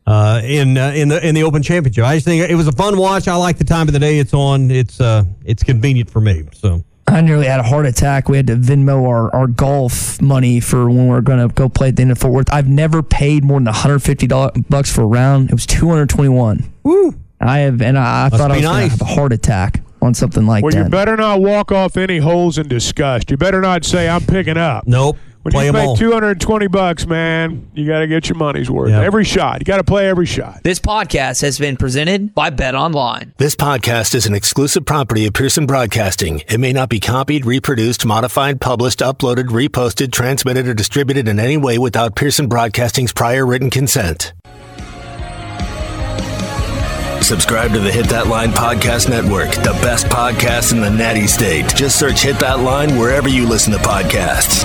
uh, 0.06 0.40
in 0.44 0.78
uh, 0.78 0.92
in 0.94 1.08
the 1.08 1.26
in 1.26 1.34
the 1.34 1.42
Open 1.42 1.62
Championship. 1.62 2.04
I 2.04 2.16
just 2.16 2.24
think 2.24 2.48
it 2.48 2.54
was 2.54 2.68
a 2.68 2.72
fun 2.72 2.96
watch. 2.96 3.28
I 3.28 3.34
like 3.36 3.58
the 3.58 3.64
time 3.64 3.86
of 3.86 3.92
the 3.92 4.00
day 4.00 4.18
it's 4.18 4.32
on. 4.32 4.70
It's 4.70 4.98
uh 4.98 5.24
it's 5.44 5.62
convenient 5.62 6.08
for 6.08 6.20
me. 6.22 6.44
So 6.54 6.82
I 7.12 7.20
nearly 7.20 7.46
had 7.46 7.60
a 7.60 7.62
heart 7.62 7.86
attack. 7.86 8.28
We 8.28 8.36
had 8.38 8.46
to 8.48 8.56
Venmo 8.56 9.06
our, 9.06 9.34
our 9.34 9.46
golf 9.46 10.20
money 10.22 10.60
for 10.60 10.86
when 10.88 11.08
we 11.08 11.14
are 11.14 11.20
going 11.20 11.46
to 11.46 11.52
go 11.54 11.68
play 11.68 11.88
at 11.88 11.96
the 11.96 12.02
end 12.02 12.12
of 12.12 12.18
Fort 12.18 12.32
Worth. 12.32 12.52
I've 12.52 12.68
never 12.68 13.02
paid 13.02 13.44
more 13.44 13.58
than 13.58 13.66
150 13.66 14.26
bucks 14.68 14.92
for 14.94 15.02
a 15.02 15.06
round. 15.06 15.50
It 15.50 15.54
was 15.54 15.66
221. 15.66 16.72
Woo! 16.84 17.14
I 17.40 17.58
have, 17.60 17.82
and 17.82 17.98
I, 17.98 18.26
I 18.26 18.28
thought 18.28 18.50
I 18.50 18.54
be 18.54 18.60
was 18.60 18.70
going 18.70 18.84
to 18.84 18.90
have 18.90 19.00
a 19.00 19.04
heart 19.04 19.32
attack 19.32 19.82
on 20.00 20.14
something 20.14 20.46
like 20.46 20.64
Well, 20.64 20.72
that. 20.72 20.84
you 20.84 20.90
better 20.90 21.16
not 21.16 21.40
walk 21.40 21.70
off 21.72 21.96
any 21.96 22.18
holes 22.18 22.56
in 22.58 22.68
disgust. 22.68 23.30
You 23.30 23.36
better 23.36 23.60
not 23.60 23.84
say 23.84 24.08
I'm 24.08 24.22
picking 24.22 24.56
up. 24.56 24.86
Nope. 24.86 25.16
When 25.42 25.50
Play 25.52 25.64
you 25.64 25.68
'em 25.70 25.74
make 25.74 25.88
all. 25.88 25.96
220 25.96 26.68
bucks, 26.68 27.04
man, 27.04 27.66
you 27.74 27.84
got 27.84 27.98
to 27.98 28.06
get 28.06 28.28
your 28.28 28.38
money's 28.38 28.70
worth. 28.70 28.92
Every 28.92 29.24
shot. 29.24 29.58
You 29.58 29.64
got 29.64 29.78
to 29.78 29.84
play 29.84 30.08
every 30.08 30.26
shot. 30.26 30.60
This 30.62 30.78
podcast 30.78 31.42
has 31.42 31.58
been 31.58 31.76
presented 31.76 32.32
by 32.32 32.50
BetOnline. 32.50 33.32
This 33.38 33.56
podcast 33.56 34.14
is 34.14 34.24
an 34.24 34.34
exclusive 34.34 34.86
property 34.86 35.26
of 35.26 35.32
Pearson 35.32 35.66
Broadcasting. 35.66 36.42
It 36.48 36.60
may 36.60 36.72
not 36.72 36.88
be 36.88 37.00
copied, 37.00 37.44
reproduced, 37.44 38.06
modified, 38.06 38.60
published, 38.60 39.00
uploaded, 39.00 39.46
reposted, 39.48 40.12
transmitted, 40.12 40.68
or 40.68 40.74
distributed 40.74 41.26
in 41.26 41.40
any 41.40 41.56
way 41.56 41.76
without 41.76 42.14
Pearson 42.14 42.46
Broadcasting's 42.46 43.12
prior 43.12 43.44
written 43.44 43.68
consent. 43.68 44.32
Subscribe 47.20 47.72
to 47.72 47.78
the 47.80 47.90
Hit 47.90 48.06
That 48.08 48.26
Line 48.26 48.50
Podcast 48.50 49.08
Network, 49.08 49.50
the 49.52 49.76
best 49.82 50.06
podcast 50.06 50.72
in 50.72 50.80
the 50.80 50.90
natty 50.90 51.26
state. 51.26 51.66
Just 51.74 51.98
search 51.98 52.20
Hit 52.22 52.38
That 52.40 52.60
Line 52.60 52.96
wherever 52.98 53.28
you 53.28 53.48
listen 53.48 53.72
to 53.72 53.78
podcasts. 53.78 54.64